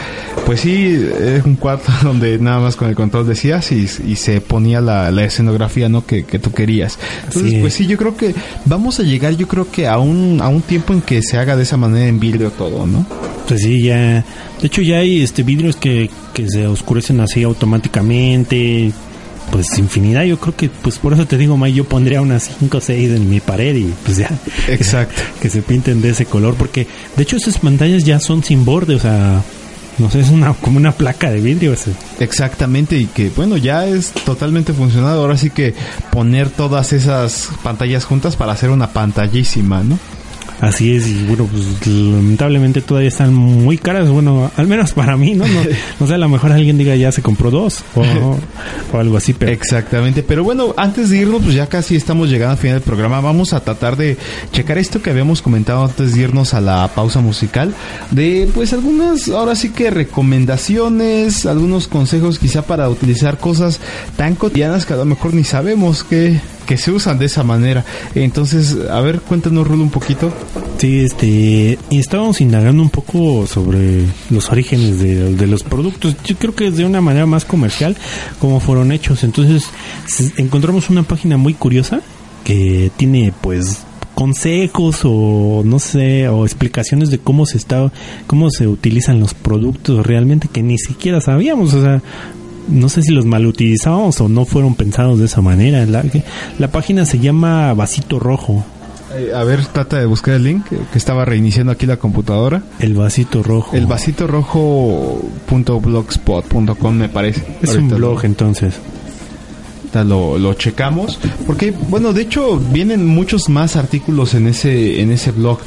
[0.45, 0.85] pues sí,
[1.21, 5.11] es un cuarto donde nada más con el control decías y, y se ponía la,
[5.11, 6.05] la escenografía, ¿no?
[6.05, 6.97] Que, que tú querías.
[7.25, 8.33] Entonces pues sí, yo creo que
[8.65, 11.55] vamos a llegar, yo creo que a un, a un tiempo en que se haga
[11.55, 13.05] de esa manera en vidrio todo, ¿no?
[13.47, 14.23] Pues sí, ya.
[14.61, 18.91] De hecho, ya hay este vidrios que, que se oscurecen así automáticamente.
[19.51, 20.23] Pues infinidad.
[20.23, 23.11] Yo creo que, pues por eso te digo, May, yo pondría unas 5 o 6
[23.11, 24.29] en mi pared y pues ya.
[24.67, 25.21] Exacto.
[25.41, 26.55] Que se pinten de ese color.
[26.55, 26.87] Porque
[27.17, 28.95] de hecho, esas pantallas ya son sin borde.
[28.95, 29.41] O sea,
[29.97, 31.73] no sé, es una como una placa de vidrio.
[31.73, 31.91] ese.
[32.19, 35.17] Exactamente, y que bueno, ya es totalmente funcional.
[35.17, 35.73] Ahora sí que
[36.11, 39.99] poner todas esas pantallas juntas para hacer una pantallísima, ¿no?
[40.61, 45.33] Así es, y bueno, pues lamentablemente todavía están muy caras, bueno, al menos para mí,
[45.33, 45.47] ¿no?
[45.47, 45.61] No,
[45.99, 48.03] no sé, a lo mejor alguien diga ya se compró dos o,
[48.93, 52.51] o algo así, pero Exactamente, pero bueno, antes de irnos, pues ya casi estamos llegando
[52.51, 53.21] al final del programa.
[53.21, 54.17] Vamos a tratar de
[54.51, 57.73] checar esto que habíamos comentado antes de irnos a la pausa musical.
[58.11, 63.79] De pues algunas, ahora sí que recomendaciones, algunos consejos quizá para utilizar cosas
[64.17, 66.39] tan cotidianas que a lo mejor ni sabemos que,
[66.71, 67.83] que se usan de esa manera.
[68.15, 70.31] Entonces, a ver, cuéntanos, Rulo, un poquito.
[70.77, 76.15] Sí, este, estábamos indagando un poco sobre los orígenes de, los productos.
[76.23, 77.97] Yo creo que es de una manera más comercial
[78.39, 79.25] como fueron hechos.
[79.25, 79.69] Entonces,
[80.37, 81.99] encontramos una página muy curiosa
[82.45, 83.83] que tiene, pues,
[84.15, 87.91] consejos o no sé o explicaciones de cómo se está
[88.27, 92.01] cómo se utilizan los productos realmente que ni siquiera sabíamos o sea
[92.69, 96.03] no sé si los mal utilizábamos o no fueron pensados de esa manera la,
[96.59, 98.63] la página se llama vasito rojo
[99.13, 102.63] Eh, a ver, trata de buscar el link que estaba reiniciando aquí la computadora.
[102.79, 107.41] el vasito rojo El vasito rojo.blogspot.com me parece.
[107.61, 108.75] Es Ahorita un blog entonces.
[110.03, 111.19] Lo, lo checamos.
[111.45, 115.59] Porque, bueno, de hecho vienen muchos más artículos en ese, en ese blog.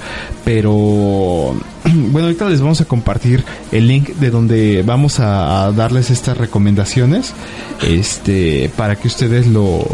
[0.45, 0.71] Pero,
[1.85, 6.37] bueno, ahorita les vamos a compartir el link de donde vamos a, a darles estas
[6.37, 7.35] recomendaciones.
[7.83, 9.85] Este, para que ustedes lo,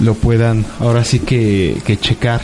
[0.00, 2.40] lo puedan ahora sí que, que checar.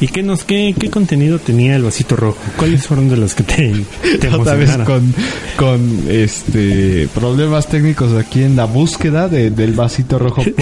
[0.00, 2.38] ¿Y qué nos qué, qué contenido tenía el vasito rojo?
[2.56, 3.72] ¿Cuáles fueron de los que te,
[4.20, 5.14] te Otra vez con,
[5.56, 10.42] con este problemas técnicos aquí en la búsqueda de, del vasito rojo.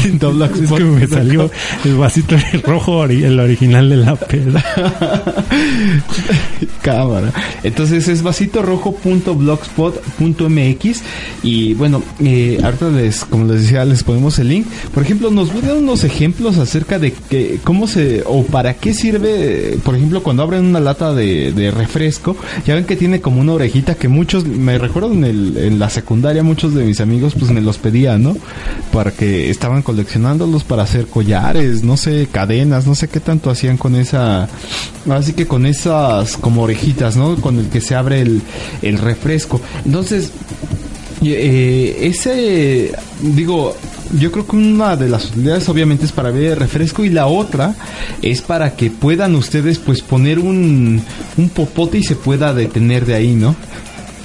[0.62, 1.50] Es que me salió
[1.84, 4.62] el vasito rojo, el original de la peda.
[6.82, 7.32] cámara.
[7.62, 11.02] Entonces es vasitorojo.blogspot.mx
[11.42, 14.66] y bueno, eh, ahorita les, como les decía, les ponemos el link.
[14.92, 18.74] Por ejemplo, nos voy a dar unos ejemplos acerca de que, cómo se o para
[18.74, 19.21] qué sirve,
[19.84, 22.36] por ejemplo, cuando abren una lata de, refresco,
[22.66, 25.90] ya ven que tiene como una orejita que muchos, me recuerdo en, el, en la
[25.90, 28.36] secundaria, muchos de mis amigos pues me los pedían, ¿no?
[28.92, 33.76] Para que estaban coleccionándolos para hacer collares, no sé, cadenas, no sé qué tanto hacían
[33.76, 34.48] con esa,
[35.10, 37.36] así que con esas como orejitas, ¿no?
[37.36, 39.60] Con el que se abre el, refresco.
[39.84, 40.30] Entonces,
[41.30, 42.92] eh, ese,
[43.22, 43.76] digo,
[44.18, 47.74] yo creo que una de las utilidades obviamente es para beber refresco y la otra
[48.20, 51.00] es para que puedan ustedes pues poner un,
[51.36, 53.54] un popote y se pueda detener de ahí, ¿no?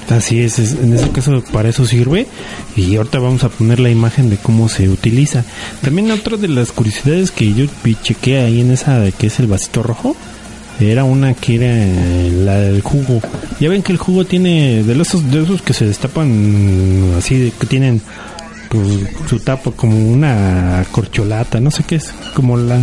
[0.09, 2.27] Así es, es- en ese caso para eso sirve
[2.77, 5.43] y ahorita vamos a poner la imagen de cómo se utiliza.
[5.81, 7.65] También otra de las curiosidades que yo
[8.03, 10.15] chequeé ahí en esa que es el vasito rojo,
[10.79, 13.21] era una que era eh, la del jugo.
[13.59, 17.51] Ya ven que el jugo tiene de esos, de esos que se destapan así, de
[17.51, 18.01] que tienen
[18.69, 18.87] pues,
[19.27, 22.79] su tapa como una corcholata, no sé qué es, como la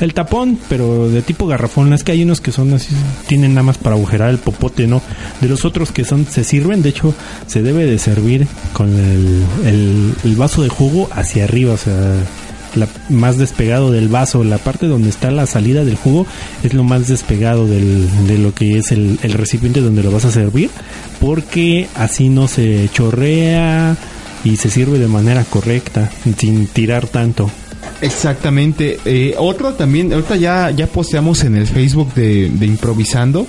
[0.00, 1.92] el tapón, pero de tipo garrafón.
[1.92, 2.94] Es que hay unos que son así,
[3.26, 5.02] tienen nada más para agujerar el popote, ¿no?
[5.40, 7.14] De los otros que son, se sirven, de hecho,
[7.46, 11.94] se debe de servir con el, el, el vaso de jugo hacia arriba, o sea,
[12.76, 16.26] la, más despegado del vaso, la parte donde está la salida del jugo
[16.62, 20.24] es lo más despegado del, de lo que es el, el recipiente donde lo vas
[20.24, 20.70] a servir,
[21.20, 23.96] porque así no se chorrea
[24.44, 27.50] y se sirve de manera correcta, sin tirar tanto.
[28.04, 28.98] Exactamente.
[29.06, 33.46] Eh, otra también, ahorita ya, ya posteamos en el Facebook de, de Improvisando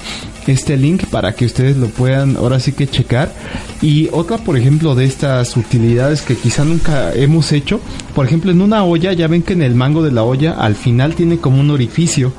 [0.47, 3.33] este link para que ustedes lo puedan ahora sí que checar.
[3.81, 7.81] Y otra, por ejemplo, de estas utilidades que quizá nunca hemos hecho,
[8.13, 10.75] por ejemplo, en una olla, ya ven que en el mango de la olla al
[10.75, 12.31] final tiene como un orificio.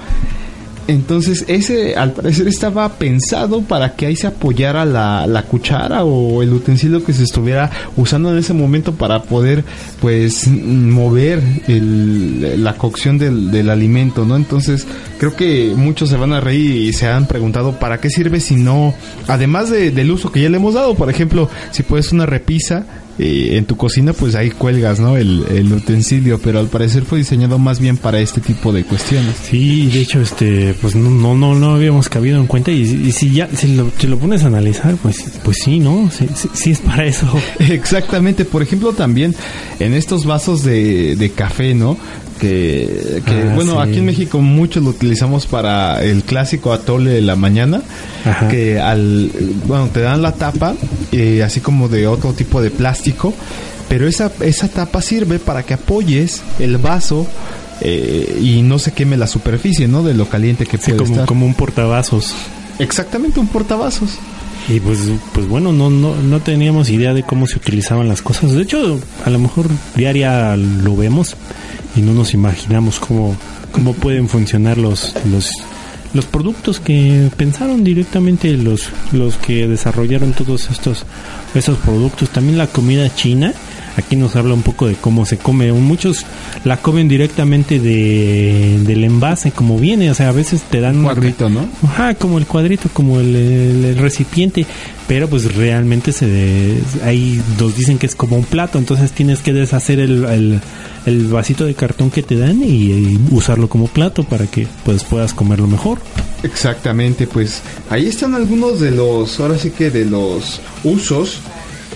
[0.88, 6.42] Entonces, ese al parecer estaba pensado para que ahí se apoyara la, la cuchara o
[6.42, 9.64] el utensilio que se estuviera usando en ese momento para poder,
[10.00, 14.36] pues, mover el- la cocción del, del alimento, ¿no?
[14.36, 14.86] Entonces,
[15.18, 18.54] creo que muchos se van a reír y se han preguntado para qué sirve si
[18.54, 18.94] no,
[19.26, 22.86] además de- del uso que ya le hemos dado, por ejemplo, si puedes una repisa
[23.18, 25.16] eh, en tu cocina, pues ahí cuelgas, ¿no?
[25.16, 29.34] El, el utensilio, pero al parecer fue diseñado más bien para este tipo de cuestiones.
[29.42, 33.12] Sí, de hecho, este, pues no, no, no, no habíamos cabido en cuenta y, y
[33.12, 36.10] si ya, si lo, si lo pones a analizar, pues, pues sí, ¿no?
[36.10, 37.26] Sí, sí, sí es para eso.
[37.58, 39.34] Exactamente, por ejemplo también
[39.78, 41.96] en estos vasos de, de café, ¿no?
[42.40, 43.88] Que, que, Ah, bueno, sí.
[43.90, 47.82] aquí en México muchos lo utilizamos para el clásico atole de la mañana,
[48.24, 48.48] Ajá.
[48.48, 49.30] que al,
[49.66, 50.74] bueno, te dan la tapa,
[51.12, 53.32] eh, así como de otro tipo de plástico,
[53.88, 57.26] pero esa, esa tapa sirve para que apoyes el vaso
[57.80, 60.02] eh, y no se queme la superficie, ¿no?
[60.02, 61.26] De lo caliente que Sí, puede como, estar.
[61.26, 62.34] como un portavasos.
[62.78, 64.18] Exactamente, un portavasos.
[64.68, 64.98] Y pues,
[65.32, 68.52] pues bueno, no, no, no teníamos idea de cómo se utilizaban las cosas.
[68.52, 71.36] De hecho, a lo mejor diaria lo vemos
[71.94, 73.36] y no nos imaginamos cómo,
[73.70, 75.50] cómo pueden funcionar los, los,
[76.14, 81.04] los productos que pensaron directamente los, los que desarrollaron todos estos,
[81.54, 82.30] estos productos.
[82.30, 83.54] También la comida china.
[83.96, 85.72] Aquí nos habla un poco de cómo se come.
[85.72, 86.26] Muchos
[86.64, 90.10] la comen directamente de, del envase, como viene.
[90.10, 91.66] O sea, a veces te dan ca- Cuadrito, ¿no?
[91.82, 94.66] Ajá, como el cuadrito, como el, el- el recipiente,
[95.08, 99.40] pero pues realmente se de- ahí nos dicen que es como un plato, entonces tienes
[99.40, 100.60] que deshacer el, el,
[101.06, 105.04] el vasito de cartón que te dan y, y usarlo como plato para que pues
[105.04, 105.98] puedas comerlo mejor.
[106.42, 111.38] Exactamente, pues ahí están algunos de los, ahora sí que de los usos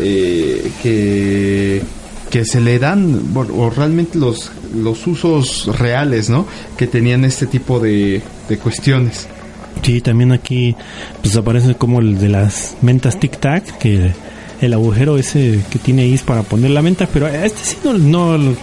[0.00, 1.82] eh, que,
[2.30, 6.46] que se le dan, o, realmente los, los usos reales, ¿no?
[6.76, 9.28] Que tenían este tipo de, de cuestiones.
[9.82, 10.76] Sí, también aquí
[11.22, 14.12] pues aparece como el de las mentas tic tac, que
[14.60, 18.54] el agujero ese que tiene es para poner la menta, pero este sí no, no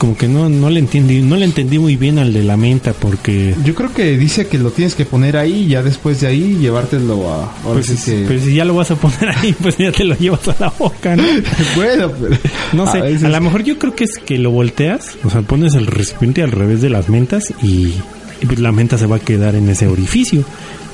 [0.00, 2.94] como que no, no le entendí, no le entendí muy bien al de la menta
[2.94, 6.26] porque Yo creo que dice que lo tienes que poner ahí y ya después de
[6.28, 7.52] ahí llevártelo a...
[7.62, 8.24] Pues, sí que...
[8.26, 10.70] pero si ya lo vas a poner ahí, pues ya te lo llevas a la
[10.70, 11.22] boca, ¿no?
[11.76, 12.34] bueno, pero-
[12.72, 15.42] No sé, a a, lo mejor yo creo que es que lo volteas, o sea,
[15.42, 17.92] pones el recipiente al revés de las mentas y,
[18.40, 20.44] y pues la menta se va a quedar en ese orificio.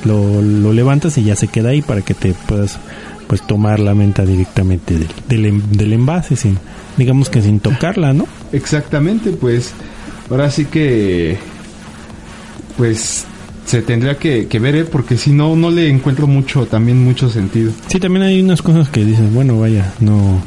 [0.05, 2.78] Lo, lo levantas y ya se queda ahí para que te puedas
[3.27, 6.59] pues tomar la menta directamente del, del, del envase, sin,
[6.97, 8.27] digamos que sin tocarla, ¿no?
[8.53, 9.73] Exactamente, pues
[10.31, 11.39] ahora sí que
[12.77, 13.24] pues
[13.65, 14.85] se tendría que, que ver, ¿eh?
[14.85, 17.73] porque si no, no le encuentro mucho, también mucho sentido.
[17.89, 20.40] Sí, también hay unas cosas que dices, bueno, vaya, no,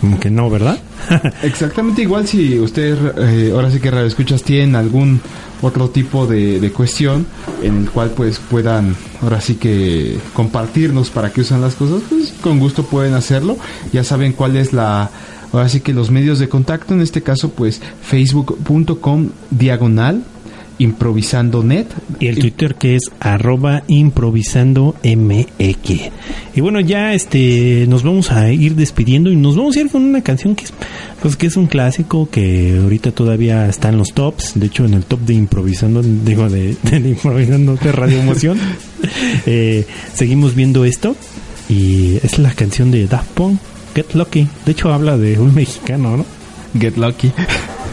[0.00, 0.78] como que no, ¿verdad?
[1.42, 5.20] Exactamente igual si ustedes, eh, ahora sí que radio escuchas, tienen algún
[5.62, 7.26] otro tipo de, de cuestión
[7.62, 12.32] en el cual pues puedan, ahora sí que compartirnos para que usan las cosas, pues
[12.40, 13.58] con gusto pueden hacerlo.
[13.92, 15.10] Ya saben cuál es la,
[15.52, 20.22] ahora sí que los medios de contacto, en este caso pues facebook.com diagonal
[20.80, 21.86] improvisando net
[22.18, 26.10] Y el Twitter que es arroba improvisando mx.
[26.54, 30.02] Y bueno, ya este nos vamos a ir despidiendo y nos vamos a ir con
[30.02, 30.72] una canción que es
[31.22, 34.94] pues que es un clásico que ahorita todavía está en los tops, de hecho en
[34.94, 38.58] el top de improvisando, digo de, de improvisando de Radio Emoción.
[39.46, 41.16] Eh, seguimos viendo esto
[41.70, 43.58] y es la canción de Daft Punk
[43.94, 44.46] Get Lucky.
[44.64, 46.26] De hecho, habla de un mexicano, ¿no?
[46.78, 47.32] Get Lucky.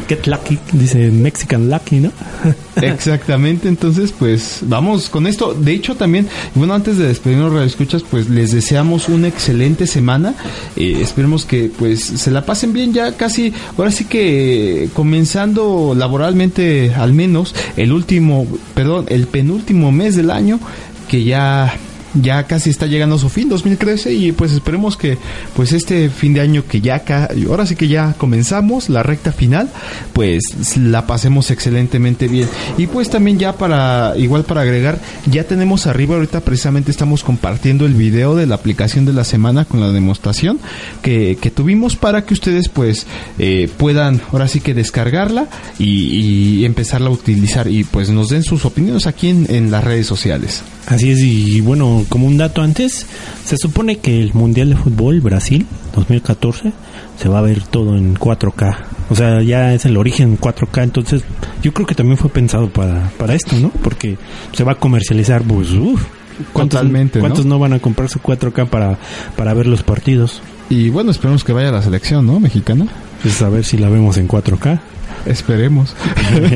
[0.07, 0.57] Get Lucky.
[0.71, 2.11] Dice Mexican Lucky, ¿no?
[2.81, 5.53] Exactamente, entonces pues vamos con esto.
[5.53, 10.35] De hecho también, bueno, antes de despedirnos Radio Escuchas, pues les deseamos una excelente semana.
[10.75, 16.93] Eh, esperemos que pues se la pasen bien ya casi, ahora sí que comenzando laboralmente
[16.95, 20.59] al menos el último, perdón, el penúltimo mes del año
[21.07, 21.73] que ya
[22.13, 25.17] ya casi está llegando a su fin 2013 y pues esperemos que
[25.55, 27.03] pues este fin de año que ya
[27.47, 29.69] ahora sí que ya comenzamos la recta final
[30.13, 30.41] pues
[30.77, 32.47] la pasemos excelentemente bien.
[32.77, 37.85] Y pues también ya para igual para agregar ya tenemos arriba ahorita precisamente estamos compartiendo
[37.85, 40.59] el video de la aplicación de la semana con la demostración
[41.01, 43.05] que, que tuvimos para que ustedes pues
[43.39, 45.47] eh, puedan ahora sí que descargarla
[45.79, 50.63] y, empezarla a utilizar y pues nos den sus opiniones aquí en las redes sociales
[50.87, 53.05] Así es, y bueno, como un dato antes,
[53.43, 56.71] se supone que el Mundial de Fútbol Brasil 2014
[57.19, 58.77] se va a ver todo en 4K.
[59.09, 61.23] O sea, ya es el origen 4K, entonces
[61.61, 63.69] yo creo que también fue pensado para, para esto, ¿no?
[63.69, 64.17] Porque
[64.53, 66.05] se va a comercializar, pues, uff.
[66.53, 66.81] ¿Cuántos.
[67.19, 67.59] ¿Cuántos ¿no?
[67.59, 68.97] van a comprar su 4K para,
[69.35, 70.41] para ver los partidos?
[70.69, 72.39] Y bueno, esperemos que vaya la selección, ¿no?
[72.39, 72.85] Mexicana.
[73.21, 74.79] Pues a ver si la vemos en 4K.
[75.27, 75.95] Esperemos.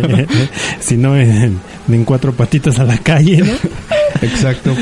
[0.79, 3.53] si no, en, en cuatro patitas a la calle, ¿no?
[4.21, 4.75] Exacto.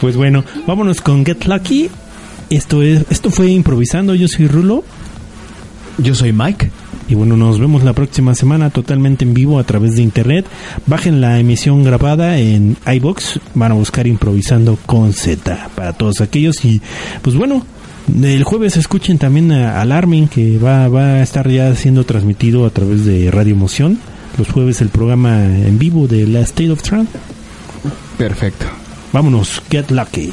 [0.00, 1.90] Pues bueno, vámonos con Get Lucky.
[2.50, 4.14] Esto es, esto fue improvisando.
[4.14, 4.84] Yo soy Rulo.
[5.98, 6.70] Yo soy Mike.
[7.08, 10.46] Y bueno, nos vemos la próxima semana totalmente en vivo a través de internet.
[10.86, 13.40] Bajen la emisión grabada en iBox.
[13.54, 16.64] Van a buscar improvisando con Z para todos aquellos.
[16.64, 16.80] Y
[17.22, 17.66] pues bueno,
[18.22, 22.70] el jueves escuchen también a Alarming que va, va a estar ya siendo transmitido a
[22.70, 23.98] través de Radio Emoción.
[24.38, 27.08] Los jueves el programa en vivo de la State of Trump.
[28.16, 28.66] Perfecto.
[29.12, 30.32] Vámonos, Get Lucky.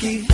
[0.00, 0.29] aquí.